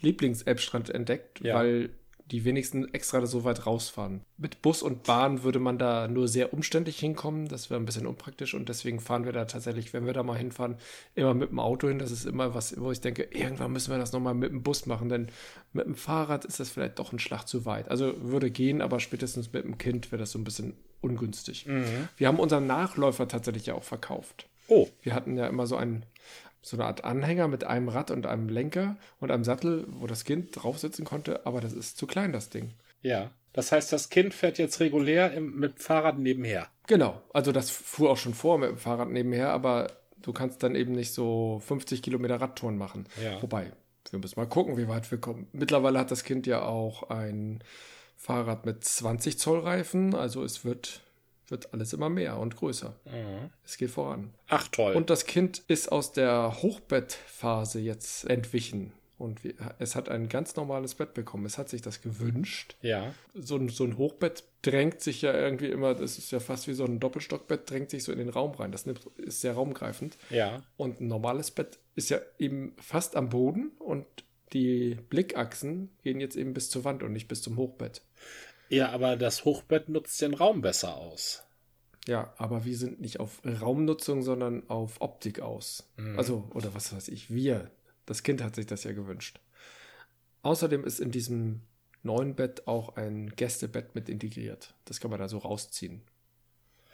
Lieblings-Elbstrand 0.00 0.90
entdeckt, 0.90 1.40
ja. 1.40 1.54
weil 1.54 1.90
die 2.30 2.44
wenigsten 2.44 2.92
extra 2.92 3.24
so 3.26 3.44
weit 3.44 3.66
rausfahren. 3.66 4.22
Mit 4.36 4.60
Bus 4.60 4.82
und 4.82 5.04
Bahn 5.04 5.44
würde 5.44 5.60
man 5.60 5.78
da 5.78 6.08
nur 6.08 6.26
sehr 6.26 6.52
umständlich 6.52 6.98
hinkommen. 6.98 7.46
Das 7.46 7.70
wäre 7.70 7.80
ein 7.80 7.86
bisschen 7.86 8.06
unpraktisch 8.06 8.54
und 8.54 8.68
deswegen 8.68 8.98
fahren 8.98 9.24
wir 9.24 9.32
da 9.32 9.44
tatsächlich, 9.44 9.92
wenn 9.92 10.06
wir 10.06 10.12
da 10.12 10.24
mal 10.24 10.36
hinfahren, 10.36 10.76
immer 11.14 11.34
mit 11.34 11.50
dem 11.50 11.60
Auto 11.60 11.88
hin. 11.88 12.00
Das 12.00 12.10
ist 12.10 12.26
immer 12.26 12.54
was, 12.54 12.80
wo 12.80 12.90
ich 12.90 13.00
denke, 13.00 13.28
irgendwann 13.30 13.72
müssen 13.72 13.92
wir 13.92 13.98
das 13.98 14.12
nochmal 14.12 14.34
mit 14.34 14.50
dem 14.50 14.62
Bus 14.62 14.86
machen, 14.86 15.08
denn 15.08 15.28
mit 15.72 15.86
dem 15.86 15.94
Fahrrad 15.94 16.44
ist 16.44 16.58
das 16.58 16.70
vielleicht 16.70 16.98
doch 16.98 17.12
ein 17.12 17.20
Schlag 17.20 17.46
zu 17.46 17.64
weit. 17.64 17.88
Also 17.90 18.14
würde 18.20 18.50
gehen, 18.50 18.82
aber 18.82 18.98
spätestens 18.98 19.52
mit 19.52 19.64
dem 19.64 19.78
Kind 19.78 20.10
wäre 20.10 20.20
das 20.20 20.32
so 20.32 20.38
ein 20.38 20.44
bisschen 20.44 20.74
ungünstig. 21.00 21.66
Mhm. 21.66 22.08
Wir 22.16 22.26
haben 22.26 22.40
unseren 22.40 22.66
Nachläufer 22.66 23.28
tatsächlich 23.28 23.66
ja 23.66 23.74
auch 23.74 23.84
verkauft. 23.84 24.48
Oh. 24.68 24.88
Wir 25.02 25.14
hatten 25.14 25.36
ja 25.36 25.46
immer 25.46 25.66
so 25.68 25.76
einen 25.76 26.04
so 26.66 26.76
eine 26.76 26.86
Art 26.86 27.04
Anhänger 27.04 27.46
mit 27.46 27.62
einem 27.62 27.88
Rad 27.88 28.10
und 28.10 28.26
einem 28.26 28.48
Lenker 28.48 28.96
und 29.20 29.30
einem 29.30 29.44
Sattel, 29.44 29.86
wo 29.88 30.08
das 30.08 30.24
Kind 30.24 30.48
drauf 30.52 30.80
sitzen 30.80 31.04
konnte, 31.04 31.46
aber 31.46 31.60
das 31.60 31.72
ist 31.72 31.96
zu 31.96 32.08
klein, 32.08 32.32
das 32.32 32.50
Ding. 32.50 32.72
Ja. 33.02 33.30
Das 33.52 33.70
heißt, 33.70 33.92
das 33.92 34.08
Kind 34.08 34.34
fährt 34.34 34.58
jetzt 34.58 34.80
regulär 34.80 35.32
im, 35.32 35.60
mit 35.60 35.74
dem 35.74 35.78
Fahrrad 35.78 36.18
nebenher. 36.18 36.66
Genau. 36.88 37.22
Also 37.32 37.52
das 37.52 37.70
fuhr 37.70 38.10
auch 38.10 38.16
schon 38.16 38.34
vor 38.34 38.58
mit 38.58 38.68
dem 38.68 38.78
Fahrrad 38.78 39.08
nebenher, 39.10 39.50
aber 39.50 39.92
du 40.20 40.32
kannst 40.32 40.64
dann 40.64 40.74
eben 40.74 40.90
nicht 40.92 41.14
so 41.14 41.62
50 41.64 42.02
Kilometer 42.02 42.40
Radtouren 42.40 42.76
machen. 42.76 43.06
Ja. 43.22 43.40
Wobei, 43.40 43.70
wir 44.10 44.18
müssen 44.18 44.40
mal 44.40 44.48
gucken, 44.48 44.76
wie 44.76 44.88
weit 44.88 45.08
wir 45.12 45.18
kommen. 45.18 45.46
Mittlerweile 45.52 46.00
hat 46.00 46.10
das 46.10 46.24
Kind 46.24 46.48
ja 46.48 46.62
auch 46.62 47.10
ein 47.10 47.62
Fahrrad 48.16 48.66
mit 48.66 48.82
20 48.82 49.38
Zoll 49.38 49.60
Reifen, 49.60 50.16
also 50.16 50.42
es 50.42 50.64
wird 50.64 51.02
wird 51.48 51.72
alles 51.72 51.92
immer 51.92 52.08
mehr 52.08 52.38
und 52.38 52.56
größer. 52.56 52.94
Mhm. 53.04 53.50
Es 53.64 53.76
geht 53.76 53.90
voran. 53.90 54.32
Ach 54.48 54.68
toll. 54.68 54.94
Und 54.94 55.10
das 55.10 55.26
Kind 55.26 55.62
ist 55.68 55.90
aus 55.92 56.12
der 56.12 56.62
Hochbettphase 56.62 57.80
jetzt 57.80 58.28
entwichen. 58.28 58.92
Und 59.18 59.40
es 59.78 59.96
hat 59.96 60.10
ein 60.10 60.28
ganz 60.28 60.56
normales 60.56 60.94
Bett 60.94 61.14
bekommen. 61.14 61.46
Es 61.46 61.56
hat 61.56 61.70
sich 61.70 61.80
das 61.80 62.02
gewünscht. 62.02 62.76
Ja. 62.82 63.14
So 63.34 63.56
ein, 63.56 63.70
so 63.70 63.84
ein 63.84 63.96
Hochbett 63.96 64.44
drängt 64.60 65.00
sich 65.00 65.22
ja 65.22 65.32
irgendwie 65.32 65.68
immer, 65.68 65.94
das 65.94 66.18
ist 66.18 66.30
ja 66.32 66.40
fast 66.40 66.68
wie 66.68 66.74
so 66.74 66.84
ein 66.84 67.00
Doppelstockbett, 67.00 67.70
drängt 67.70 67.88
sich 67.88 68.04
so 68.04 68.12
in 68.12 68.18
den 68.18 68.28
Raum 68.28 68.52
rein. 68.52 68.72
Das 68.72 68.86
ist 69.16 69.40
sehr 69.40 69.54
raumgreifend. 69.54 70.18
Ja. 70.28 70.62
Und 70.76 71.00
ein 71.00 71.08
normales 71.08 71.50
Bett 71.50 71.78
ist 71.94 72.10
ja 72.10 72.18
eben 72.38 72.74
fast 72.78 73.16
am 73.16 73.30
Boden 73.30 73.72
und 73.78 74.04
die 74.52 74.98
Blickachsen 75.08 75.90
gehen 76.02 76.20
jetzt 76.20 76.36
eben 76.36 76.52
bis 76.52 76.68
zur 76.68 76.84
Wand 76.84 77.02
und 77.02 77.12
nicht 77.12 77.28
bis 77.28 77.40
zum 77.40 77.56
Hochbett. 77.56 78.02
Ja, 78.68 78.90
aber 78.90 79.16
das 79.16 79.44
Hochbett 79.44 79.88
nutzt 79.88 80.20
den 80.20 80.34
Raum 80.34 80.60
besser 80.60 80.96
aus. 80.96 81.44
Ja, 82.06 82.32
aber 82.36 82.64
wir 82.64 82.76
sind 82.76 83.00
nicht 83.00 83.18
auf 83.20 83.40
Raumnutzung, 83.44 84.22
sondern 84.22 84.68
auf 84.68 85.00
Optik 85.00 85.40
aus. 85.40 85.88
Mhm. 85.96 86.18
Also, 86.18 86.48
oder 86.54 86.74
was 86.74 86.92
weiß 86.92 87.08
ich, 87.08 87.30
wir. 87.30 87.70
Das 88.06 88.22
Kind 88.22 88.42
hat 88.42 88.54
sich 88.54 88.66
das 88.66 88.84
ja 88.84 88.92
gewünscht. 88.92 89.40
Außerdem 90.42 90.84
ist 90.84 91.00
in 91.00 91.10
diesem 91.10 91.62
neuen 92.04 92.36
Bett 92.36 92.68
auch 92.68 92.96
ein 92.96 93.30
Gästebett 93.34 93.96
mit 93.96 94.08
integriert. 94.08 94.74
Das 94.84 95.00
kann 95.00 95.10
man 95.10 95.18
da 95.18 95.28
so 95.28 95.38
rausziehen. 95.38 96.02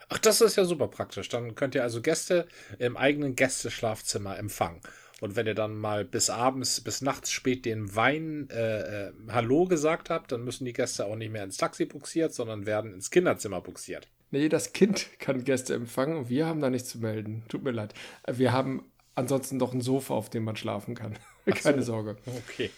Ach, 0.08 0.18
das 0.18 0.40
ist 0.40 0.56
ja 0.56 0.64
super 0.64 0.88
praktisch. 0.88 1.28
Dann 1.28 1.54
könnt 1.54 1.74
ihr 1.74 1.82
also 1.82 2.00
Gäste 2.00 2.46
im 2.78 2.96
eigenen 2.96 3.36
Gästeschlafzimmer 3.36 4.38
empfangen. 4.38 4.80
Und 5.22 5.36
wenn 5.36 5.46
ihr 5.46 5.54
dann 5.54 5.76
mal 5.76 6.04
bis 6.04 6.30
abends, 6.30 6.80
bis 6.80 7.00
nachts 7.00 7.30
spät 7.30 7.64
den 7.64 7.94
Wein 7.94 8.48
äh, 8.50 9.06
äh, 9.06 9.12
Hallo 9.28 9.66
gesagt 9.66 10.10
habt, 10.10 10.32
dann 10.32 10.42
müssen 10.42 10.64
die 10.64 10.72
Gäste 10.72 11.06
auch 11.06 11.14
nicht 11.14 11.30
mehr 11.30 11.44
ins 11.44 11.58
Taxi 11.58 11.84
buxiert, 11.84 12.34
sondern 12.34 12.66
werden 12.66 12.92
ins 12.92 13.12
Kinderzimmer 13.12 13.60
buxiert. 13.60 14.08
Nee, 14.32 14.48
das 14.48 14.72
Kind 14.72 15.20
kann 15.20 15.44
Gäste 15.44 15.74
empfangen 15.74 16.16
und 16.16 16.28
wir 16.28 16.46
haben 16.46 16.60
da 16.60 16.70
nichts 16.70 16.88
zu 16.88 16.98
melden. 16.98 17.44
Tut 17.46 17.62
mir 17.62 17.70
leid. 17.70 17.94
Wir 18.26 18.50
haben 18.50 18.90
ansonsten 19.14 19.60
doch 19.60 19.72
ein 19.72 19.80
Sofa, 19.80 20.12
auf 20.12 20.28
dem 20.28 20.42
man 20.42 20.56
schlafen 20.56 20.96
kann. 20.96 21.16
Keine 21.46 21.84
so. 21.84 21.92
Sorge. 21.92 22.16
Okay. 22.26 22.70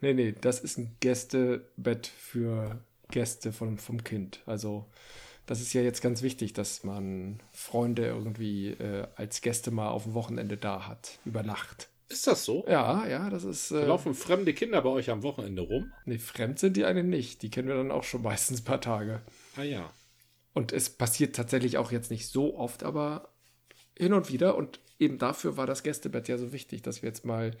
Nee, 0.00 0.14
nee, 0.14 0.32
das 0.40 0.60
ist 0.60 0.78
ein 0.78 0.94
Gästebett 1.00 2.06
für 2.06 2.84
Gäste 3.10 3.52
vom, 3.52 3.78
vom 3.78 4.04
Kind. 4.04 4.44
Also 4.46 4.86
das 5.46 5.60
ist 5.60 5.72
ja 5.72 5.82
jetzt 5.82 6.02
ganz 6.02 6.22
wichtig, 6.22 6.52
dass 6.52 6.84
man 6.84 7.40
Freunde 7.52 8.06
irgendwie 8.06 8.70
äh, 8.70 9.06
als 9.16 9.40
Gäste 9.40 9.70
mal 9.70 9.88
auf 9.88 10.04
dem 10.04 10.14
Wochenende 10.14 10.56
da 10.56 10.86
hat, 10.86 11.18
über 11.24 11.42
Nacht. 11.42 11.88
Ist 12.08 12.26
das 12.26 12.44
so? 12.44 12.64
Ja, 12.68 13.06
ja, 13.06 13.30
das 13.30 13.44
ist. 13.44 13.70
Äh, 13.70 13.86
Laufen 13.86 14.14
fremde 14.14 14.54
Kinder 14.54 14.82
bei 14.82 14.90
euch 14.90 15.10
am 15.10 15.22
Wochenende 15.22 15.62
rum? 15.62 15.92
Nee, 16.04 16.18
fremd 16.18 16.58
sind 16.58 16.76
die 16.76 16.84
einen 16.84 17.08
nicht. 17.08 17.42
Die 17.42 17.50
kennen 17.50 17.68
wir 17.68 17.76
dann 17.76 17.90
auch 17.90 18.04
schon 18.04 18.22
meistens 18.22 18.60
ein 18.60 18.64
paar 18.64 18.80
Tage. 18.80 19.22
Ah 19.56 19.62
ja. 19.62 19.90
Und 20.52 20.72
es 20.72 20.90
passiert 20.90 21.34
tatsächlich 21.34 21.78
auch 21.78 21.90
jetzt 21.90 22.10
nicht 22.10 22.28
so 22.28 22.56
oft, 22.56 22.84
aber 22.84 23.30
hin 23.98 24.12
und 24.12 24.30
wieder. 24.30 24.56
Und 24.56 24.80
eben 24.98 25.18
dafür 25.18 25.56
war 25.56 25.66
das 25.66 25.82
Gästebett 25.82 26.28
ja 26.28 26.38
so 26.38 26.52
wichtig, 26.52 26.82
dass 26.82 27.02
wir 27.02 27.08
jetzt 27.08 27.24
mal 27.24 27.52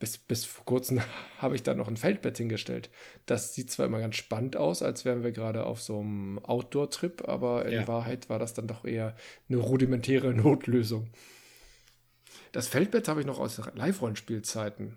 bis, 0.00 0.18
bis 0.18 0.44
vor 0.44 0.64
kurzem 0.64 1.00
habe 1.38 1.54
ich 1.54 1.62
da 1.62 1.74
noch 1.74 1.86
ein 1.86 1.96
Feldbett 1.96 2.36
hingestellt. 2.38 2.90
Das 3.26 3.54
sieht 3.54 3.70
zwar 3.70 3.86
immer 3.86 4.00
ganz 4.00 4.16
spannend 4.16 4.56
aus, 4.56 4.82
als 4.82 5.04
wären 5.04 5.22
wir 5.22 5.30
gerade 5.30 5.64
auf 5.66 5.80
so 5.80 6.00
einem 6.00 6.38
Outdoor-Trip, 6.40 7.28
aber 7.28 7.66
in 7.66 7.72
Ja. 7.74 7.86
Wahrheit 7.88 8.28
war 8.28 8.38
das 8.40 8.52
dann 8.54 8.66
doch 8.66 8.84
eher 8.84 9.14
eine 9.48 9.58
rudimentäre 9.58 10.34
Notlösung. 10.34 11.08
Das 12.52 12.66
Feldbett 12.66 13.06
habe 13.06 13.20
ich 13.20 13.26
noch 13.26 13.38
aus 13.38 13.60
Live-Rollenspielzeiten. 13.74 14.96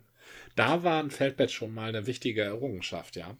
Da 0.55 0.83
war 0.83 0.99
ein 1.03 1.11
Feldbett 1.11 1.51
schon 1.51 1.73
mal 1.73 1.89
eine 1.89 2.07
wichtige 2.07 2.41
Errungenschaft, 2.41 3.15
ja. 3.15 3.35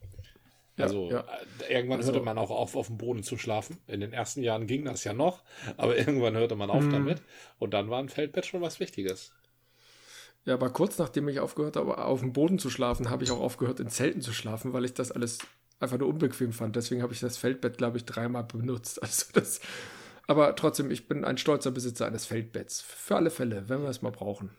Ja, 0.77 0.85
Also 0.85 1.09
ja. 1.11 1.19
äh, 1.67 1.73
irgendwann 1.73 1.99
Also- 1.99 2.11
hörte 2.11 2.25
man 2.25 2.37
auch 2.37 2.49
auf, 2.51 2.75
auf 2.75 2.87
dem 2.87 2.97
Boden 2.97 3.23
zu 3.23 3.37
schlafen. 3.37 3.77
In 3.87 4.01
den 4.01 4.11
ersten 4.13 4.41
Jahren 4.43 4.67
ging 4.67 4.85
das 4.85 5.03
ja 5.03 5.13
noch, 5.13 5.43
aber 5.77 5.97
irgendwann 5.97 6.35
hörte 6.35 6.55
man 6.55 6.69
auf 6.69 6.83
Mhm. 6.83 6.91
damit. 6.91 7.21
Und 7.59 7.73
dann 7.73 7.89
war 7.89 7.99
ein 7.99 8.09
Feldbett 8.09 8.45
schon 8.45 8.61
was 8.61 8.79
Wichtiges. 8.79 9.33
Ja, 10.45 10.55
aber 10.55 10.69
kurz 10.71 10.97
nachdem 10.97 11.27
ich 11.29 11.39
aufgehört 11.39 11.77
habe, 11.77 11.97
auf 11.97 12.19
dem 12.19 12.33
Boden 12.33 12.59
zu 12.59 12.69
schlafen, 12.69 13.09
habe 13.09 13.23
ich 13.23 13.31
auch 13.31 13.39
aufgehört, 13.39 13.79
in 13.79 13.89
Zelten 13.89 14.21
zu 14.21 14.33
schlafen, 14.33 14.73
weil 14.73 14.83
ich 14.83 14.93
das 14.93 15.11
alles 15.11 15.39
einfach 15.79 15.97
nur 15.97 16.09
unbequem 16.09 16.51
fand. 16.51 16.75
Deswegen 16.75 17.01
habe 17.01 17.13
ich 17.13 17.19
das 17.19 17.37
Feldbett, 17.37 17.77
glaube 17.77 17.97
ich, 17.97 18.05
dreimal 18.05 18.43
benutzt. 18.43 18.99
Also 19.01 19.25
das, 19.33 19.61
aber 20.27 20.55
trotzdem, 20.55 20.91
ich 20.91 21.07
bin 21.07 21.25
ein 21.25 21.37
stolzer 21.37 21.71
Besitzer 21.71 22.05
eines 22.05 22.25
Feldbetts. 22.25 22.81
Für 22.81 23.15
alle 23.15 23.29
Fälle, 23.29 23.69
wenn 23.69 23.81
wir 23.81 23.89
es 23.89 24.01
mal 24.01 24.11
brauchen. 24.11 24.51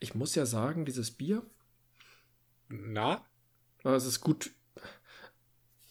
Ich 0.00 0.14
muss 0.14 0.34
ja 0.34 0.44
sagen, 0.44 0.84
dieses 0.84 1.10
Bier, 1.10 1.42
Na, 2.68 3.24
es 3.84 4.06
ist 4.06 4.20
gut. 4.20 4.50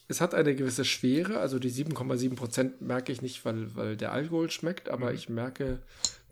es 0.08 0.22
hat 0.22 0.34
eine 0.34 0.56
gewisse 0.56 0.86
Schwere, 0.86 1.40
also 1.40 1.58
die 1.58 1.72
7,7 1.72 2.36
Prozent 2.36 2.82
merke 2.82 3.12
ich 3.12 3.22
nicht, 3.22 3.46
weil, 3.46 3.76
weil 3.76 3.98
der 3.98 4.12
Alkohol 4.12 4.52
schmeckt, 4.52 4.90
aber 4.90 5.10
mhm. 5.10 5.16
ich 5.16 5.30
merke, 5.30 5.82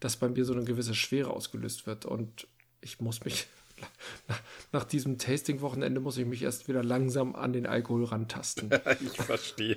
dass 0.02 0.18
bei 0.18 0.28
mir 0.28 0.44
so 0.44 0.54
eine 0.54 0.66
gewisse 0.66 0.96
Schwere 0.96 1.30
ausgelöst 1.30 1.88
wird 1.88 2.06
und 2.06 2.48
ich 2.82 3.00
muss 3.00 3.24
mich 3.24 3.48
nach 4.72 4.84
diesem 4.84 5.18
Tasting-Wochenende 5.18 6.02
muss 6.02 6.18
ich 6.18 6.26
mich 6.26 6.44
erst 6.44 6.68
wieder 6.68 6.84
langsam 6.84 7.36
an 7.36 7.54
den 7.54 7.66
Alkohol 7.66 8.06
rantasten. 8.06 8.70
ich 9.02 9.18
verstehe. 9.18 9.76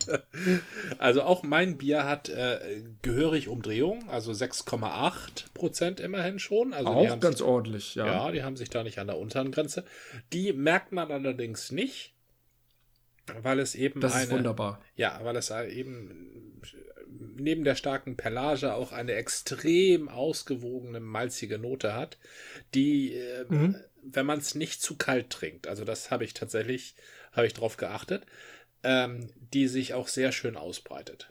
Also 0.98 1.22
auch 1.22 1.42
mein 1.42 1.78
Bier 1.78 2.04
hat 2.04 2.28
äh, 2.28 2.82
gehörig 3.02 3.48
Umdrehung, 3.48 4.08
also 4.08 4.32
6,8 4.32 5.52
Prozent 5.54 6.00
immerhin 6.00 6.38
schon. 6.38 6.72
Also 6.72 6.90
auch 6.90 7.20
ganz 7.20 7.38
sich, 7.38 7.46
ordentlich, 7.46 7.94
ja. 7.94 8.06
Ja, 8.06 8.30
die 8.30 8.42
haben 8.42 8.56
sich 8.56 8.70
da 8.70 8.82
nicht 8.82 8.98
an 8.98 9.06
der 9.06 9.18
unteren 9.18 9.52
Grenze. 9.52 9.84
Die 10.32 10.52
merkt 10.52 10.92
man 10.92 11.10
allerdings 11.10 11.72
nicht, 11.72 12.14
weil 13.42 13.58
es 13.58 13.74
eben 13.74 14.00
das 14.00 14.14
eine, 14.14 14.24
ist 14.24 14.30
wunderbar. 14.30 14.80
Ja, 14.96 15.20
weil 15.22 15.36
es 15.36 15.50
eben 15.50 16.60
neben 17.36 17.64
der 17.64 17.74
starken 17.74 18.16
Perlage 18.16 18.74
auch 18.74 18.92
eine 18.92 19.14
extrem 19.14 20.08
ausgewogene 20.08 21.00
malzige 21.00 21.58
Note 21.58 21.94
hat, 21.94 22.18
die 22.74 23.14
äh, 23.14 23.44
mhm 23.48 23.76
wenn 24.04 24.26
man 24.26 24.38
es 24.38 24.54
nicht 24.54 24.82
zu 24.82 24.96
kalt 24.96 25.30
trinkt, 25.30 25.66
also 25.66 25.84
das 25.84 26.10
habe 26.10 26.24
ich 26.24 26.34
tatsächlich, 26.34 26.94
habe 27.32 27.46
ich 27.46 27.54
drauf 27.54 27.76
geachtet, 27.76 28.24
ähm, 28.82 29.30
die 29.52 29.66
sich 29.68 29.94
auch 29.94 30.08
sehr 30.08 30.32
schön 30.32 30.56
ausbreitet. 30.56 31.30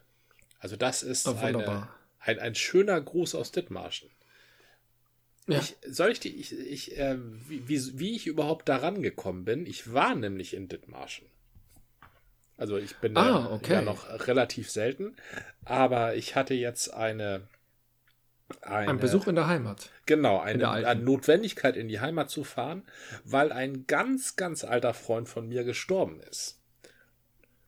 Also 0.60 0.76
das 0.76 1.04
ist 1.04 1.28
oh, 1.28 1.36
eine, 1.36 1.90
ein, 2.20 2.40
ein 2.40 2.56
schöner 2.56 3.00
Gruß 3.00 3.36
aus 3.36 3.52
Dithmarschen. 3.52 4.10
Ja. 5.48 5.60
Ich, 5.60 5.76
soll 5.86 6.12
ich 6.12 6.20
die, 6.20 6.36
ich, 6.36 6.58
ich, 6.58 6.98
äh, 6.98 7.18
wie, 7.48 7.68
wie, 7.68 8.00
wie 8.00 8.16
ich 8.16 8.28
überhaupt 8.28 8.70
daran 8.70 9.04
gekommen 9.04 9.44
bin, 9.44 9.66
ich 9.66 9.94
war 9.94 10.16
nämlich 10.16 10.54
in 10.54 10.70
Dithmarschen. 10.70 11.28
Also 12.58 12.78
ich 12.78 12.96
bin 12.98 13.18
ah, 13.18 13.52
okay. 13.52 13.74
ja 13.74 13.82
noch 13.82 14.28
relativ 14.28 14.70
selten, 14.70 15.16
aber 15.66 16.16
ich 16.16 16.36
hatte 16.36 16.54
jetzt 16.54 16.94
eine 16.94 17.48
eine, 18.62 18.92
ein 18.92 19.00
Besuch 19.00 19.28
in 19.28 19.36
der 19.36 19.48
Heimat. 19.48 19.90
Genau, 20.06 20.40
eine, 20.40 20.70
eine, 20.70 21.02
Notwendigkeit 21.02 21.76
in 21.76 21.88
die 21.88 22.00
Heimat 22.00 22.30
zu 22.30 22.44
fahren, 22.44 22.84
weil 23.24 23.52
ein 23.52 23.88
ganz, 23.88 24.36
ganz 24.36 24.64
alter 24.64 24.94
Freund 24.94 25.28
von 25.28 25.48
mir 25.48 25.64
gestorben 25.64 26.20
ist. 26.22 26.62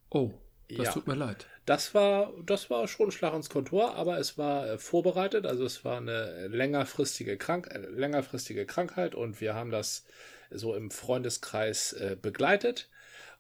Oh, 0.10 0.32
das 0.70 0.88
ja. 0.88 0.92
tut 0.92 1.08
mir 1.08 1.16
leid. 1.16 1.48
Das 1.66 1.96
war, 1.96 2.32
das 2.46 2.70
war 2.70 2.88
schon 2.88 3.12
Schlag 3.12 3.34
ins 3.34 3.50
Kontor, 3.50 3.96
aber 3.96 4.20
es 4.20 4.38
war 4.38 4.68
äh, 4.68 4.78
vorbereitet, 4.78 5.48
also 5.48 5.66
es 5.66 5.84
war 5.84 5.98
eine 5.98 6.48
längerfristige, 6.48 7.38
Krank 7.38 7.68
äh, 7.72 7.80
längerfristige 7.80 8.66
Krankheit 8.66 9.16
und 9.16 9.42
wir 9.42 9.56
haben 9.56 9.72
das 9.72 10.06
so 10.52 10.76
im 10.76 10.92
Freundeskreis 10.92 11.94
äh, 11.94 12.16
begleitet 12.22 12.90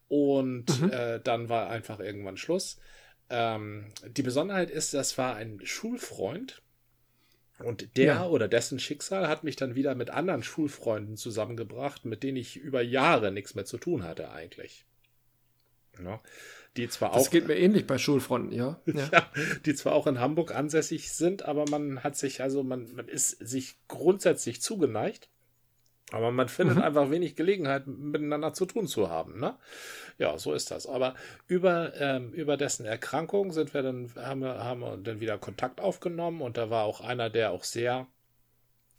und 0.07 0.81
mhm. 0.81 0.91
äh, 0.91 1.19
dann 1.19 1.49
war 1.49 1.69
einfach 1.69 1.99
irgendwann 1.99 2.37
Schluss. 2.37 2.79
Ähm, 3.29 3.91
die 4.07 4.23
Besonderheit 4.23 4.69
ist, 4.69 4.93
das 4.93 5.17
war 5.17 5.35
ein 5.35 5.59
Schulfreund 5.63 6.61
und 7.59 7.95
der 7.97 8.05
ja. 8.05 8.27
oder 8.27 8.47
dessen 8.47 8.79
Schicksal 8.79 9.27
hat 9.27 9.43
mich 9.43 9.55
dann 9.55 9.75
wieder 9.75 9.95
mit 9.95 10.09
anderen 10.09 10.43
Schulfreunden 10.43 11.15
zusammengebracht, 11.15 12.03
mit 12.05 12.21
denen 12.23 12.37
ich 12.37 12.57
über 12.57 12.81
Jahre 12.81 13.31
nichts 13.31 13.55
mehr 13.55 13.65
zu 13.65 13.77
tun 13.77 14.03
hatte 14.03 14.31
eigentlich. 14.31 14.85
Ja, 16.03 16.21
die 16.75 16.89
zwar 16.89 17.13
das 17.13 17.27
auch. 17.27 17.31
geht 17.31 17.47
mir 17.47 17.55
ähnlich 17.55 17.87
bei 17.87 17.97
Schulfronten, 17.97 18.51
ja. 18.51 18.81
ja. 18.85 19.09
ja. 19.11 19.31
Die 19.65 19.73
zwar 19.75 19.93
auch 19.93 20.07
in 20.07 20.19
Hamburg 20.19 20.53
ansässig 20.53 21.13
sind, 21.13 21.43
aber 21.43 21.65
man 21.69 22.03
hat 22.03 22.17
sich, 22.17 22.41
also 22.41 22.63
man, 22.63 22.93
man 22.93 23.07
ist 23.07 23.29
sich 23.29 23.77
grundsätzlich 23.87 24.61
zugeneigt. 24.61 25.29
Aber 26.11 26.31
man 26.31 26.49
findet 26.49 26.77
mhm. 26.77 26.83
einfach 26.83 27.09
wenig 27.09 27.35
Gelegenheit, 27.35 27.87
miteinander 27.87 28.53
zu 28.53 28.65
tun 28.65 28.87
zu 28.87 29.09
haben. 29.09 29.39
Ne? 29.39 29.55
Ja, 30.17 30.37
so 30.37 30.53
ist 30.53 30.69
das. 30.69 30.85
Aber 30.85 31.15
über, 31.47 31.93
ähm, 31.99 32.31
über 32.31 32.57
dessen 32.57 32.85
Erkrankung 32.85 33.51
sind 33.51 33.73
wir 33.73 33.81
dann, 33.81 34.11
haben 34.15 34.41
wir, 34.41 34.63
haben 34.63 34.81
wir 34.81 34.97
dann 34.97 35.19
wieder 35.19 35.37
Kontakt 35.37 35.81
aufgenommen 35.81 36.41
und 36.41 36.57
da 36.57 36.69
war 36.69 36.83
auch 36.83 37.01
einer, 37.01 37.29
der 37.29 37.51
auch 37.51 37.63
sehr 37.63 38.07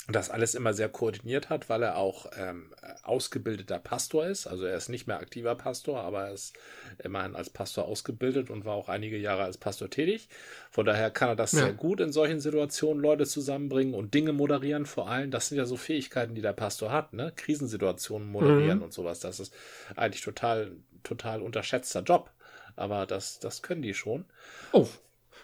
das 0.08 0.30
alles 0.30 0.54
immer 0.54 0.72
sehr 0.72 0.88
koordiniert 0.88 1.50
hat, 1.50 1.68
weil 1.68 1.82
er 1.82 1.96
auch 1.96 2.26
ähm, 2.36 2.72
ausgebildeter 3.02 3.80
Pastor 3.80 4.26
ist. 4.26 4.46
Also 4.46 4.64
er 4.64 4.76
ist 4.76 4.88
nicht 4.88 5.08
mehr 5.08 5.18
aktiver 5.18 5.56
Pastor, 5.56 6.00
aber 6.00 6.26
er 6.26 6.32
ist 6.32 6.56
immerhin 7.02 7.34
als 7.34 7.50
Pastor 7.50 7.86
ausgebildet 7.86 8.48
und 8.48 8.64
war 8.64 8.74
auch 8.74 8.88
einige 8.88 9.16
Jahre 9.16 9.42
als 9.42 9.58
Pastor 9.58 9.90
tätig. 9.90 10.28
Von 10.70 10.86
daher 10.86 11.10
kann 11.10 11.30
er 11.30 11.36
das 11.36 11.52
ja. 11.52 11.64
sehr 11.64 11.72
gut 11.72 12.00
in 12.00 12.12
solchen 12.12 12.38
Situationen 12.38 13.02
Leute 13.02 13.26
zusammenbringen 13.26 13.94
und 13.94 14.14
Dinge 14.14 14.32
moderieren 14.32 14.86
vor 14.86 15.08
allem. 15.08 15.32
Das 15.32 15.48
sind 15.48 15.58
ja 15.58 15.66
so 15.66 15.76
Fähigkeiten, 15.76 16.36
die 16.36 16.42
der 16.42 16.52
Pastor 16.52 16.92
hat, 16.92 17.12
ne? 17.12 17.32
Krisensituationen 17.34 18.28
moderieren 18.30 18.78
mhm. 18.78 18.84
und 18.84 18.92
sowas. 18.92 19.18
Das 19.18 19.40
ist 19.40 19.52
eigentlich 19.96 20.22
total, 20.22 20.70
total 21.02 21.42
unterschätzter 21.42 22.02
Job. 22.02 22.30
Aber 22.76 23.06
das, 23.06 23.40
das 23.40 23.62
können 23.62 23.82
die 23.82 23.94
schon. 23.94 24.24
Oh, 24.72 24.86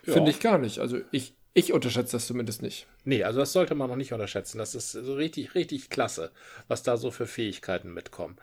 ja. 0.04 0.12
finde 0.12 0.30
ich 0.30 0.38
gar 0.38 0.58
nicht. 0.58 0.78
Also 0.78 1.00
ich, 1.10 1.34
ich 1.54 1.72
unterschätze 1.72 2.12
das 2.12 2.26
zumindest 2.26 2.62
nicht. 2.62 2.86
Nee, 3.04 3.24
also 3.24 3.40
das 3.40 3.52
sollte 3.52 3.74
man 3.74 3.88
noch 3.88 3.96
nicht 3.96 4.12
unterschätzen. 4.12 4.58
Das 4.58 4.74
ist 4.74 4.92
so 4.92 5.14
richtig, 5.14 5.54
richtig 5.54 5.90
klasse, 5.90 6.30
was 6.68 6.82
da 6.82 6.96
so 6.96 7.10
für 7.10 7.26
Fähigkeiten 7.26 7.92
mitkommen. 7.92 8.36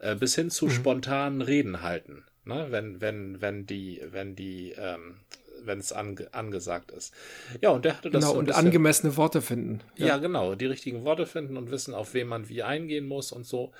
Äh, 0.00 0.16
bis 0.16 0.34
hin 0.34 0.50
zu 0.50 0.66
mhm. 0.66 0.70
spontanen 0.70 1.40
Reden 1.40 1.82
halten. 1.82 2.24
Ne? 2.44 2.66
Wenn, 2.70 3.00
wenn, 3.00 3.40
wenn 3.40 3.66
die, 3.66 4.02
wenn 4.10 4.36
die 4.36 4.72
ähm, 4.76 5.16
wenn 5.64 5.78
es 5.78 5.92
ange 5.92 6.28
angesagt 6.32 6.90
ist. 6.90 7.14
Ja, 7.60 7.70
und 7.70 7.84
der 7.84 7.96
hatte 7.96 8.10
das. 8.10 8.22
Genau, 8.22 8.32
so 8.32 8.38
und 8.38 8.46
bisschen, 8.46 8.66
angemessene 8.66 9.16
Worte 9.16 9.42
finden. 9.42 9.80
Ja. 9.96 10.06
ja. 10.06 10.16
genau, 10.18 10.54
die 10.54 10.66
richtigen 10.66 11.04
Worte 11.04 11.26
finden 11.26 11.56
und 11.56 11.70
wissen, 11.70 11.94
auf 11.94 12.14
wen 12.14 12.28
man 12.28 12.48
wie 12.48 12.62
eingehen 12.62 13.06
muss 13.06 13.32
und 13.32 13.46
so. 13.46 13.72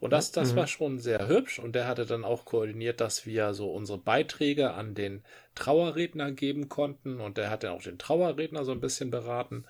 Und 0.00 0.12
das, 0.12 0.32
das 0.32 0.52
mhm. 0.52 0.56
war 0.56 0.66
schon 0.66 0.98
sehr 0.98 1.28
hübsch. 1.28 1.58
Und 1.58 1.74
der 1.74 1.86
hatte 1.86 2.06
dann 2.06 2.24
auch 2.24 2.44
koordiniert, 2.44 3.00
dass 3.00 3.26
wir 3.26 3.54
so 3.54 3.70
unsere 3.70 3.98
Beiträge 3.98 4.72
an 4.72 4.94
den 4.94 5.22
Trauerredner 5.54 6.32
geben 6.32 6.68
konnten. 6.68 7.20
Und 7.20 7.36
der 7.38 7.50
hat 7.50 7.64
dann 7.64 7.72
auch 7.72 7.82
den 7.82 7.98
Trauerredner 7.98 8.64
so 8.64 8.72
ein 8.72 8.80
bisschen 8.80 9.10
beraten. 9.10 9.64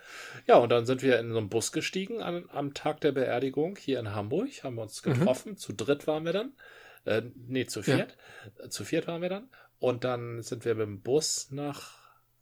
Ja, 0.46 0.56
und 0.56 0.70
dann 0.70 0.86
sind 0.86 1.02
wir 1.02 1.18
in 1.18 1.32
so 1.32 1.38
einen 1.38 1.48
Bus 1.48 1.72
gestiegen 1.72 2.22
an, 2.22 2.44
am 2.52 2.74
Tag 2.74 3.00
der 3.00 3.12
Beerdigung 3.12 3.76
hier 3.76 3.98
in 4.00 4.14
Hamburg, 4.14 4.48
haben 4.62 4.76
wir 4.76 4.82
uns 4.82 5.04
mhm. 5.04 5.14
getroffen. 5.14 5.52
Mhm. 5.52 5.56
Zu 5.56 5.72
dritt 5.72 6.06
waren 6.06 6.24
wir 6.24 6.32
dann. 6.32 6.52
Äh, 7.06 7.22
nee, 7.46 7.66
zu 7.66 7.82
viert. 7.82 8.16
Ja. 8.58 8.68
Zu 8.68 8.84
viert 8.84 9.06
waren 9.06 9.22
wir 9.22 9.28
dann. 9.28 9.48
Und 9.78 10.04
dann 10.04 10.42
sind 10.42 10.64
wir 10.64 10.74
mit 10.74 10.86
dem 10.86 11.00
Bus 11.00 11.48
nach. 11.50 11.92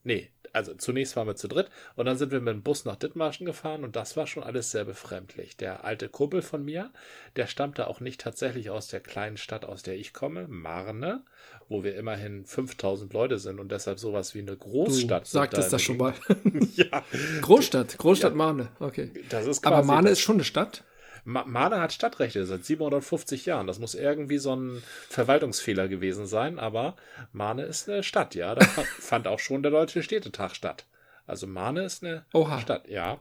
Nee, 0.02 0.30
also 0.54 0.72
zunächst 0.74 1.16
waren 1.16 1.26
wir 1.26 1.34
zu 1.34 1.48
dritt 1.48 1.68
und 1.96 2.06
dann 2.06 2.16
sind 2.16 2.30
wir 2.30 2.40
mit 2.40 2.54
dem 2.54 2.62
Bus 2.62 2.84
nach 2.84 2.94
Dithmarschen 2.94 3.44
gefahren 3.44 3.82
und 3.82 3.96
das 3.96 4.16
war 4.16 4.26
schon 4.26 4.44
alles 4.44 4.70
sehr 4.70 4.84
befremdlich. 4.84 5.56
Der 5.56 5.84
alte 5.84 6.08
Kumpel 6.08 6.42
von 6.42 6.64
mir, 6.64 6.90
der 7.34 7.48
stammte 7.48 7.88
auch 7.88 8.00
nicht 8.00 8.20
tatsächlich 8.20 8.70
aus 8.70 8.86
der 8.86 9.00
kleinen 9.00 9.36
Stadt, 9.36 9.64
aus 9.64 9.82
der 9.82 9.96
ich 9.96 10.12
komme, 10.12 10.46
Marne, 10.46 11.24
wo 11.68 11.82
wir 11.82 11.96
immerhin 11.96 12.44
5000 12.46 13.12
Leute 13.12 13.38
sind 13.38 13.58
und 13.58 13.72
deshalb 13.72 13.98
sowas 13.98 14.34
wie 14.34 14.40
eine 14.40 14.56
Großstadt. 14.56 15.24
Du 15.24 15.30
sagtest 15.30 15.68
da 15.68 15.70
das 15.72 15.82
schon 15.82 15.96
mal. 15.96 16.14
ja. 16.76 17.02
Großstadt, 17.40 17.98
Großstadt 17.98 18.32
ja. 18.32 18.36
Marne, 18.36 18.68
okay. 18.78 19.10
Das 19.30 19.46
ist 19.46 19.66
Aber 19.66 19.82
Marne 19.82 20.10
ist 20.10 20.20
schon 20.20 20.36
eine 20.36 20.44
Stadt? 20.44 20.84
Marne 21.24 21.80
hat 21.80 21.92
Stadtrechte 21.92 22.44
seit 22.44 22.64
750 22.64 23.46
Jahren. 23.46 23.66
Das 23.66 23.78
muss 23.78 23.94
irgendwie 23.94 24.38
so 24.38 24.54
ein 24.54 24.82
Verwaltungsfehler 25.08 25.88
gewesen 25.88 26.26
sein, 26.26 26.58
aber 26.58 26.96
Marne 27.32 27.62
ist 27.62 27.88
eine 27.88 28.02
Stadt, 28.02 28.34
ja. 28.34 28.54
Da 28.54 28.64
fand 29.00 29.26
auch 29.26 29.38
schon 29.38 29.62
der 29.62 29.72
Deutsche 29.72 30.02
Städtetag 30.02 30.54
statt. 30.54 30.84
Also 31.26 31.46
Marne 31.46 31.84
ist 31.84 32.04
eine 32.04 32.24
Oha. 32.34 32.60
Stadt, 32.60 32.88
ja. 32.88 33.18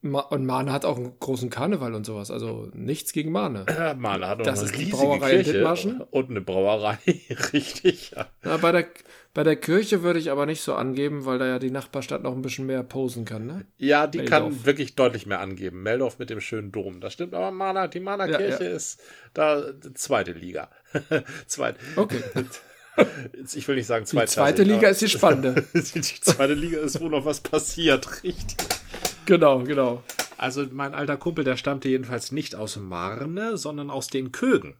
Und 0.00 0.46
Marne 0.46 0.72
hat 0.72 0.84
auch 0.84 0.96
einen 0.96 1.18
großen 1.18 1.50
Karneval 1.50 1.92
und 1.94 2.06
sowas. 2.06 2.30
Also 2.30 2.68
nichts 2.72 3.12
gegen 3.12 3.32
Marne. 3.32 3.64
Äh, 3.66 3.94
Marne 3.98 4.28
hat 4.28 4.40
auch 4.40 4.44
das 4.44 4.60
eine 4.60 4.70
ist 4.70 4.78
die 4.78 4.84
Brauerei 4.86 5.42
Kirche 5.42 5.58
in 5.58 6.00
und 6.02 6.30
eine 6.30 6.40
Brauerei, 6.40 6.98
richtig. 7.52 8.12
Ja. 8.12 8.28
Na, 8.42 8.58
bei, 8.58 8.70
der, 8.70 8.86
bei 9.34 9.42
der 9.42 9.56
Kirche 9.56 10.04
würde 10.04 10.20
ich 10.20 10.30
aber 10.30 10.46
nicht 10.46 10.60
so 10.60 10.74
angeben, 10.74 11.24
weil 11.24 11.40
da 11.40 11.46
ja 11.46 11.58
die 11.58 11.72
Nachbarstadt 11.72 12.22
noch 12.22 12.32
ein 12.32 12.42
bisschen 12.42 12.66
mehr 12.66 12.84
posen 12.84 13.24
kann, 13.24 13.46
ne? 13.46 13.66
Ja, 13.76 14.06
die 14.06 14.18
Meldorf. 14.18 14.40
kann 14.40 14.66
wirklich 14.66 14.94
deutlich 14.94 15.26
mehr 15.26 15.40
angeben. 15.40 15.82
Meldorf 15.82 16.20
mit 16.20 16.30
dem 16.30 16.40
schönen 16.40 16.70
Dom. 16.70 17.00
Das 17.00 17.14
stimmt, 17.14 17.34
aber 17.34 17.50
Marne, 17.50 17.88
die 17.88 18.00
Marner 18.00 18.28
ja, 18.28 18.38
Kirche 18.38 18.64
ja. 18.64 18.70
ist 18.70 19.00
da 19.34 19.64
zweite 19.94 20.32
Liga. 20.32 20.70
zweite. 21.46 21.78
Okay. 21.96 22.22
Ich 23.54 23.68
will 23.68 23.76
nicht 23.76 23.86
sagen 23.86 24.06
zweite. 24.06 24.26
Die 24.26 24.32
zweite 24.32 24.62
Liga 24.64 24.88
ist 24.88 25.00
die 25.00 25.08
spannende. 25.08 25.64
die 25.72 26.00
zweite 26.02 26.54
Liga 26.54 26.80
ist, 26.80 27.00
wo 27.00 27.08
noch 27.08 27.24
was 27.24 27.40
passiert, 27.40 28.24
richtig. 28.24 28.56
Genau, 29.28 29.62
genau. 29.62 30.02
Also 30.38 30.66
mein 30.70 30.94
alter 30.94 31.18
Kumpel, 31.18 31.44
der 31.44 31.58
stammte 31.58 31.90
jedenfalls 31.90 32.32
nicht 32.32 32.54
aus 32.54 32.76
Marne, 32.76 33.58
sondern 33.58 33.90
aus 33.90 34.08
den 34.08 34.32
Kögen. 34.32 34.78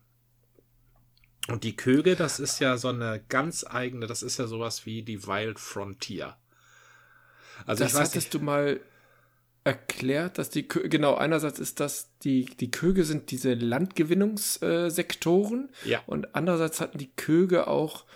Und 1.48 1.64
die 1.64 1.76
Köge, 1.76 2.16
das 2.16 2.40
ist 2.40 2.58
ja 2.58 2.78
so 2.78 2.88
eine 2.88 3.22
ganz 3.28 3.66
eigene, 3.68 4.06
das 4.06 4.22
ist 4.22 4.38
ja 4.38 4.46
sowas 4.46 4.86
wie 4.86 5.02
die 5.02 5.26
Wild 5.26 5.58
Frontier. 5.58 6.38
Also 7.66 7.84
das 7.84 7.92
ich 7.92 7.98
weiß 7.98 8.08
hattest 8.08 8.28
nicht, 8.28 8.34
du 8.34 8.40
mal 8.40 8.80
erklärt, 9.64 10.38
dass 10.38 10.48
die 10.48 10.66
Köge, 10.66 10.88
genau, 10.88 11.14
einerseits 11.14 11.58
ist 11.58 11.78
das, 11.78 12.08
die, 12.24 12.46
die 12.46 12.70
Köge 12.70 13.04
sind 13.04 13.30
diese 13.30 13.52
Landgewinnungssektoren. 13.52 15.68
Ja. 15.84 16.00
Und 16.06 16.34
andererseits 16.34 16.80
hatten 16.80 16.96
die 16.96 17.12
Köge 17.16 17.66
auch 17.66 18.06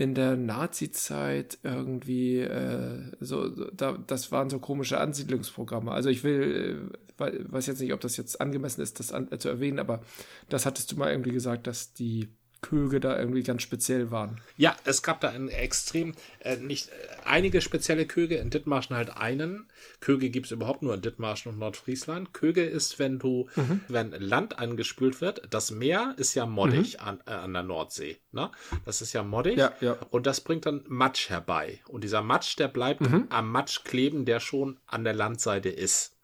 in 0.00 0.14
der 0.14 0.34
Nazi-Zeit 0.34 1.58
irgendwie 1.62 2.38
äh, 2.38 3.02
so, 3.20 3.50
da, 3.70 3.98
das 4.06 4.32
waren 4.32 4.48
so 4.48 4.58
komische 4.58 4.98
Ansiedlungsprogramme. 4.98 5.92
Also 5.92 6.08
ich 6.08 6.24
will, 6.24 6.90
äh, 7.18 7.52
weiß 7.52 7.66
jetzt 7.66 7.82
nicht, 7.82 7.92
ob 7.92 8.00
das 8.00 8.16
jetzt 8.16 8.40
angemessen 8.40 8.80
ist, 8.80 8.98
das 8.98 9.12
an, 9.12 9.30
äh, 9.30 9.38
zu 9.38 9.50
erwähnen, 9.50 9.78
aber 9.78 10.00
das 10.48 10.64
hattest 10.64 10.90
du 10.90 10.96
mal 10.96 11.10
irgendwie 11.10 11.32
gesagt, 11.32 11.66
dass 11.66 11.92
die 11.92 12.28
Köge 12.62 13.00
da 13.00 13.18
irgendwie 13.18 13.42
ganz 13.42 13.62
speziell 13.62 14.10
waren. 14.10 14.40
Ja, 14.56 14.76
es 14.84 15.02
gab 15.02 15.20
da 15.20 15.30
ein 15.30 15.48
extrem, 15.48 16.14
äh, 16.40 16.56
nicht 16.56 16.88
äh, 16.88 16.92
einige 17.24 17.60
spezielle 17.60 18.06
Köge, 18.06 18.36
in 18.36 18.50
Dithmarschen 18.50 18.96
halt 18.96 19.16
einen. 19.16 19.66
Köge 20.00 20.30
gibt 20.30 20.46
es 20.46 20.52
überhaupt 20.52 20.82
nur 20.82 20.94
in 20.94 21.00
Dithmarschen 21.00 21.52
und 21.52 21.58
Nordfriesland. 21.58 22.34
Köge 22.34 22.64
ist, 22.64 22.98
wenn 22.98 23.18
du, 23.18 23.48
mhm. 23.56 23.80
wenn 23.88 24.10
Land 24.12 24.58
angespült 24.58 25.20
wird, 25.20 25.42
das 25.50 25.70
Meer 25.70 26.14
ist 26.16 26.34
ja 26.34 26.46
moddig 26.46 26.98
mhm. 27.00 27.08
an, 27.08 27.20
äh, 27.26 27.30
an 27.32 27.52
der 27.52 27.62
Nordsee. 27.62 28.18
Ne? 28.32 28.50
Das 28.84 29.02
ist 29.02 29.12
ja 29.12 29.22
moddig 29.22 29.56
ja, 29.56 29.72
ja. 29.80 29.96
und 30.10 30.26
das 30.26 30.40
bringt 30.40 30.66
dann 30.66 30.84
Matsch 30.86 31.30
herbei. 31.30 31.80
Und 31.88 32.04
dieser 32.04 32.22
Matsch, 32.22 32.58
der 32.58 32.68
bleibt 32.68 33.00
mhm. 33.00 33.26
am 33.30 33.50
Matsch 33.50 33.84
kleben, 33.84 34.24
der 34.24 34.40
schon 34.40 34.78
an 34.86 35.04
der 35.04 35.14
Landseite 35.14 35.70
ist. 35.70 36.16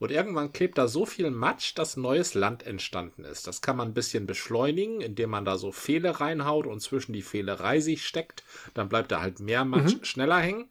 Und 0.00 0.10
irgendwann 0.10 0.54
klebt 0.54 0.78
da 0.78 0.88
so 0.88 1.04
viel 1.04 1.30
Matsch, 1.30 1.74
dass 1.76 1.98
neues 1.98 2.32
Land 2.32 2.66
entstanden 2.66 3.22
ist. 3.22 3.46
Das 3.46 3.60
kann 3.60 3.76
man 3.76 3.88
ein 3.88 3.94
bisschen 3.94 4.26
beschleunigen, 4.26 5.02
indem 5.02 5.28
man 5.28 5.44
da 5.44 5.58
so 5.58 5.72
Pfähle 5.72 6.20
reinhaut 6.20 6.66
und 6.66 6.80
zwischen 6.80 7.12
die 7.12 7.22
Pfähle 7.22 7.60
reisig 7.60 8.06
steckt. 8.06 8.42
Dann 8.72 8.88
bleibt 8.88 9.12
da 9.12 9.20
halt 9.20 9.40
mehr 9.40 9.66
Matsch 9.66 9.96
mhm. 9.96 10.04
schneller 10.04 10.38
hängen. 10.38 10.70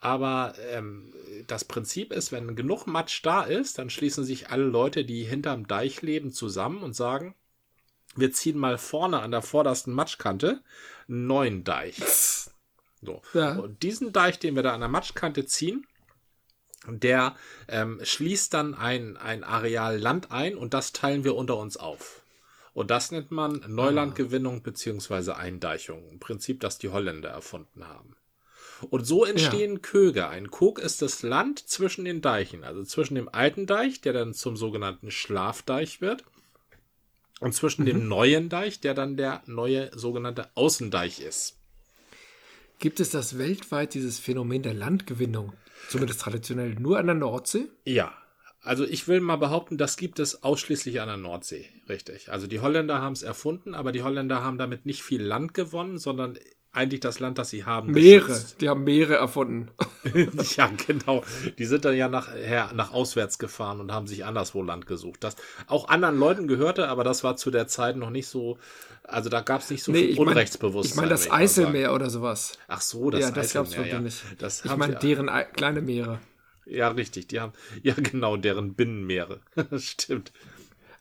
Aber 0.00 0.54
ähm, 0.70 1.12
das 1.46 1.66
Prinzip 1.66 2.14
ist, 2.14 2.32
wenn 2.32 2.56
genug 2.56 2.86
Matsch 2.86 3.20
da 3.22 3.42
ist, 3.42 3.78
dann 3.78 3.90
schließen 3.90 4.24
sich 4.24 4.48
alle 4.48 4.64
Leute, 4.64 5.04
die 5.04 5.24
hinterm 5.24 5.66
Deich 5.66 6.00
leben, 6.00 6.32
zusammen 6.32 6.82
und 6.82 6.96
sagen, 6.96 7.34
wir 8.14 8.32
ziehen 8.32 8.56
mal 8.56 8.78
vorne 8.78 9.20
an 9.20 9.32
der 9.32 9.42
vordersten 9.42 9.92
Matschkante 9.92 10.62
einen 11.08 11.26
neuen 11.26 11.62
Deich. 11.62 11.96
So. 13.02 13.20
Ja. 13.34 13.56
Und 13.56 13.82
diesen 13.82 14.14
Deich, 14.14 14.38
den 14.38 14.56
wir 14.56 14.62
da 14.62 14.72
an 14.72 14.80
der 14.80 14.88
Matschkante 14.88 15.44
ziehen, 15.44 15.86
der 16.88 17.36
ähm, 17.68 18.00
schließt 18.02 18.54
dann 18.54 18.74
ein, 18.74 19.16
ein 19.16 19.44
Areal 19.44 19.98
Land 19.98 20.30
ein 20.30 20.56
und 20.56 20.74
das 20.74 20.92
teilen 20.92 21.24
wir 21.24 21.34
unter 21.34 21.56
uns 21.56 21.76
auf. 21.76 22.22
Und 22.72 22.90
das 22.90 23.10
nennt 23.10 23.30
man 23.30 23.64
Neulandgewinnung 23.66 24.62
bzw. 24.62 25.32
Eindeichung. 25.32 26.06
Im 26.10 26.18
Prinzip, 26.18 26.60
das 26.60 26.78
die 26.78 26.90
Holländer 26.90 27.30
erfunden 27.30 27.88
haben. 27.88 28.16
Und 28.90 29.06
so 29.06 29.24
entstehen 29.24 29.74
ja. 29.74 29.78
Köge. 29.78 30.28
Ein 30.28 30.50
Kog 30.50 30.78
ist 30.78 31.00
das 31.00 31.22
Land 31.22 31.58
zwischen 31.58 32.04
den 32.04 32.20
Deichen, 32.20 32.64
also 32.64 32.84
zwischen 32.84 33.14
dem 33.14 33.30
alten 33.30 33.66
Deich, 33.66 34.02
der 34.02 34.12
dann 34.12 34.34
zum 34.34 34.56
sogenannten 34.56 35.10
Schlafdeich 35.10 36.02
wird, 36.02 36.24
und 37.40 37.54
zwischen 37.54 37.82
mhm. 37.82 37.86
dem 37.86 38.08
neuen 38.08 38.48
Deich, 38.48 38.80
der 38.80 38.94
dann 38.94 39.16
der 39.16 39.42
neue 39.46 39.90
sogenannte 39.96 40.48
Außendeich 40.54 41.20
ist. 41.20 41.56
Gibt 42.78 43.00
es 43.00 43.10
das 43.10 43.38
weltweit, 43.38 43.94
dieses 43.94 44.18
Phänomen 44.18 44.62
der 44.62 44.74
Landgewinnung? 44.74 45.52
Zumindest 45.88 46.20
traditionell 46.20 46.74
nur 46.74 46.98
an 46.98 47.06
der 47.06 47.14
Nordsee? 47.14 47.68
Ja. 47.84 48.12
Also 48.60 48.84
ich 48.84 49.06
will 49.06 49.20
mal 49.20 49.36
behaupten, 49.36 49.78
das 49.78 49.96
gibt 49.96 50.18
es 50.18 50.42
ausschließlich 50.42 51.00
an 51.00 51.06
der 51.06 51.16
Nordsee, 51.16 51.66
richtig. 51.88 52.32
Also 52.32 52.48
die 52.48 52.58
Holländer 52.58 53.00
haben 53.00 53.12
es 53.12 53.22
erfunden, 53.22 53.74
aber 53.74 53.92
die 53.92 54.02
Holländer 54.02 54.42
haben 54.42 54.58
damit 54.58 54.86
nicht 54.86 55.02
viel 55.02 55.22
Land 55.22 55.54
gewonnen, 55.54 55.98
sondern 55.98 56.36
eigentlich 56.76 57.00
das 57.00 57.20
Land, 57.20 57.38
das 57.38 57.50
sie 57.50 57.64
haben. 57.64 57.92
Meere, 57.92 58.26
geschützt. 58.26 58.60
die 58.60 58.68
haben 58.68 58.84
Meere 58.84 59.16
erfunden. 59.16 59.70
ja, 60.56 60.70
genau. 60.86 61.24
Die 61.58 61.64
sind 61.64 61.84
dann 61.84 61.96
ja 61.96 62.08
nachher 62.08 62.72
nach 62.74 62.92
auswärts 62.92 63.38
gefahren 63.38 63.80
und 63.80 63.92
haben 63.92 64.06
sich 64.06 64.24
anderswo 64.24 64.62
Land 64.62 64.86
gesucht. 64.86 65.24
Das 65.24 65.36
auch 65.66 65.88
anderen 65.88 66.18
Leuten 66.18 66.46
gehörte, 66.48 66.88
aber 66.88 67.04
das 67.04 67.24
war 67.24 67.36
zu 67.36 67.50
der 67.50 67.66
Zeit 67.66 67.96
noch 67.96 68.10
nicht 68.10 68.28
so. 68.28 68.58
Also 69.02 69.30
da 69.30 69.40
gab 69.40 69.60
es 69.60 69.70
nicht 69.70 69.82
so 69.82 69.92
nee, 69.92 70.08
viel 70.08 70.18
Unrechtsbewusstsein. 70.18 70.90
Ich 70.90 70.96
meine 70.96 71.08
das 71.10 71.30
Eiselmeer 71.30 71.94
oder 71.94 72.10
sowas. 72.10 72.58
Ach 72.68 72.80
so, 72.80 73.10
das 73.10 73.20
ja, 73.20 73.30
das 73.30 73.56
Eiselmeer. 73.56 73.76
Gab's 73.76 73.92
ja. 73.92 74.00
nicht. 74.00 74.22
Das 74.38 74.64
ich 74.64 74.76
meine 74.76 74.96
deren 74.96 75.30
kleine 75.54 75.80
Meere. 75.80 76.20
Ja, 76.66 76.88
richtig. 76.88 77.28
Die 77.28 77.40
haben 77.40 77.52
ja 77.82 77.94
genau 77.94 78.36
deren 78.36 78.74
Binnenmeere. 78.74 79.40
Stimmt. 79.78 80.32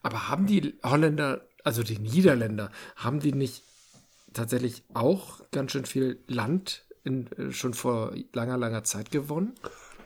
Aber 0.03 0.29
haben 0.29 0.45
die 0.45 0.75
Holländer, 0.83 1.41
also 1.63 1.81
die 1.81 1.97
Niederländer, 1.97 2.71
haben 2.95 3.19
die 3.19 3.33
nicht 3.33 3.63
tatsächlich 4.35 4.83
auch 4.93 5.41
ganz 5.51 5.71
schön 5.71 5.85
viel 5.85 6.19
Land 6.27 6.85
in, 7.03 7.31
äh, 7.33 7.51
schon 7.51 7.73
vor 7.73 8.13
langer, 8.33 8.57
langer 8.57 8.83
Zeit 8.83 9.11
gewonnen. 9.11 9.53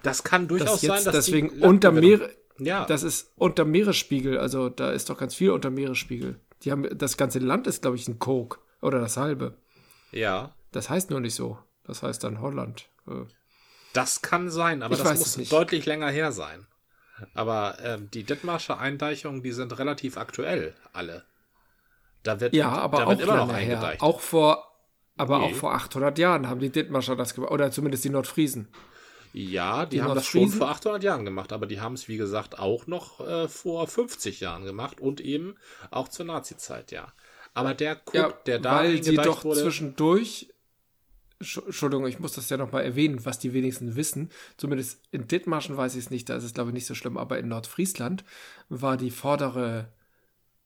Das 0.03 0.23
kann 0.23 0.47
durchaus 0.47 0.81
das 0.81 0.81
sein, 0.81 1.03
dass 1.03 1.13
deswegen 1.13 1.49
unter 1.61 1.91
Meere, 1.91 2.29
ja. 2.57 2.85
das 2.85 3.03
ist 3.03 3.33
unter 3.35 3.65
Meeresspiegel, 3.65 4.37
also 4.37 4.69
da 4.69 4.91
ist 4.91 5.09
doch 5.09 5.17
ganz 5.17 5.35
viel 5.35 5.51
unter 5.51 5.69
Meeresspiegel. 5.69 6.39
Die 6.63 6.71
haben, 6.71 6.87
das 6.97 7.17
ganze 7.17 7.39
Land 7.39 7.67
ist, 7.67 7.81
glaube 7.81 7.97
ich, 7.97 8.07
ein 8.07 8.19
Coke 8.19 8.59
oder 8.81 8.99
das 8.99 9.17
halbe. 9.17 9.57
Ja. 10.11 10.55
Das 10.71 10.89
heißt 10.89 11.09
nur 11.09 11.19
nicht 11.19 11.35
so. 11.35 11.57
Das 11.85 12.03
heißt 12.03 12.23
dann 12.23 12.41
Holland. 12.41 12.87
Äh. 13.07 13.25
Das 13.93 14.21
kann 14.21 14.49
sein, 14.49 14.83
aber 14.83 14.95
ich 14.95 15.01
das 15.01 15.37
muss 15.37 15.49
deutlich 15.49 15.85
länger 15.85 16.09
her 16.09 16.31
sein. 16.31 16.67
Aber 17.33 17.77
ähm, 17.81 18.09
die 18.13 18.23
Dithmarscher 18.23 18.79
Eindeichungen, 18.79 19.43
die 19.43 19.51
sind 19.51 19.77
relativ 19.77 20.17
aktuell, 20.17 20.75
alle. 20.93 21.25
Da 22.23 22.39
wird, 22.39 22.53
ja, 22.53 22.69
aber 22.69 23.07
auch 23.07 23.19
immer 23.19 23.45
noch 23.45 23.55
her. 23.55 23.95
Auch 23.99 24.19
vor, 24.19 24.75
aber 25.17 25.39
nee. 25.39 25.45
auch 25.45 25.53
vor 25.53 25.73
800 25.73 26.17
Jahren 26.17 26.47
haben 26.47 26.59
die 26.59 26.69
Dithmarscher 26.69 27.15
das 27.15 27.33
gemacht. 27.33 27.51
Oder 27.51 27.71
zumindest 27.71 28.03
die 28.03 28.09
Nordfriesen. 28.09 28.67
Ja, 29.31 29.85
die, 29.85 29.97
die 29.97 30.01
haben 30.01 30.15
das 30.15 30.25
schon 30.25 30.49
vor 30.49 30.69
800 30.69 31.03
Jahren 31.03 31.23
gemacht, 31.23 31.53
aber 31.53 31.67
die 31.67 31.79
haben 31.79 31.93
es, 31.93 32.07
wie 32.07 32.17
gesagt, 32.17 32.57
auch 32.57 32.87
noch 32.87 33.19
äh, 33.19 33.47
vor 33.47 33.87
50 33.87 34.39
Jahren 34.39 34.65
gemacht 34.65 34.99
und 34.99 35.21
eben 35.21 35.55
auch 35.91 36.07
zur 36.07 36.25
Nazi-Zeit, 36.25 36.91
ja. 36.91 37.13
Aber 37.53 37.73
der 37.73 37.95
Kuck, 37.95 38.15
ja, 38.15 38.33
der 38.45 38.59
da 38.59 38.77
weil 38.77 39.03
sie 39.03 39.15
doch 39.15 39.43
wurde, 39.43 39.61
zwischendurch 39.61 40.49
Entschuldigung, 41.39 42.05
ich 42.05 42.19
muss 42.19 42.33
das 42.33 42.49
ja 42.49 42.57
noch 42.57 42.73
mal 42.73 42.81
erwähnen, 42.81 43.25
was 43.25 43.39
die 43.39 43.53
wenigsten 43.53 43.95
wissen. 43.95 44.29
Zumindest 44.57 45.01
in 45.11 45.27
Dithmarschen 45.27 45.77
weiß 45.77 45.95
ich 45.95 46.05
es 46.05 46.09
nicht, 46.09 46.27
da 46.27 46.35
ist 46.35 46.43
es 46.43 46.53
glaube 46.53 46.71
ich 46.71 46.73
nicht 46.73 46.85
so 46.85 46.95
schlimm, 46.95 47.17
aber 47.17 47.39
in 47.39 47.47
Nordfriesland 47.47 48.25
war 48.67 48.97
die 48.97 49.11
vordere 49.11 49.87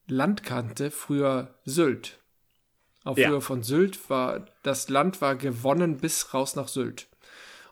Landkante 0.07 0.91
früher 0.91 1.55
Sylt. 1.65 2.19
Auf 3.03 3.17
ja. 3.17 3.29
Höhe 3.29 3.41
von 3.41 3.63
Sylt 3.63 4.09
war 4.09 4.45
das 4.63 4.89
Land 4.89 5.21
war 5.21 5.35
gewonnen 5.35 5.97
bis 5.97 6.33
raus 6.33 6.55
nach 6.55 6.67
Sylt. 6.67 7.07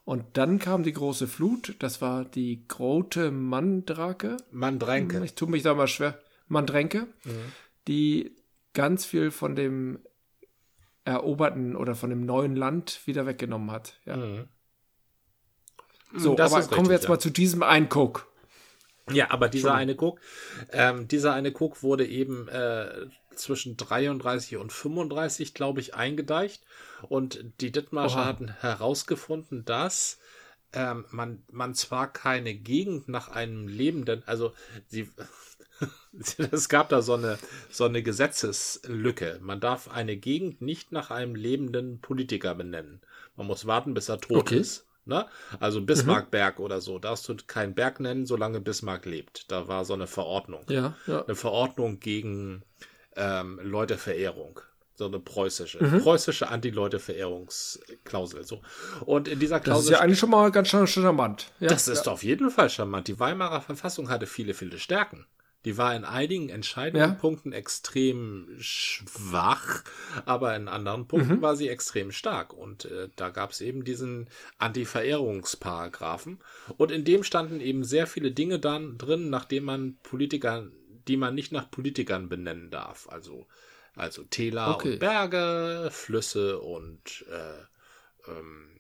Und 0.04 0.26
dann 0.34 0.60
kam 0.60 0.84
die 0.84 0.94
große 0.94 1.28
Flut, 1.28 1.76
das 1.80 2.02
war 2.02 2.26
die 2.26 2.68
Grote 2.68 3.32
Mandrake. 3.32 4.38
Mandränke. 4.52 5.24
Ich 5.24 5.36
tue 5.36 5.50
mich 5.50 5.64
da 5.64 5.74
mal 5.74 5.88
schwer. 5.88 6.20
Mandränke, 6.48 7.08
mhm. 7.24 7.52
die 7.88 8.36
ganz 8.74 9.06
viel 9.06 9.32
von 9.32 9.56
dem 9.56 10.00
eroberten 11.06 11.76
oder 11.76 11.96
von 11.96 12.10
dem 12.10 12.26
neuen 12.26 12.56
Land 12.56 13.02
wieder 13.06 13.26
weggenommen 13.26 13.72
hat. 13.72 14.00
Ja. 14.06 14.18
Mhm. 14.18 14.48
So, 16.14 16.36
das 16.36 16.52
aber 16.52 16.62
kommen 16.64 16.72
richtig, 16.72 16.90
wir 16.90 16.94
jetzt 16.96 17.04
ja. 17.06 17.10
mal 17.10 17.20
zu 17.20 17.30
diesem 17.30 17.64
Einguck. 17.64 18.28
Ja, 19.10 19.32
aber 19.32 19.50
dieser 19.50 19.74
eine 19.74 19.96
Cook, 19.96 20.20
ähm, 20.72 21.08
dieser 21.08 21.34
eine 21.34 21.52
Cook 21.52 21.84
wurde 21.84 22.06
eben 22.06 22.48
äh, 22.48 23.08
zwischen 23.36 23.78
33 23.78 24.58
und 24.58 24.72
35, 24.72 25.54
glaube 25.54 25.80
ich, 25.80 25.96
eingedeicht. 25.96 26.64
Und 27.10 27.44
die 27.60 27.72
Dittmarscher 27.72 28.26
hatten 28.26 28.50
herausgefunden, 28.60 29.66
dass 29.66 30.20
ähm, 30.74 31.06
man, 31.10 31.44
man 31.52 31.74
zwar 31.74 32.12
keine 32.12 32.54
Gegend 32.54 33.10
nach 33.10 33.30
einem 33.30 33.68
lebenden, 33.68 34.24
also 34.26 34.54
sie, 34.88 35.10
es 36.52 36.70
gab 36.70 36.90
da 36.90 37.02
so 37.02 37.16
eine, 37.16 37.38
so 37.70 37.86
eine 37.86 38.04
Gesetzeslücke. 38.04 39.40
Man 39.42 39.60
darf 39.60 39.90
eine 39.90 40.16
Gegend 40.18 40.62
nicht 40.62 40.92
nach 40.92 41.12
einem 41.12 41.36
lebenden 41.36 42.00
Politiker 42.00 42.56
benennen. 42.56 43.02
Man 43.36 43.48
muss 43.48 43.66
warten, 43.66 43.94
bis 43.94 44.10
er 44.10 44.20
tot 44.20 44.38
okay. 44.38 44.60
ist. 44.60 44.86
Ne? 45.06 45.26
Also 45.60 45.82
Bismarckberg 45.82 46.60
mhm. 46.60 46.66
oder 46.66 46.82
so, 46.82 47.00
darfst 47.00 47.28
du 47.28 47.36
keinen 47.48 47.74
Berg 47.74 48.00
nennen, 48.00 48.26
solange 48.26 48.62
Bismarck 48.62 49.06
lebt. 49.06 49.52
Da 49.52 49.68
war 49.68 49.84
so 49.84 49.94
eine 49.94 50.08
Verordnung. 50.08 50.64
Ja, 50.70 50.96
ja. 51.08 51.24
Eine 51.24 51.36
Verordnung 51.36 52.00
gegen 52.00 52.64
ähm, 53.16 53.60
Leuteverehrung. 53.64 54.60
So 54.94 55.08
eine 55.08 55.20
preußische, 55.20 55.84
mhm. 55.84 56.02
preußische 56.02 56.50
Anti-Leute-Verehrungsklausel. 56.50 58.44
So. 58.44 58.62
Und 59.06 59.28
in 59.28 59.40
dieser 59.40 59.60
Klausel. 59.60 59.80
Das 59.80 59.86
ist 59.86 59.92
ja 59.92 60.00
eigentlich 60.02 60.20
schon 60.20 60.30
mal 60.30 60.52
ganz 60.52 60.70
charmant. 60.70 61.52
Ja, 61.60 61.70
das 61.70 61.88
ist 61.88 62.06
ja. 62.06 62.12
auf 62.12 62.22
jeden 62.22 62.52
Fall 62.52 62.70
charmant. 62.70 63.08
Die 63.08 63.20
Weimarer 63.20 63.62
Verfassung 63.62 64.10
hatte 64.10 64.28
viele, 64.28 64.54
viele 64.54 64.78
Stärken. 64.78 65.26
Die 65.64 65.78
war 65.78 65.96
in 65.96 66.06
einigen 66.06 66.50
entscheidenden 66.50 67.12
ja. 67.12 67.16
Punkten 67.16 67.54
extrem 67.54 68.48
schwach, 68.60 69.84
aber 70.26 70.56
in 70.56 70.68
anderen 70.68 71.08
Punkten 71.08 71.36
mhm. 71.36 71.42
war 71.42 71.56
sie 71.56 71.70
extrem 71.70 72.12
stark. 72.12 72.54
Und 72.54 72.86
äh, 72.86 73.10
da 73.16 73.30
gab 73.30 73.52
es 73.52 73.62
eben 73.62 73.84
diesen 73.84 74.28
Anti-Verehrungsparagraphen. 74.58 76.40
Und 76.78 76.92
in 76.92 77.06
dem 77.06 77.24
standen 77.24 77.62
eben 77.62 77.84
sehr 77.84 78.08
viele 78.08 78.32
Dinge 78.32 78.58
dann 78.60 78.98
drin, 78.98 79.30
nachdem 79.30 79.66
man 79.66 79.98
Politiker, 80.02 80.68
die 81.08 81.18
man 81.18 81.36
nicht 81.36 81.52
nach 81.52 81.70
Politikern 81.70 82.28
benennen 82.28 82.72
darf. 82.72 83.08
Also, 83.10 83.46
also 83.96 84.24
Täler 84.24 84.74
okay. 84.74 84.94
und 84.94 85.00
Berge, 85.00 85.90
Flüsse 85.92 86.60
und 86.60 87.24
äh, 87.30 88.32
ähm, 88.32 88.80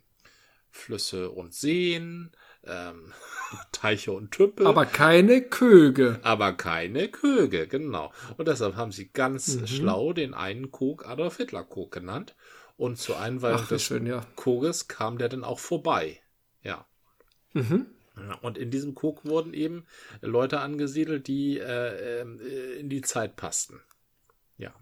Flüsse 0.71 1.29
und 1.29 1.53
Seen 1.53 2.31
ähm, 2.65 3.13
Teiche 3.71 4.11
und 4.11 4.31
Tümpel. 4.31 4.67
Aber 4.67 4.85
keine 4.85 5.41
Köge. 5.41 6.19
Aber 6.23 6.53
keine 6.53 7.09
Köge, 7.09 7.67
genau. 7.67 8.11
Und 8.37 8.47
deshalb 8.47 8.75
haben 8.75 8.91
sie 8.91 9.09
ganz 9.09 9.55
mhm. 9.55 9.67
schlau 9.67 10.13
den 10.13 10.33
einen 10.33 10.71
Kog 10.71 11.07
Adolf 11.07 11.37
Hitler 11.37 11.63
Kog 11.63 11.91
genannt. 11.91 12.35
Und 12.77 12.97
zur 12.97 13.19
Einweihung 13.19 13.67
des 13.67 13.83
schön, 13.83 14.07
ja. 14.07 14.25
Koges 14.35 14.87
kam 14.87 15.19
der 15.19 15.29
dann 15.29 15.43
auch 15.43 15.59
vorbei. 15.59 16.19
Ja. 16.63 16.87
Mhm. 17.53 17.85
Und 18.41 18.57
in 18.57 18.71
diesem 18.71 18.95
Kog 18.95 19.25
wurden 19.25 19.53
eben 19.53 19.85
Leute 20.21 20.59
angesiedelt, 20.59 21.27
die 21.27 21.59
äh, 21.59 22.21
äh, 22.21 22.79
in 22.79 22.89
die 22.89 23.01
Zeit 23.01 23.35
passten. 23.35 23.81
Ja. 24.57 24.73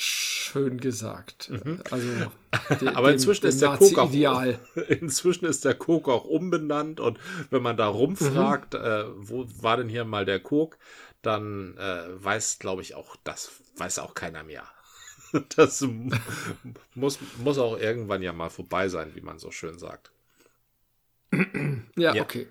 Schön 0.00 0.78
gesagt. 0.78 1.50
Mhm. 1.50 1.80
Also, 1.90 2.06
de, 2.80 2.88
aber 2.88 3.12
inzwischen 3.12 3.42
dem, 3.42 3.48
ist 3.48 3.60
der 3.60 3.76
Coke 3.76 4.00
auch 4.00 4.44
inzwischen 4.88 5.44
ist 5.44 5.64
der 5.64 5.74
Coke 5.74 6.12
auch 6.12 6.24
umbenannt 6.24 7.00
und 7.00 7.18
wenn 7.50 7.62
man 7.62 7.76
da 7.76 7.88
rumfragt, 7.88 8.74
mhm. 8.74 8.80
äh, 8.80 9.04
wo 9.16 9.46
war 9.60 9.76
denn 9.76 9.88
hier 9.88 10.04
mal 10.04 10.24
der 10.24 10.40
Coke, 10.40 10.78
dann 11.20 11.76
äh, 11.76 12.24
weiß, 12.24 12.60
glaube 12.60 12.82
ich, 12.82 12.94
auch 12.94 13.16
das 13.24 13.50
weiß 13.76 13.98
auch 13.98 14.14
keiner 14.14 14.44
mehr. 14.44 14.64
Das 15.56 15.86
muss, 16.94 17.18
muss 17.36 17.58
auch 17.58 17.78
irgendwann 17.78 18.22
ja 18.22 18.32
mal 18.32 18.48
vorbei 18.48 18.88
sein, 18.88 19.14
wie 19.14 19.20
man 19.20 19.38
so 19.38 19.50
schön 19.50 19.78
sagt. 19.78 20.10
ja, 21.96 22.14
ja. 22.14 22.22
okay. 22.22 22.48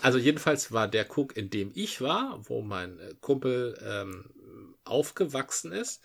Also 0.00 0.18
jedenfalls 0.18 0.70
war 0.70 0.86
der 0.86 1.06
Cook, 1.10 1.36
in 1.36 1.50
dem 1.50 1.72
ich 1.74 2.00
war, 2.00 2.40
wo 2.44 2.62
mein 2.62 3.00
äh, 3.00 3.14
Kumpel 3.20 3.76
ähm, 3.84 4.26
aufgewachsen 4.84 5.72
ist, 5.72 6.02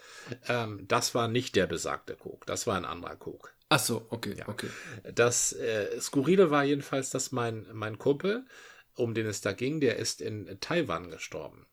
ähm, 0.47 0.85
das 0.87 1.15
war 1.15 1.27
nicht 1.27 1.55
der 1.55 1.67
besagte 1.67 2.17
Cook, 2.23 2.45
das 2.45 2.67
war 2.67 2.75
ein 2.75 2.85
anderer 2.85 3.17
Cook. 3.19 3.53
Ach 3.69 3.79
so, 3.79 4.07
okay, 4.09 4.35
ja. 4.37 4.47
okay. 4.47 4.69
Das 5.13 5.53
äh, 5.53 5.99
Skurrile 6.01 6.49
war 6.49 6.63
jedenfalls, 6.63 7.11
dass 7.11 7.31
mein, 7.31 7.67
mein 7.71 7.99
Kumpel, 7.99 8.45
um 8.95 9.13
den 9.13 9.27
es 9.27 9.41
da 9.41 9.53
ging, 9.53 9.79
der 9.79 9.97
ist 9.97 10.21
in 10.21 10.57
Taiwan 10.59 11.11
gestorben. 11.11 11.67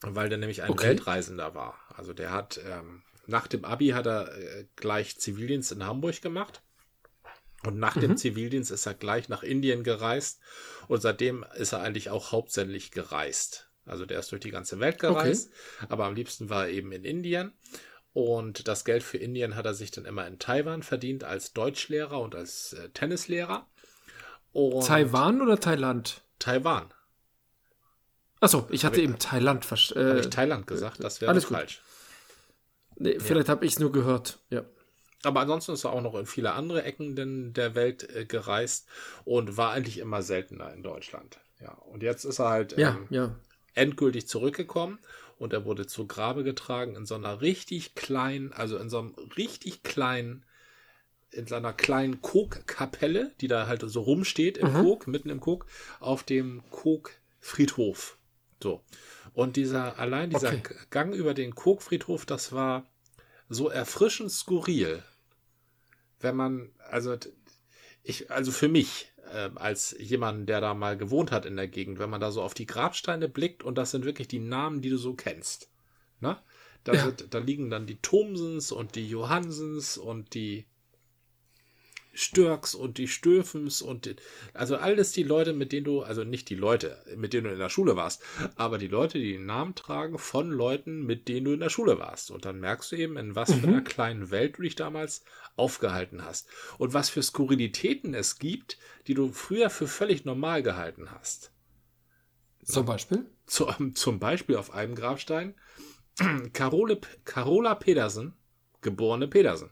Weil 0.00 0.28
der 0.28 0.38
nämlich 0.38 0.62
ein 0.62 0.70
okay. 0.70 0.88
Weltreisender 0.88 1.56
war. 1.56 1.80
Also 1.96 2.12
der 2.12 2.30
hat, 2.30 2.60
ähm, 2.64 3.02
nach 3.26 3.48
dem 3.48 3.64
Abi 3.64 3.88
hat 3.88 4.06
er 4.06 4.32
äh, 4.38 4.66
gleich 4.76 5.18
Zivildienst 5.18 5.72
in 5.72 5.84
Hamburg 5.84 6.22
gemacht 6.22 6.62
und 7.64 7.78
nach 7.78 7.96
mhm. 7.96 8.00
dem 8.00 8.16
Zivildienst 8.16 8.70
ist 8.70 8.86
er 8.86 8.94
gleich 8.94 9.28
nach 9.28 9.42
Indien 9.42 9.82
gereist 9.82 10.40
und 10.86 11.00
seitdem 11.00 11.44
ist 11.56 11.72
er 11.72 11.80
eigentlich 11.80 12.10
auch 12.10 12.30
hauptsächlich 12.30 12.92
gereist. 12.92 13.67
Also 13.88 14.06
der 14.06 14.18
ist 14.20 14.30
durch 14.32 14.40
die 14.40 14.50
ganze 14.50 14.80
Welt 14.80 14.98
gereist, 14.98 15.50
okay. 15.78 15.86
aber 15.88 16.06
am 16.06 16.14
liebsten 16.14 16.50
war 16.50 16.66
er 16.66 16.72
eben 16.72 16.92
in 16.92 17.04
Indien. 17.04 17.52
Und 18.12 18.66
das 18.66 18.84
Geld 18.84 19.02
für 19.02 19.18
Indien 19.18 19.54
hat 19.54 19.66
er 19.66 19.74
sich 19.74 19.90
dann 19.90 20.04
immer 20.04 20.26
in 20.26 20.38
Taiwan 20.38 20.82
verdient 20.82 21.24
als 21.24 21.52
Deutschlehrer 21.52 22.20
und 22.20 22.34
als 22.34 22.72
äh, 22.72 22.88
Tennislehrer. 22.90 23.66
Und 24.52 24.86
Taiwan 24.86 25.40
oder 25.40 25.60
Thailand? 25.60 26.22
Taiwan. 26.38 26.92
Achso, 28.40 28.66
ich 28.70 28.84
hatte 28.84 29.00
eben 29.00 29.18
Thailand 29.18 29.64
verstanden. 29.64 30.06
Äh, 30.06 30.10
habe 30.10 30.20
ich 30.20 30.30
Thailand 30.30 30.66
gesagt? 30.66 31.02
Das 31.02 31.20
wäre 31.20 31.40
falsch. 31.40 31.82
Nee, 32.96 33.18
vielleicht 33.20 33.48
ja. 33.48 33.54
habe 33.54 33.64
ich 33.64 33.72
es 33.72 33.78
nur 33.78 33.92
gehört. 33.92 34.38
Ja. 34.50 34.64
Aber 35.24 35.40
ansonsten 35.40 35.72
ist 35.72 35.84
er 35.84 35.92
auch 35.92 36.00
noch 36.00 36.14
in 36.14 36.26
viele 36.26 36.52
andere 36.52 36.84
Ecken 36.84 37.52
der 37.54 37.74
Welt 37.74 38.08
äh, 38.14 38.24
gereist 38.24 38.86
und 39.24 39.56
war 39.56 39.72
eigentlich 39.72 39.98
immer 39.98 40.22
seltener 40.22 40.72
in 40.72 40.82
Deutschland. 40.82 41.40
Ja, 41.60 41.72
und 41.72 42.02
jetzt 42.02 42.24
ist 42.24 42.38
er 42.38 42.48
halt 42.48 42.76
ja, 42.78 42.90
ähm, 42.90 43.06
ja. 43.10 43.34
Endgültig 43.74 44.28
zurückgekommen 44.28 44.98
und 45.38 45.52
er 45.52 45.64
wurde 45.64 45.86
zu 45.86 46.06
Grabe 46.06 46.44
getragen 46.44 46.96
in 46.96 47.06
so 47.06 47.14
einer 47.14 47.40
richtig 47.40 47.94
kleinen, 47.94 48.52
also 48.52 48.76
in 48.78 48.90
so 48.90 48.98
einem 48.98 49.14
richtig 49.36 49.82
kleinen, 49.82 50.44
in 51.30 51.46
seiner 51.46 51.72
kleinen 51.72 52.20
Kog-Kapelle, 52.22 53.32
die 53.40 53.48
da 53.48 53.66
halt 53.66 53.82
so 53.86 54.00
rumsteht 54.00 54.58
im 54.58 54.72
mhm. 54.72 54.82
Kog, 54.82 55.06
mitten 55.06 55.30
im 55.30 55.40
Kog, 55.40 55.66
auf 56.00 56.22
dem 56.22 56.62
Kog-Friedhof. 56.70 58.18
So. 58.62 58.82
Und 59.32 59.56
dieser, 59.56 59.98
allein 59.98 60.30
dieser 60.30 60.54
okay. 60.54 60.74
Gang 60.90 61.14
über 61.14 61.34
den 61.34 61.54
Kog-Friedhof, 61.54 62.26
das 62.26 62.52
war 62.52 62.86
so 63.48 63.68
erfrischend 63.68 64.32
skurril, 64.32 65.02
wenn 66.20 66.34
man, 66.34 66.70
also 66.78 67.16
ich, 68.02 68.30
also 68.30 68.50
für 68.50 68.68
mich, 68.68 69.12
äh, 69.32 69.50
als 69.54 69.96
jemand, 69.98 70.48
der 70.48 70.60
da 70.60 70.74
mal 70.74 70.96
gewohnt 70.96 71.32
hat 71.32 71.46
in 71.46 71.56
der 71.56 71.68
Gegend, 71.68 71.98
wenn 71.98 72.10
man 72.10 72.20
da 72.20 72.30
so 72.30 72.42
auf 72.42 72.54
die 72.54 72.66
Grabsteine 72.66 73.28
blickt 73.28 73.62
und 73.62 73.78
das 73.78 73.90
sind 73.90 74.04
wirklich 74.04 74.28
die 74.28 74.38
Namen, 74.38 74.82
die 74.82 74.90
du 74.90 74.96
so 74.96 75.14
kennst. 75.14 75.70
Ne? 76.20 76.36
Da, 76.84 76.94
ja. 76.94 77.04
wird, 77.06 77.32
da 77.32 77.38
liegen 77.38 77.70
dann 77.70 77.86
die 77.86 77.98
Thomsens 78.00 78.72
und 78.72 78.94
die 78.94 79.08
Johansens 79.08 79.98
und 79.98 80.34
die 80.34 80.64
Störks 82.12 82.74
und 82.74 82.98
die 82.98 83.06
Stöfens 83.06 83.80
und 83.80 84.06
die, 84.06 84.16
also 84.52 84.76
alles 84.76 85.12
die 85.12 85.22
Leute, 85.22 85.52
mit 85.52 85.72
denen 85.72 85.84
du, 85.84 86.02
also 86.02 86.24
nicht 86.24 86.48
die 86.48 86.56
Leute, 86.56 86.98
mit 87.16 87.32
denen 87.32 87.44
du 87.44 87.52
in 87.52 87.58
der 87.58 87.68
Schule 87.68 87.96
warst, 87.96 88.22
aber 88.56 88.78
die 88.78 88.88
Leute, 88.88 89.18
die 89.18 89.32
den 89.32 89.46
Namen 89.46 89.74
tragen 89.74 90.18
von 90.18 90.50
Leuten, 90.50 91.04
mit 91.04 91.28
denen 91.28 91.44
du 91.44 91.52
in 91.52 91.60
der 91.60 91.70
Schule 91.70 91.98
warst. 91.98 92.30
Und 92.30 92.44
dann 92.44 92.60
merkst 92.60 92.92
du 92.92 92.96
eben, 92.96 93.16
in 93.16 93.36
was 93.36 93.50
mhm. 93.50 93.60
für 93.60 93.66
einer 93.68 93.82
kleinen 93.82 94.30
Welt 94.30 94.58
du 94.58 94.62
dich 94.62 94.74
damals 94.74 95.24
aufgehalten 95.56 96.24
hast. 96.24 96.48
Und 96.78 96.94
was 96.94 97.08
für 97.08 97.22
Skurrilitäten 97.22 98.14
es 98.14 98.38
gibt, 98.38 98.78
die 99.06 99.14
du 99.14 99.32
früher 99.32 99.70
für 99.70 99.86
völlig 99.86 100.24
normal 100.24 100.62
gehalten 100.62 101.10
hast. 101.10 101.52
Zum 102.64 102.84
Beispiel? 102.84 103.26
Zu, 103.46 103.66
zum 103.94 104.18
Beispiel 104.18 104.56
auf 104.56 104.74
einem 104.74 104.94
Grabstein 104.94 105.54
Carole, 106.52 107.00
Carola 107.24 107.74
Pedersen, 107.74 108.34
geborene 108.80 109.28
Pedersen. 109.28 109.70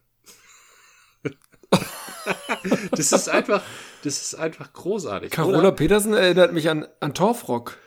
Das 2.91 3.13
ist 3.13 3.29
einfach, 3.29 3.63
das 4.03 4.21
ist 4.21 4.35
einfach 4.35 4.73
großartig. 4.73 5.31
Carola 5.31 5.59
oder? 5.59 5.73
Petersen 5.73 6.15
erinnert 6.15 6.53
mich 6.53 6.69
an, 6.69 6.87
an 7.01 7.15
Torfrock. 7.15 7.79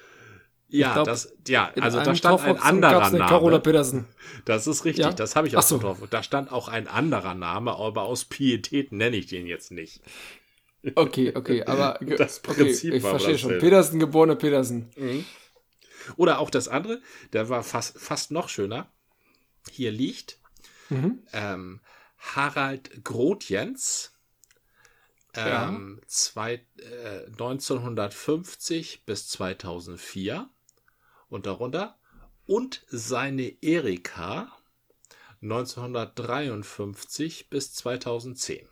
Ja, 0.72 0.94
glaub, 0.94 1.06
das, 1.06 1.34
ja, 1.48 1.72
also 1.82 2.00
da 2.00 2.14
stand 2.14 2.44
ein 2.44 2.58
anderer 2.58 3.10
Name. 3.10 3.26
Carola 3.26 3.58
Petersen. 3.58 4.08
Das 4.46 4.68
ist 4.68 4.86
richtig, 4.86 5.06
ja? 5.06 5.12
das 5.12 5.36
habe 5.36 5.48
ich 5.48 5.58
auch 5.58 5.64
so. 5.64 5.80
drauf. 5.80 5.98
Da 6.12 6.22
stand 6.22 6.52
auch 6.52 6.68
ein 6.68 6.88
anderer 6.88 7.34
Name, 7.34 7.76
aber 7.76 8.04
aus 8.04 8.26
Pietät 8.26 8.92
nenne 8.92 9.18
ich 9.18 9.26
den 9.26 9.48
jetzt 9.48 9.72
nicht. 9.72 10.02
Okay, 10.96 11.34
okay, 11.36 11.64
aber 11.64 12.00
das 12.18 12.40
Prinzip 12.42 12.92
okay, 12.92 12.98
ich 12.98 13.04
verstehe 13.04 13.38
schon. 13.40 13.58
Petersen, 13.58 14.00
geborene 14.00 14.36
Petersen. 14.36 14.92
Mhm. 14.96 15.26
Oder 16.18 16.40
auch 16.40 16.52
das 16.52 16.68
andere, 16.68 17.02
der 17.34 17.50
war 17.50 17.64
fast, 17.64 18.00
fast 18.00 18.32
noch 18.32 18.48
schöner. 18.48 18.92
Hier 19.72 19.92
liegt 19.92 20.38
mhm. 20.90 21.24
ähm, 21.34 21.82
Harald 22.18 23.04
Grotjens 23.04 24.14
ähm, 25.46 26.02
zwei, 26.08 26.66
äh, 26.78 27.26
1950 27.28 29.06
bis 29.06 29.30
2004 29.30 30.50
und 31.30 31.46
darunter 31.46 31.98
und 32.46 32.84
seine 32.88 33.54
Erika 33.62 34.52
1953 35.42 37.50
bis 37.50 37.74
2010. 37.74 38.68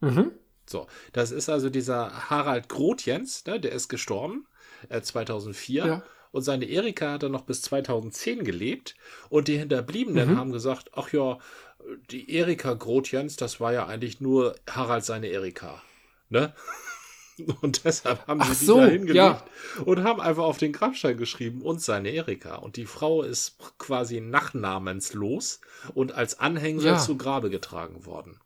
Mhm. 0.00 0.32
So, 0.66 0.86
das 1.12 1.30
ist 1.30 1.48
also 1.48 1.70
dieser 1.70 2.30
Harald 2.30 2.68
Grotjens, 2.68 3.44
ne, 3.46 3.60
der 3.60 3.72
ist 3.72 3.88
gestorben 3.88 4.46
äh, 4.88 5.00
2004. 5.00 5.86
Ja. 5.86 6.02
Und 6.32 6.42
seine 6.42 6.66
Erika 6.66 7.12
hat 7.12 7.24
er 7.24 7.28
noch 7.28 7.42
bis 7.42 7.62
2010 7.62 8.44
gelebt. 8.44 8.94
Und 9.30 9.48
die 9.48 9.58
Hinterbliebenen 9.58 10.30
mhm. 10.30 10.36
haben 10.36 10.52
gesagt, 10.52 10.92
ach 10.94 11.12
ja, 11.12 11.38
die 12.10 12.34
Erika 12.34 12.74
Grotjens, 12.74 13.36
das 13.36 13.60
war 13.60 13.72
ja 13.72 13.86
eigentlich 13.86 14.20
nur 14.20 14.54
Harald 14.68 15.04
seine 15.04 15.28
Erika. 15.28 15.82
Ne? 16.28 16.52
Und 17.60 17.84
deshalb 17.84 18.26
haben 18.26 18.42
sie 18.42 18.66
so, 18.66 18.74
die 18.74 18.80
da 18.80 18.86
hingelegt 18.86 19.16
ja. 19.16 19.42
und 19.86 20.04
haben 20.04 20.20
einfach 20.20 20.42
auf 20.42 20.58
den 20.58 20.72
Grabstein 20.72 21.16
geschrieben 21.16 21.62
und 21.62 21.80
seine 21.80 22.10
Erika. 22.10 22.56
Und 22.56 22.76
die 22.76 22.84
Frau 22.84 23.22
ist 23.22 23.56
quasi 23.78 24.20
nachnamenslos 24.20 25.60
und 25.94 26.12
als 26.12 26.38
Anhängsel 26.38 26.92
ja. 26.92 26.98
zu 26.98 27.16
Grabe 27.16 27.48
getragen 27.48 28.04
worden. 28.04 28.38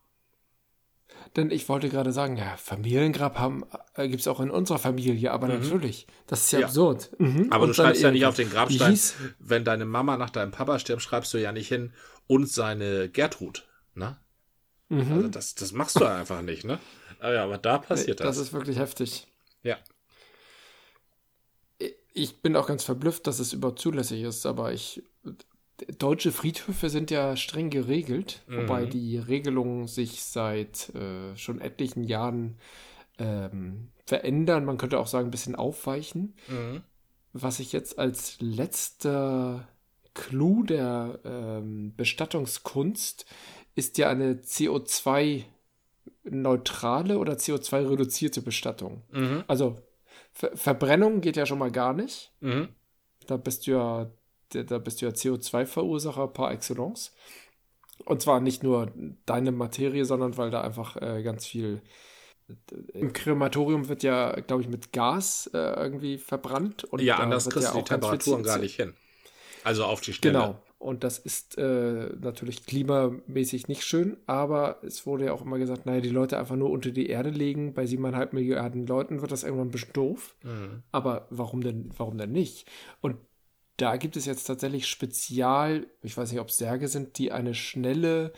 Denn 1.37 1.51
ich 1.51 1.69
wollte 1.69 1.89
gerade 1.89 2.13
sagen, 2.13 2.37
ja, 2.37 2.57
Familiengrab 2.57 3.65
äh, 3.95 4.09
gibt 4.09 4.21
es 4.21 4.29
auch 4.29 4.39
in 4.39 4.51
unserer 4.51 4.79
Familie, 4.79 5.33
aber 5.33 5.49
mhm. 5.49 5.61
natürlich, 5.63 6.07
das 6.29 6.43
ist 6.43 6.53
ja, 6.53 6.61
ja. 6.61 6.67
absurd. 6.67 7.11
Mhm. 7.19 7.49
Aber 7.51 7.65
und 7.65 7.71
du 7.71 7.75
schreibst 7.75 8.03
ja 8.03 8.13
nicht 8.13 8.25
auf 8.25 8.37
den 8.37 8.51
Grabstein, 8.51 8.99
wenn 9.41 9.65
deine 9.65 9.85
Mama 9.85 10.17
nach 10.17 10.31
deinem 10.31 10.53
Papa 10.53 10.79
stirbt, 10.79 11.03
schreibst 11.03 11.35
du 11.35 11.39
ja 11.39 11.51
nicht 11.51 11.69
hin, 11.69 11.93
und 12.27 12.49
seine 12.49 13.09
Gertrud. 13.09 13.67
Ne? 13.95 14.19
Mhm. 14.89 15.13
Also 15.13 15.29
das, 15.29 15.55
das 15.55 15.73
machst 15.73 16.01
du 16.01 16.05
einfach 16.05 16.43
nicht, 16.43 16.65
ne? 16.65 16.79
Aber, 17.21 17.35
ja, 17.35 17.45
aber 17.45 17.59
da 17.59 17.79
passiert 17.79 18.21
das. 18.21 18.37
Das 18.37 18.39
ist 18.39 18.53
wirklich 18.53 18.79
heftig. 18.79 19.27
Ja. 19.63 19.79
Ich 22.13 22.43
bin 22.43 22.55
auch 22.55 22.67
ganz 22.67 22.85
verblüfft, 22.85 23.27
dass 23.27 23.39
es 23.39 23.53
überhaupt 23.53 23.81
zulässig 23.81 24.23
ist, 24.23 24.47
aber 24.47 24.73
ich. 24.73 25.03
Deutsche 25.99 26.31
Friedhöfe 26.31 26.89
sind 26.89 27.11
ja 27.11 27.35
streng 27.35 27.69
geregelt, 27.69 28.43
mhm. 28.47 28.59
wobei 28.59 28.87
die 28.87 29.19
Regelungen 29.19 29.89
sich 29.89 30.23
seit 30.23 30.95
äh, 30.95 31.37
schon 31.37 31.61
etlichen 31.61 32.05
Jahren 32.05 32.59
ähm, 33.19 33.89
verändern. 34.07 34.65
Man 34.65 34.79
könnte 34.79 35.01
auch 35.01 35.09
sagen, 35.09 35.29
ein 35.29 35.33
bisschen 35.33 35.57
aufweichen. 35.57 36.37
Mhm. 36.47 36.83
Was 37.33 37.59
ich 37.59 37.73
jetzt 37.73 37.99
als 37.99 38.37
letzter 38.41 39.67
Clou 40.15 40.63
der 40.63 41.19
ähm, 41.25 41.93
Bestattungskunst 41.97 43.27
ist 43.75 43.99
ja 43.99 44.09
eine 44.09 44.35
CO2-neutrale 44.35 47.19
oder 47.19 47.35
CO2-reduzierte 47.35 48.41
Bestattung. 48.41 49.03
Mhm. 49.11 49.45
Also 49.49 49.77
Ver 50.33 50.57
Verbrennung 50.57 51.21
geht 51.21 51.37
ja 51.37 51.45
schon 51.47 51.59
mal 51.59 51.71
gar 51.71 51.93
nicht. 51.93 52.33
Mhm. 52.41 52.71
Da 53.27 53.37
bist 53.37 53.67
du 53.67 53.73
ja, 53.73 54.11
da 54.51 54.79
bist 54.79 55.01
du 55.01 55.07
ja 55.07 55.13
CO2-Verursacher 55.13 56.29
par 56.29 56.53
excellence. 56.53 57.13
Und 58.05 58.21
zwar 58.21 58.41
nicht 58.41 58.65
nur 58.65 58.93
deine 59.27 59.53
Materie, 59.53 60.05
sondern 60.05 60.37
weil 60.37 60.51
da 60.51 60.63
einfach 60.63 60.97
äh, 60.97 61.23
ganz 61.23 61.47
viel 61.47 61.81
im 62.93 63.13
Krematorium 63.13 63.89
wird 63.89 64.03
ja, 64.03 64.33
glaube 64.41 64.63
ich, 64.63 64.69
mit 64.69 64.93
Gas 64.93 65.49
äh, 65.55 65.59
irgendwie 65.59 66.19
verbrannt. 66.19 66.85
Und 66.85 67.01
ja, 67.01 67.17
anders 67.17 67.49
kriegst 67.49 67.73
du 67.73 67.79
die 67.79 67.85
Temperaturen 67.85 68.43
gar 68.43 68.59
nicht 68.59 68.77
hin. 68.77 68.95
Also 69.65 69.85
auf 69.85 70.01
die 70.01 70.13
Stelle. 70.13 70.39
Genau. 70.39 70.63
Und 70.79 71.03
das 71.03 71.19
ist 71.19 71.57
äh, 71.57 72.11
natürlich 72.21 72.67
klimamäßig 72.67 73.69
nicht 73.69 73.85
schön, 73.85 74.19
aber 74.27 74.81
es 74.83 75.07
wurde 75.07 75.25
ja 75.25 75.33
auch 75.33 75.41
immer 75.41 75.59
gesagt, 75.59 75.87
naja, 75.87 76.03
die 76.03 76.11
Leute 76.11 76.39
einfach 76.39 76.57
nur 76.57 76.69
unter 76.69 76.91
die 76.91 77.09
Erde 77.09 77.31
legen. 77.31 77.73
Bei 77.73 77.87
siebeneinhalb 77.87 78.35
Milliarden 78.35 78.87
Leuten 78.87 79.23
wird 79.23 79.33
das 79.33 79.45
irgendwann 79.45 79.69
ein 79.69 79.71
bisschen 79.71 79.95
doof. 79.95 80.37
Mhm. 80.43 80.83
Aber 80.93 81.27
warum 81.31 81.63
denn, 81.63 81.91
warum 81.97 82.19
denn 82.19 82.33
nicht? 82.33 82.71
Und 83.01 83.17
da 83.79 83.97
gibt 83.97 84.17
es 84.17 84.27
jetzt 84.27 84.45
tatsächlich 84.45 84.87
spezial, 84.87 85.87
ich 86.03 86.17
weiß 86.17 86.31
nicht, 86.31 86.41
ob 86.41 86.49
es 86.49 86.59
Särge 86.59 86.89
sind, 86.89 87.17
die 87.17 87.33
eine 87.33 87.55
schnelle 87.55 88.35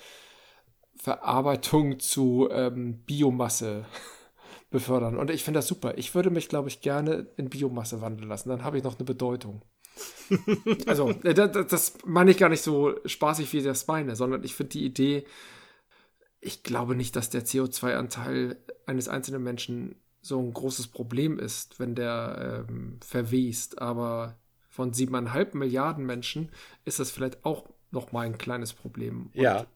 Verarbeitung 0.94 1.98
zu 1.98 2.48
ähm, 2.52 3.02
Biomasse 3.04 3.86
befördern. 4.70 5.16
Und 5.16 5.30
ich 5.30 5.42
finde 5.42 5.58
das 5.58 5.66
super. 5.66 5.98
Ich 5.98 6.14
würde 6.14 6.30
mich, 6.30 6.48
glaube 6.48 6.68
ich, 6.68 6.80
gerne 6.80 7.26
in 7.36 7.50
Biomasse 7.50 8.00
wandeln 8.00 8.28
lassen. 8.28 8.48
Dann 8.50 8.62
habe 8.62 8.78
ich 8.78 8.84
noch 8.84 8.98
eine 8.98 9.04
Bedeutung. 9.04 9.62
Also, 10.86 11.10
äh, 11.22 11.34
das, 11.34 11.66
das 11.68 11.94
meine 12.04 12.30
ich 12.30 12.38
gar 12.38 12.48
nicht 12.48 12.62
so 12.62 12.94
spaßig, 13.04 13.52
wie 13.52 13.62
das 13.62 13.86
meine, 13.86 14.16
sondern 14.16 14.44
ich 14.44 14.54
finde 14.54 14.70
die 14.70 14.84
Idee, 14.84 15.26
ich 16.40 16.62
glaube 16.62 16.94
nicht, 16.94 17.16
dass 17.16 17.30
der 17.30 17.44
CO2-Anteil 17.44 18.56
eines 18.86 19.08
einzelnen 19.08 19.42
Menschen 19.42 19.96
so 20.22 20.40
ein 20.40 20.52
großes 20.52 20.88
Problem 20.88 21.38
ist, 21.38 21.78
wenn 21.78 21.94
der 21.94 22.66
ähm, 22.68 22.98
verwest. 23.04 23.80
Aber 23.80 24.36
von 24.68 24.92
siebeneinhalb 24.92 25.54
Milliarden 25.54 26.04
Menschen 26.04 26.50
ist 26.84 26.98
das 26.98 27.10
vielleicht 27.10 27.44
auch 27.44 27.68
noch 27.90 28.12
mal 28.12 28.26
ein 28.26 28.38
kleines 28.38 28.72
Problem. 28.72 29.30
Und 29.34 29.42
ja. 29.42 29.66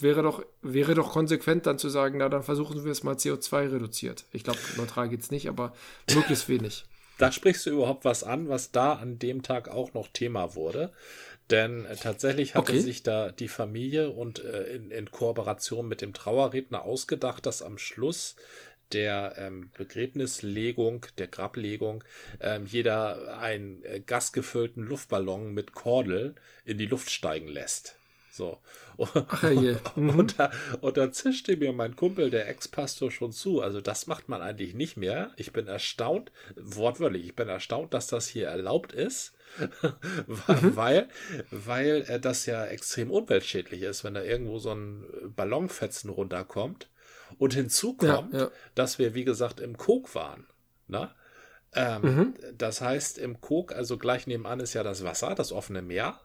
Wäre 0.00 0.22
doch, 0.22 0.42
wäre 0.62 0.94
doch 0.94 1.12
konsequent 1.12 1.66
dann 1.66 1.78
zu 1.78 1.90
sagen, 1.90 2.18
na 2.18 2.28
dann 2.28 2.42
versuchen 2.42 2.84
wir 2.84 2.90
es 2.90 3.02
mal 3.02 3.16
CO2 3.16 3.72
reduziert. 3.72 4.24
Ich 4.32 4.44
glaube, 4.44 4.58
neutral 4.76 5.10
geht 5.10 5.20
es 5.20 5.30
nicht, 5.30 5.48
aber 5.48 5.74
möglichst 6.14 6.48
wenig. 6.48 6.86
Da 7.20 7.30
sprichst 7.30 7.66
du 7.66 7.70
überhaupt 7.70 8.04
was 8.06 8.24
an, 8.24 8.48
was 8.48 8.72
da 8.72 8.94
an 8.94 9.18
dem 9.18 9.42
Tag 9.42 9.68
auch 9.68 9.92
noch 9.92 10.08
Thema 10.08 10.54
wurde. 10.54 10.90
Denn 11.50 11.84
äh, 11.84 11.96
tatsächlich 11.96 12.54
hatte 12.54 12.72
okay. 12.72 12.80
sich 12.80 13.02
da 13.02 13.30
die 13.30 13.48
Familie 13.48 14.10
und 14.10 14.42
äh, 14.42 14.62
in, 14.74 14.90
in 14.90 15.10
Kooperation 15.10 15.86
mit 15.86 16.00
dem 16.00 16.14
Trauerredner 16.14 16.82
ausgedacht, 16.82 17.44
dass 17.44 17.60
am 17.60 17.76
Schluss 17.76 18.36
der 18.92 19.34
ähm, 19.36 19.70
Begräbnislegung, 19.76 21.06
der 21.18 21.28
Grablegung, 21.28 22.02
ähm, 22.40 22.66
jeder 22.66 23.38
einen 23.38 23.84
äh, 23.84 24.00
gasgefüllten 24.00 24.82
Luftballon 24.82 25.52
mit 25.52 25.74
Kordel 25.74 26.34
in 26.64 26.78
die 26.78 26.86
Luft 26.86 27.10
steigen 27.10 27.48
lässt. 27.48 27.99
So. 28.30 28.58
Je. 29.42 29.76
Mhm. 29.96 30.10
Und, 30.10 30.38
da, 30.38 30.50
und 30.80 30.96
da 30.96 31.10
zischte 31.10 31.56
mir 31.56 31.72
mein 31.72 31.96
Kumpel, 31.96 32.30
der 32.30 32.48
Ex-Pastor, 32.48 33.10
schon 33.10 33.32
zu. 33.32 33.60
Also 33.60 33.80
das 33.80 34.06
macht 34.06 34.28
man 34.28 34.40
eigentlich 34.40 34.74
nicht 34.74 34.96
mehr. 34.96 35.32
Ich 35.36 35.52
bin 35.52 35.66
erstaunt, 35.66 36.30
wortwörtlich, 36.56 37.26
ich 37.26 37.34
bin 37.34 37.48
erstaunt, 37.48 37.92
dass 37.92 38.06
das 38.06 38.28
hier 38.28 38.48
erlaubt 38.48 38.92
ist. 38.92 39.34
mhm. 39.82 40.76
weil, 40.76 41.08
weil 41.50 42.04
äh, 42.06 42.20
das 42.20 42.46
ja 42.46 42.64
extrem 42.66 43.10
umweltschädlich 43.10 43.82
ist, 43.82 44.04
wenn 44.04 44.14
da 44.14 44.22
irgendwo 44.22 44.58
so 44.58 44.72
ein 44.72 45.04
Ballonfetzen 45.34 46.08
runterkommt. 46.08 46.88
Und 47.38 47.54
hinzu 47.54 47.94
kommt, 47.94 48.32
ja, 48.32 48.40
ja. 48.40 48.50
dass 48.74 48.98
wir, 48.98 49.14
wie 49.14 49.24
gesagt, 49.24 49.60
im 49.60 49.76
Kok 49.76 50.14
waren. 50.14 50.46
Na? 50.88 51.14
Ähm, 51.72 52.02
mhm. 52.02 52.34
Das 52.56 52.80
heißt, 52.80 53.18
im 53.18 53.40
Kok, 53.40 53.72
also 53.72 53.98
gleich 53.98 54.26
nebenan 54.26 54.60
ist 54.60 54.74
ja 54.74 54.82
das 54.82 55.04
Wasser, 55.04 55.34
das 55.34 55.52
offene 55.52 55.82
Meer. 55.82 56.20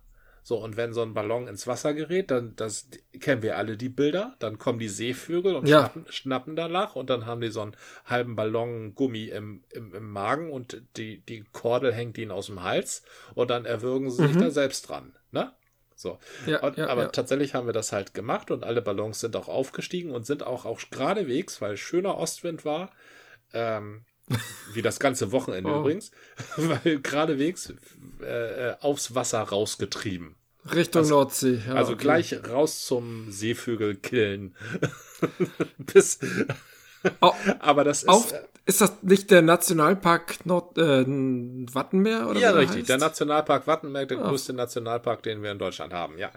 So, 0.47 0.57
und 0.57 0.77
wenn 0.77 0.93
so 0.93 1.01
ein 1.01 1.15
Ballon 1.15 1.47
ins 1.47 1.65
Wasser 1.65 1.95
gerät, 1.95 2.29
dann 2.29 2.55
das 2.55 2.87
kennen 3.19 3.41
wir 3.41 3.57
alle 3.57 3.77
die 3.77 3.89
Bilder, 3.89 4.35
dann 4.37 4.59
kommen 4.59 4.77
die 4.77 4.89
Seevögel 4.89 5.55
und 5.55 5.67
ja. 5.67 5.79
schnappen, 5.79 6.05
schnappen 6.11 6.55
danach 6.55 6.95
und 6.95 7.09
dann 7.09 7.25
haben 7.25 7.41
die 7.41 7.49
so 7.49 7.61
einen 7.61 7.75
halben 8.05 8.35
Ballon 8.35 8.93
Gummi 8.93 9.23
im, 9.23 9.63
im, 9.71 9.95
im 9.95 10.11
Magen 10.11 10.51
und 10.51 10.83
die, 10.97 11.25
die 11.25 11.45
Kordel 11.51 11.91
hängt 11.91 12.19
ihnen 12.19 12.29
aus 12.29 12.45
dem 12.45 12.61
Hals 12.61 13.01
und 13.33 13.49
dann 13.49 13.65
erwürgen 13.65 14.11
sie 14.11 14.21
mhm. 14.21 14.27
sich 14.27 14.37
da 14.37 14.51
selbst 14.51 14.87
dran. 14.87 15.17
Ne? 15.31 15.51
So. 15.95 16.19
Ja, 16.45 16.61
und, 16.61 16.77
ja, 16.77 16.89
aber 16.89 17.05
ja. 17.05 17.07
tatsächlich 17.07 17.55
haben 17.55 17.65
wir 17.65 17.73
das 17.73 17.91
halt 17.91 18.13
gemacht 18.13 18.51
und 18.51 18.63
alle 18.63 18.83
Ballons 18.83 19.21
sind 19.21 19.35
auch 19.35 19.47
aufgestiegen 19.47 20.11
und 20.11 20.27
sind 20.27 20.43
auch, 20.43 20.65
auch 20.65 20.79
geradewegs, 20.91 21.59
weil 21.59 21.75
schöner 21.75 22.19
Ostwind 22.19 22.65
war, 22.65 22.91
ähm, 23.51 24.05
wie 24.73 24.81
das 24.81 24.99
ganze 24.99 25.31
Wochenende 25.31 25.71
oh. 25.71 25.79
übrigens, 25.81 26.11
weil 26.57 26.99
geradewegs 26.99 27.73
äh, 28.21 28.69
äh, 28.69 28.75
aufs 28.81 29.15
Wasser 29.15 29.41
rausgetrieben. 29.41 30.35
Richtung 30.73 31.01
also, 31.01 31.15
Nordsee. 31.15 31.61
Ja, 31.67 31.75
also 31.75 31.93
okay. 31.93 32.01
gleich 32.01 32.43
raus 32.49 32.85
zum 32.85 33.31
Seevögel 33.31 33.95
killen. 33.95 34.55
Bis. 35.77 36.19
Oh, 37.21 37.33
Aber 37.59 37.83
das 37.83 38.03
ist. 38.03 38.09
Auf, 38.09 38.33
ist 38.67 38.81
das 38.81 39.03
nicht 39.03 39.29
der 39.29 39.43
Nationalpark 39.43 40.43
Nord, 40.45 40.77
äh, 40.79 41.05
Wattenmeer? 41.05 42.27
Oder 42.27 42.39
ja, 42.39 42.51
richtig. 42.51 42.79
Heißt? 42.79 42.89
Der 42.89 42.97
Nationalpark 42.97 43.67
Wattenmeer, 43.67 44.07
der 44.07 44.17
Ach. 44.19 44.29
größte 44.29 44.53
Nationalpark, 44.53 45.21
den 45.21 45.43
wir 45.43 45.51
in 45.51 45.59
Deutschland 45.59 45.93
haben, 45.93 46.17
ja. 46.17 46.31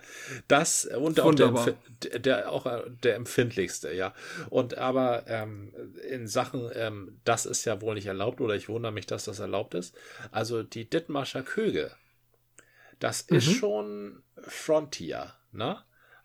Das 0.47 0.85
und 0.85 1.21
auch 1.21 1.35
der, 1.35 1.55
der, 2.19 2.53
auch 2.53 2.67
äh, 2.67 2.83
der 3.03 3.17
empfindlichste, 3.17 3.95
ja. 3.95 4.13
Und 4.51 4.77
aber 4.77 5.25
ähm, 5.27 5.73
in 6.07 6.29
Sachen, 6.29 6.71
ähm, 6.75 7.19
das 7.25 7.47
ist 7.47 7.65
ja 7.65 7.81
wohl 7.81 7.95
nicht 7.95 8.07
erlaubt, 8.07 8.43
oder 8.43 8.55
ich 8.55 8.69
wundere 8.69 8.93
mich, 8.93 9.07
dass 9.07 9.25
das 9.25 9.39
erlaubt 9.39 9.75
ist. 9.75 9.95
Also 10.31 10.63
die 10.63 10.89
Dithmarscher 10.89 11.43
Köge, 11.43 11.93
das 12.99 13.31
mhm. 13.31 13.37
ist 13.39 13.53
schon 13.53 14.23
Frontier, 14.37 15.33
ne? 15.53 15.79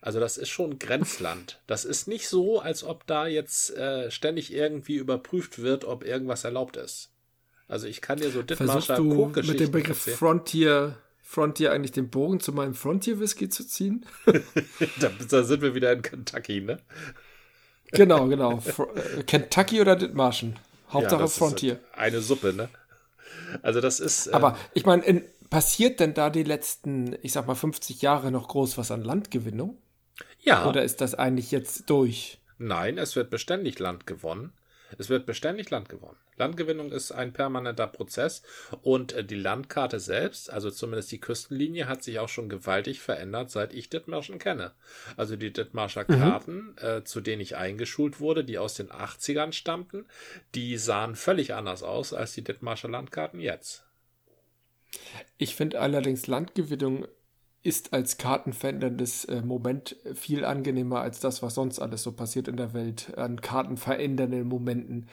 Also 0.04 0.20
das 0.20 0.36
ist 0.36 0.50
schon 0.50 0.78
Grenzland. 0.78 1.62
Das 1.66 1.86
ist 1.86 2.08
nicht 2.08 2.28
so, 2.28 2.60
als 2.60 2.84
ob 2.84 3.06
da 3.06 3.26
jetzt 3.26 3.74
äh, 3.74 4.10
ständig 4.10 4.52
irgendwie 4.52 4.96
überprüft 4.96 5.62
wird, 5.62 5.86
ob 5.86 6.04
irgendwas 6.04 6.44
erlaubt 6.44 6.76
ist. 6.76 7.08
Also 7.68 7.86
ich 7.86 8.02
kann 8.02 8.18
dir 8.18 8.30
so 8.30 8.42
Dithmarscher 8.42 8.96
du 8.96 9.32
mit 9.34 9.60
dem 9.60 9.70
Begriff 9.70 10.00
erzählen. 10.00 10.16
Frontier 10.18 10.96
Frontier 11.22 11.72
eigentlich 11.72 11.92
den 11.92 12.10
Bogen 12.10 12.38
zu 12.38 12.52
meinem 12.52 12.74
Frontier 12.74 13.18
Whisky 13.18 13.48
zu 13.48 13.66
ziehen? 13.66 14.04
da, 15.00 15.10
da, 15.30 15.42
sind 15.42 15.62
wir 15.62 15.74
wieder 15.74 15.90
in 15.90 16.02
Kentucky, 16.02 16.60
ne? 16.60 16.80
Genau, 17.92 18.28
genau. 18.28 18.62
Äh, 18.94 19.22
Kentucky 19.22 19.80
oder 19.80 19.96
Dithmarschen? 19.96 20.58
Hauptsache 20.90 21.22
ja, 21.22 21.28
Frontier. 21.28 21.80
Eine 21.94 22.20
Suppe, 22.20 22.52
ne? 22.52 22.68
Also 23.62 23.80
das 23.80 24.00
ist. 24.00 24.26
Ähm, 24.26 24.34
Aber 24.34 24.58
ich 24.74 24.84
meine, 24.84 25.22
passiert 25.48 25.98
denn 25.98 26.12
da 26.12 26.28
die 26.28 26.42
letzten, 26.42 27.16
ich 27.22 27.32
sag 27.32 27.46
mal, 27.46 27.54
50 27.54 28.02
Jahre 28.02 28.30
noch 28.30 28.48
groß 28.48 28.76
was 28.76 28.90
an 28.90 29.02
Landgewinnung? 29.02 29.78
Ja. 30.44 30.68
Oder 30.68 30.84
ist 30.84 31.00
das 31.00 31.14
eigentlich 31.14 31.50
jetzt 31.50 31.88
durch? 31.90 32.38
Nein, 32.58 32.98
es 32.98 33.16
wird 33.16 33.30
beständig 33.30 33.78
Land 33.78 34.06
gewonnen. 34.06 34.52
Es 34.98 35.08
wird 35.08 35.26
beständig 35.26 35.70
Land 35.70 35.88
gewonnen. 35.88 36.18
Landgewinnung 36.36 36.92
ist 36.92 37.10
ein 37.10 37.32
permanenter 37.32 37.86
Prozess 37.86 38.42
und 38.82 39.12
äh, 39.12 39.24
die 39.24 39.34
Landkarte 39.34 39.98
selbst, 39.98 40.52
also 40.52 40.70
zumindest 40.70 41.10
die 41.10 41.20
Küstenlinie, 41.20 41.88
hat 41.88 42.02
sich 42.02 42.18
auch 42.18 42.28
schon 42.28 42.48
gewaltig 42.48 43.00
verändert, 43.00 43.50
seit 43.50 43.72
ich 43.72 43.88
Dithmarschen 43.88 44.38
kenne. 44.38 44.72
Also 45.16 45.36
die 45.36 45.52
Dithmarscher 45.52 46.04
mhm. 46.06 46.18
Karten, 46.18 46.56
mhm. 46.56 46.74
äh, 46.80 47.04
zu 47.04 47.20
denen 47.20 47.40
ich 47.40 47.56
eingeschult 47.56 48.20
wurde, 48.20 48.44
die 48.44 48.58
aus 48.58 48.74
den 48.74 48.90
80ern 48.90 49.52
stammten, 49.52 50.06
die 50.54 50.76
sahen 50.76 51.16
völlig 51.16 51.54
anders 51.54 51.82
aus 51.82 52.12
als 52.12 52.34
die 52.34 52.44
Dithmarscher 52.44 52.88
Landkarten 52.88 53.40
jetzt. 53.40 53.84
Ich 55.38 55.56
finde 55.56 55.80
allerdings 55.80 56.26
Landgewinnung 56.26 57.06
ist 57.64 57.94
als 57.94 58.18
kartenveränderndes 58.18 59.24
äh, 59.24 59.40
Moment 59.40 59.96
viel 60.14 60.44
angenehmer 60.44 61.00
als 61.00 61.18
das, 61.18 61.42
was 61.42 61.54
sonst 61.54 61.80
alles 61.80 62.02
so 62.02 62.12
passiert 62.12 62.46
in 62.46 62.58
der 62.58 62.74
Welt 62.74 63.16
an 63.16 63.40
kartenverändernden 63.40 64.46
Momenten. 64.46 65.08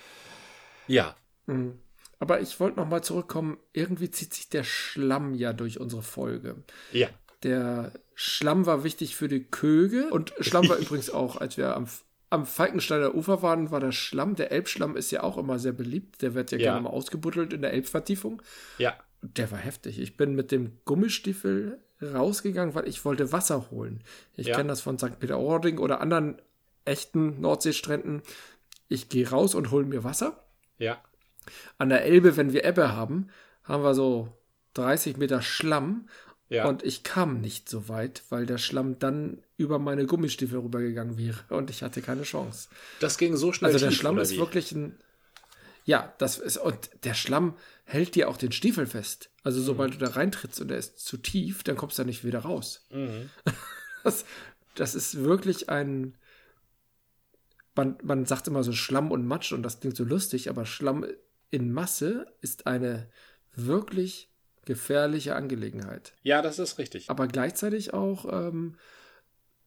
Ja. 0.85 1.15
Mhm. 1.47 1.79
Aber 2.19 2.41
ich 2.41 2.59
wollte 2.59 2.79
noch 2.79 2.87
mal 2.87 3.01
zurückkommen. 3.01 3.57
Irgendwie 3.71 4.11
zieht 4.11 4.33
sich 4.33 4.49
der 4.49 4.65
Schlamm 4.65 5.33
ja 5.33 5.53
durch 5.53 5.79
unsere 5.79 6.03
Folge. 6.03 6.57
Ja. 6.91 7.07
Der 7.43 7.93
Schlamm 8.15 8.65
war 8.65 8.83
wichtig 8.83 9.15
für 9.15 9.29
die 9.29 9.45
Köge 9.45 10.09
und 10.11 10.33
Schlamm 10.41 10.67
war 10.67 10.77
übrigens 10.77 11.09
auch, 11.09 11.37
als 11.37 11.55
wir 11.55 11.75
am, 11.75 11.87
am 12.29 12.45
Falkensteiner 12.45 13.15
Ufer 13.15 13.41
waren, 13.41 13.71
war 13.71 13.79
der 13.79 13.93
Schlamm. 13.93 14.35
Der 14.35 14.51
Elbschlamm 14.51 14.97
ist 14.97 15.09
ja 15.11 15.23
auch 15.23 15.37
immer 15.37 15.57
sehr 15.57 15.71
beliebt. 15.71 16.21
Der 16.21 16.33
wird 16.33 16.51
ja, 16.51 16.57
ja. 16.57 16.63
gerne 16.65 16.81
mal 16.81 16.89
ausgebuddelt 16.89 17.53
in 17.53 17.61
der 17.61 17.71
Elbvertiefung. 17.71 18.41
Ja. 18.77 18.93
Der 19.21 19.49
war 19.51 19.59
heftig. 19.59 19.99
Ich 19.99 20.17
bin 20.17 20.35
mit 20.35 20.51
dem 20.51 20.79
Gummistiefel 20.83 21.79
rausgegangen, 22.01 22.75
weil 22.75 22.87
ich 22.87 23.03
wollte 23.05 23.31
Wasser 23.31 23.69
holen. 23.71 24.03
Ich 24.35 24.47
ja. 24.47 24.55
kenne 24.55 24.69
das 24.69 24.81
von 24.81 24.97
St. 24.97 25.19
Peter-Ording 25.19 25.77
oder 25.77 26.01
anderen 26.01 26.41
echten 26.85 27.39
Nordseestränden. 27.41 28.21
Ich 28.87 29.09
gehe 29.09 29.29
raus 29.29 29.55
und 29.55 29.71
hole 29.71 29.85
mir 29.85 30.03
Wasser. 30.03 30.43
Ja. 30.77 31.01
An 31.77 31.89
der 31.89 32.03
Elbe, 32.03 32.37
wenn 32.37 32.53
wir 32.53 32.65
Ebbe 32.65 32.95
haben, 32.95 33.29
haben 33.63 33.83
wir 33.83 33.93
so 33.93 34.29
30 34.73 35.17
Meter 35.17 35.41
Schlamm. 35.41 36.07
Ja. 36.49 36.67
Und 36.67 36.83
ich 36.83 37.03
kam 37.03 37.39
nicht 37.39 37.69
so 37.69 37.87
weit, 37.87 38.23
weil 38.29 38.45
der 38.45 38.57
Schlamm 38.57 38.99
dann 38.99 39.41
über 39.55 39.79
meine 39.79 40.05
Gummistiefel 40.05 40.59
rübergegangen 40.59 41.17
wäre 41.17 41.39
und 41.47 41.69
ich 41.69 41.81
hatte 41.81 42.01
keine 42.01 42.23
Chance. 42.23 42.67
Das 42.99 43.17
ging 43.17 43.37
so 43.37 43.53
schnell. 43.53 43.71
Also 43.71 43.85
der 43.85 43.93
Schlamm 43.93 44.17
ist 44.17 44.35
wirklich 44.37 44.73
ein. 44.73 44.97
Ja, 45.85 46.13
das 46.17 46.37
ist. 46.37 46.57
Und 46.57 46.89
der 47.03 47.13
Schlamm 47.13 47.55
hält 47.83 48.15
dir 48.15 48.29
auch 48.29 48.37
den 48.37 48.51
Stiefel 48.51 48.85
fest. 48.85 49.29
Also 49.43 49.59
mhm. 49.61 49.65
sobald 49.65 49.93
du 49.95 49.97
da 49.97 50.11
reintrittst 50.11 50.61
und 50.61 50.71
er 50.71 50.77
ist 50.77 50.99
zu 50.99 51.17
tief, 51.17 51.63
dann 51.63 51.75
kommst 51.75 51.97
du 51.97 52.03
da 52.03 52.07
nicht 52.07 52.23
wieder 52.23 52.39
raus. 52.39 52.85
Mhm. 52.91 53.29
Das, 54.03 54.25
das 54.73 54.95
ist 54.95 55.23
wirklich 55.23 55.69
ein. 55.69 56.17
Man, 57.75 57.99
man 58.01 58.25
sagt 58.25 58.47
immer 58.47 58.63
so 58.63 58.71
Schlamm 58.71 59.11
und 59.11 59.27
Matsch 59.27 59.51
und 59.51 59.61
das 59.61 59.79
klingt 59.79 59.95
so 59.95 60.03
lustig, 60.03 60.49
aber 60.49 60.65
Schlamm 60.65 61.05
in 61.51 61.71
Masse 61.71 62.25
ist 62.41 62.65
eine 62.65 63.07
wirklich 63.53 64.31
gefährliche 64.65 65.35
Angelegenheit. 65.35 66.13
Ja, 66.23 66.41
das 66.41 66.57
ist 66.57 66.79
richtig. 66.79 67.11
Aber 67.11 67.27
gleichzeitig 67.27 67.93
auch 67.93 68.25
ähm, 68.31 68.75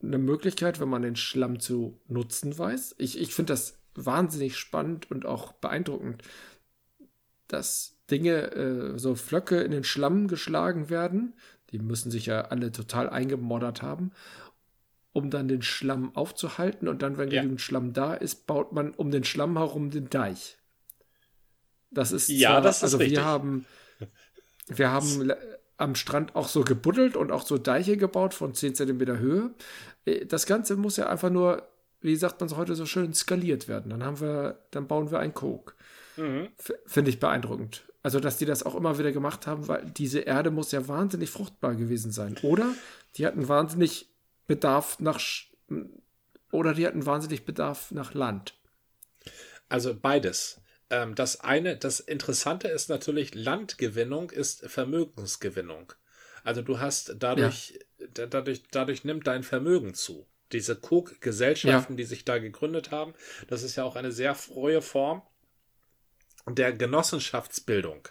eine 0.02 0.18
Möglichkeit, 0.18 0.80
wenn 0.80 0.88
man 0.88 1.02
den 1.02 1.16
Schlamm 1.16 1.60
zu 1.60 2.00
nutzen 2.08 2.56
weiß. 2.56 2.96
Ich, 2.98 3.18
ich 3.18 3.34
finde 3.34 3.52
das 3.52 3.78
wahnsinnig 3.94 4.56
spannend 4.56 5.10
und 5.10 5.26
auch 5.26 5.52
beeindruckend, 5.52 6.22
dass 7.48 7.94
Dinge, 8.10 8.52
äh, 8.52 8.98
so 8.98 9.14
Flöcke 9.14 9.60
in 9.60 9.70
den 9.70 9.84
Schlamm 9.84 10.28
geschlagen 10.28 10.90
werden. 10.90 11.34
Die 11.70 11.78
müssen 11.78 12.10
sich 12.10 12.26
ja 12.26 12.42
alle 12.42 12.72
total 12.72 13.08
eingemoddert 13.08 13.82
haben, 13.82 14.12
um 15.12 15.30
dann 15.30 15.48
den 15.48 15.62
Schlamm 15.62 16.14
aufzuhalten. 16.14 16.88
Und 16.88 17.02
dann, 17.02 17.16
wenn 17.16 17.30
ja. 17.30 17.40
genügend 17.40 17.60
Schlamm 17.60 17.92
da 17.92 18.14
ist, 18.14 18.46
baut 18.46 18.72
man 18.72 18.92
um 18.92 19.10
den 19.10 19.24
Schlamm 19.24 19.56
herum 19.56 19.90
den 19.90 20.10
Deich. 20.10 20.58
Das 21.90 22.12
ist 22.12 22.28
ja, 22.28 22.50
zwar, 22.50 22.60
das 22.60 22.78
ist 22.78 22.82
also 22.84 22.96
richtig. 22.98 23.18
wir 23.18 23.24
haben, 23.24 23.66
wir 24.66 24.90
haben 24.90 25.32
am 25.76 25.94
Strand 25.94 26.36
auch 26.36 26.48
so 26.48 26.62
gebuddelt 26.62 27.16
und 27.16 27.32
auch 27.32 27.44
so 27.44 27.58
Deiche 27.58 27.96
gebaut 27.96 28.34
von 28.34 28.54
10 28.54 28.74
cm 28.74 29.18
Höhe. 29.18 29.50
Äh, 30.04 30.26
das 30.26 30.46
Ganze 30.46 30.76
muss 30.76 30.96
ja 30.96 31.08
einfach 31.08 31.30
nur, 31.30 31.66
wie 32.04 32.16
sagt 32.16 32.38
man 32.40 32.48
es 32.48 32.56
heute 32.56 32.74
so 32.74 32.84
schön, 32.84 33.14
skaliert 33.14 33.66
werden. 33.66 33.90
Dann 33.90 34.04
haben 34.04 34.20
wir, 34.20 34.58
dann 34.70 34.86
bauen 34.86 35.10
wir 35.10 35.20
einen 35.20 35.32
Kog. 35.32 35.74
Mhm. 36.16 36.48
Finde 36.86 37.10
ich 37.10 37.18
beeindruckend. 37.18 37.84
Also, 38.02 38.20
dass 38.20 38.36
die 38.36 38.44
das 38.44 38.62
auch 38.62 38.74
immer 38.74 38.98
wieder 38.98 39.10
gemacht 39.10 39.46
haben, 39.46 39.66
weil 39.66 39.90
diese 39.96 40.20
Erde 40.20 40.50
muss 40.50 40.70
ja 40.70 40.86
wahnsinnig 40.86 41.30
fruchtbar 41.30 41.74
gewesen 41.74 42.12
sein. 42.12 42.36
Oder 42.42 42.74
die 43.16 43.26
hatten 43.26 43.48
wahnsinnig 43.48 44.10
Bedarf 44.46 45.00
nach, 45.00 45.18
oder 46.52 46.74
die 46.74 46.86
hatten 46.86 47.06
wahnsinnig 47.06 47.46
Bedarf 47.46 47.90
nach 47.90 48.12
Land. 48.12 48.54
Also 49.70 49.94
beides. 49.98 50.60
Ähm, 50.90 51.14
das 51.14 51.40
eine, 51.40 51.78
das 51.78 52.00
Interessante 52.00 52.68
ist 52.68 52.90
natürlich, 52.90 53.34
Landgewinnung 53.34 54.30
ist 54.30 54.68
Vermögensgewinnung. 54.68 55.94
Also 56.42 56.60
du 56.60 56.78
hast 56.78 57.16
dadurch, 57.18 57.80
ja. 57.98 58.26
dadurch, 58.26 58.64
dadurch 58.70 59.04
nimmt 59.04 59.26
dein 59.26 59.42
Vermögen 59.42 59.94
zu. 59.94 60.26
Diese 60.54 60.78
Cook-Gesellschaften, 60.80 61.92
ja. 61.92 61.96
die 61.96 62.04
sich 62.04 62.24
da 62.24 62.38
gegründet 62.38 62.90
haben, 62.90 63.12
das 63.48 63.62
ist 63.62 63.76
ja 63.76 63.84
auch 63.84 63.96
eine 63.96 64.12
sehr 64.12 64.34
frohe 64.34 64.80
Form 64.80 65.22
der 66.46 66.72
Genossenschaftsbildung. 66.72 68.08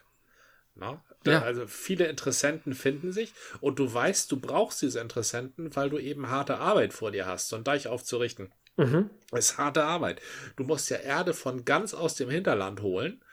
Na? 0.76 1.04
Ja. 1.26 1.42
Also 1.42 1.68
viele 1.68 2.08
Interessenten 2.08 2.74
finden 2.74 3.12
sich 3.12 3.34
und 3.62 3.80
du 3.80 3.92
weißt, 3.92 4.32
du 4.32 4.40
brauchst 4.40 4.82
diese 4.82 5.00
Interessenten, 5.00 5.76
weil 5.76 5.90
du 5.90 5.98
eben 5.98 6.30
harte 6.30 6.58
Arbeit 6.58 6.94
vor 6.94 7.12
dir 7.12 7.26
hast, 7.26 7.50
so 7.50 7.56
einen 7.56 7.64
Deich 7.64 7.88
aufzurichten. 7.88 8.52
Mhm. 8.76 9.10
Ist 9.32 9.58
harte 9.58 9.84
Arbeit. 9.84 10.20
Du 10.56 10.64
musst 10.64 10.90
ja 10.90 10.98
Erde 10.98 11.34
von 11.34 11.64
ganz 11.64 11.94
aus 11.94 12.16
dem 12.16 12.30
Hinterland 12.30 12.82
holen, 12.82 13.24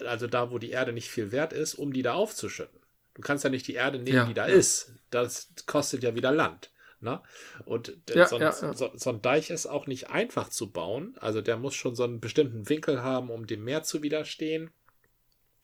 äh, 0.00 0.04
also 0.04 0.26
da, 0.26 0.50
wo 0.50 0.58
die 0.58 0.70
Erde 0.70 0.92
nicht 0.92 1.10
viel 1.10 1.32
wert 1.32 1.52
ist, 1.52 1.74
um 1.74 1.92
die 1.92 2.02
da 2.02 2.14
aufzuschütten. 2.14 2.78
Du 3.14 3.22
kannst 3.22 3.42
ja 3.42 3.50
nicht 3.50 3.66
die 3.66 3.74
Erde 3.74 3.98
nehmen, 3.98 4.16
ja, 4.16 4.24
die 4.24 4.34
da 4.34 4.46
ist. 4.46 4.92
Das 5.10 5.48
kostet 5.66 6.04
ja 6.04 6.14
wieder 6.14 6.30
Land. 6.30 6.70
Ne? 7.00 7.20
Und 7.64 7.96
ja, 8.12 8.26
so, 8.26 8.36
ein, 8.36 8.74
so, 8.74 8.90
so, 8.94 9.10
ein 9.10 9.22
Deich 9.22 9.50
ist 9.50 9.66
auch 9.66 9.86
nicht 9.86 10.10
einfach 10.10 10.48
zu 10.48 10.70
bauen. 10.70 11.16
Also 11.20 11.40
der 11.40 11.56
muss 11.56 11.74
schon 11.74 11.94
so 11.94 12.04
einen 12.04 12.20
bestimmten 12.20 12.68
Winkel 12.68 13.02
haben, 13.02 13.30
um 13.30 13.46
dem 13.46 13.64
Meer 13.64 13.84
zu 13.84 14.02
widerstehen. 14.02 14.70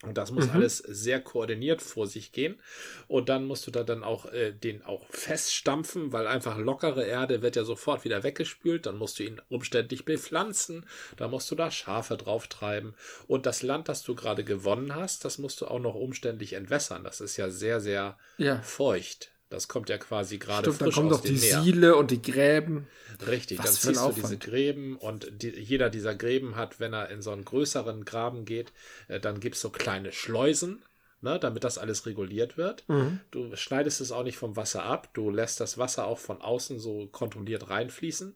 Und 0.02 0.18
das 0.18 0.30
muss 0.30 0.46
mhm. 0.46 0.52
alles 0.52 0.78
sehr 0.78 1.20
koordiniert 1.20 1.80
vor 1.80 2.06
sich 2.06 2.32
gehen. 2.32 2.60
Und 3.08 3.28
dann 3.28 3.46
musst 3.46 3.66
du 3.66 3.70
da 3.70 3.82
dann 3.82 4.04
auch 4.04 4.26
äh, 4.26 4.52
den 4.52 4.82
auch 4.82 5.06
feststampfen, 5.08 6.12
weil 6.12 6.26
einfach 6.26 6.58
lockere 6.58 7.04
Erde 7.04 7.42
wird 7.42 7.56
ja 7.56 7.64
sofort 7.64 8.04
wieder 8.04 8.22
weggespült. 8.22 8.86
Dann 8.86 8.98
musst 8.98 9.18
du 9.18 9.22
ihn 9.22 9.40
umständlich 9.48 10.04
bepflanzen. 10.04 10.86
Da 11.16 11.28
musst 11.28 11.50
du 11.50 11.54
da 11.54 11.70
Schafe 11.70 12.16
drauf 12.16 12.48
treiben. 12.48 12.94
Und 13.26 13.46
das 13.46 13.62
Land, 13.62 13.88
das 13.88 14.02
du 14.02 14.14
gerade 14.14 14.44
gewonnen 14.44 14.94
hast, 14.94 15.24
das 15.24 15.38
musst 15.38 15.60
du 15.60 15.66
auch 15.66 15.80
noch 15.80 15.94
umständlich 15.94 16.52
entwässern. 16.52 17.02
Das 17.02 17.20
ist 17.20 17.36
ja 17.36 17.48
sehr, 17.50 17.80
sehr 17.80 18.18
ja. 18.36 18.60
feucht. 18.62 19.33
Das 19.54 19.68
kommt 19.68 19.88
ja 19.88 19.98
quasi 19.98 20.38
gerade 20.38 20.72
frisch 20.72 20.78
dann 20.78 20.92
kommen 20.92 21.08
doch 21.10 21.20
die 21.20 21.32
Meer. 21.32 21.62
Siele 21.62 21.96
und 21.96 22.10
die 22.10 22.20
Gräben. 22.20 22.88
Richtig, 23.26 23.58
Was 23.58 23.80
dann 23.80 23.94
siehst 23.94 24.04
du 24.04 24.12
diese 24.12 24.36
Gräben 24.36 24.96
und 24.96 25.30
die, 25.30 25.50
jeder 25.50 25.90
dieser 25.90 26.16
Gräben 26.16 26.56
hat, 26.56 26.80
wenn 26.80 26.92
er 26.92 27.08
in 27.10 27.22
so 27.22 27.30
einen 27.30 27.44
größeren 27.44 28.04
Graben 28.04 28.44
geht, 28.44 28.72
äh, 29.06 29.20
dann 29.20 29.38
gibt 29.38 29.54
es 29.54 29.60
so 29.60 29.70
kleine 29.70 30.10
Schleusen, 30.10 30.82
ne, 31.20 31.38
damit 31.38 31.62
das 31.62 31.78
alles 31.78 32.04
reguliert 32.04 32.56
wird. 32.56 32.82
Mhm. 32.88 33.20
Du 33.30 33.54
schneidest 33.54 34.00
es 34.00 34.10
auch 34.10 34.24
nicht 34.24 34.36
vom 34.36 34.56
Wasser 34.56 34.82
ab, 34.82 35.10
du 35.14 35.30
lässt 35.30 35.60
das 35.60 35.78
Wasser 35.78 36.06
auch 36.06 36.18
von 36.18 36.42
außen 36.42 36.80
so 36.80 37.06
kontrolliert 37.06 37.70
reinfließen. 37.70 38.34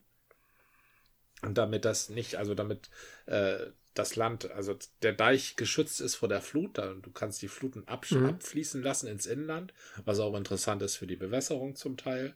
Und 1.42 1.58
damit 1.58 1.84
das 1.84 2.08
nicht, 2.08 2.36
also 2.36 2.54
damit 2.54 2.90
äh, 3.26 3.66
das 3.98 4.16
Land, 4.16 4.50
also 4.50 4.76
der 5.02 5.12
Deich 5.12 5.56
geschützt 5.56 6.00
ist 6.00 6.14
vor 6.14 6.28
der 6.28 6.40
Flut. 6.40 6.78
Du 6.78 7.10
kannst 7.12 7.42
die 7.42 7.48
Fluten 7.48 7.82
absch 7.86 8.12
mhm. 8.12 8.26
abfließen 8.26 8.82
lassen 8.82 9.08
ins 9.08 9.26
Inland, 9.26 9.74
was 10.04 10.20
auch 10.20 10.36
interessant 10.36 10.82
ist 10.82 10.96
für 10.96 11.06
die 11.06 11.16
Bewässerung 11.16 11.74
zum 11.74 11.96
Teil. 11.96 12.34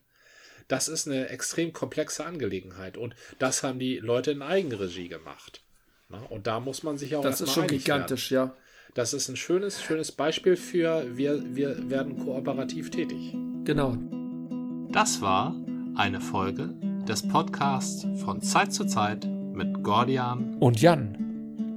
Das 0.68 0.88
ist 0.88 1.06
eine 1.06 1.28
extrem 1.28 1.72
komplexe 1.72 2.24
Angelegenheit 2.24 2.96
und 2.96 3.14
das 3.38 3.62
haben 3.62 3.78
die 3.78 3.98
Leute 3.98 4.30
in 4.30 4.42
Eigenregie 4.42 5.08
gemacht. 5.08 5.60
Na, 6.08 6.18
und 6.30 6.46
da 6.46 6.60
muss 6.60 6.82
man 6.82 6.98
sich 6.98 7.16
auch 7.16 7.22
Das 7.22 7.40
ist 7.40 7.52
schon 7.52 7.66
gigantisch, 7.66 8.30
werden. 8.30 8.50
ja. 8.50 8.56
Das 8.94 9.14
ist 9.14 9.28
ein 9.28 9.36
schönes, 9.36 9.82
schönes 9.82 10.12
Beispiel 10.12 10.56
für 10.56 11.16
wir, 11.16 11.42
wir 11.56 11.88
werden 11.88 12.18
kooperativ 12.18 12.90
tätig. 12.90 13.34
Genau. 13.64 13.96
Das 14.92 15.22
war 15.22 15.56
eine 15.94 16.20
Folge 16.20 16.74
des 17.08 17.26
Podcasts 17.26 18.06
von 18.22 18.42
Zeit 18.42 18.72
zu 18.74 18.84
Zeit 18.84 19.26
mit 19.26 19.82
Gordian 19.82 20.56
und 20.58 20.80
Jan. 20.80 21.21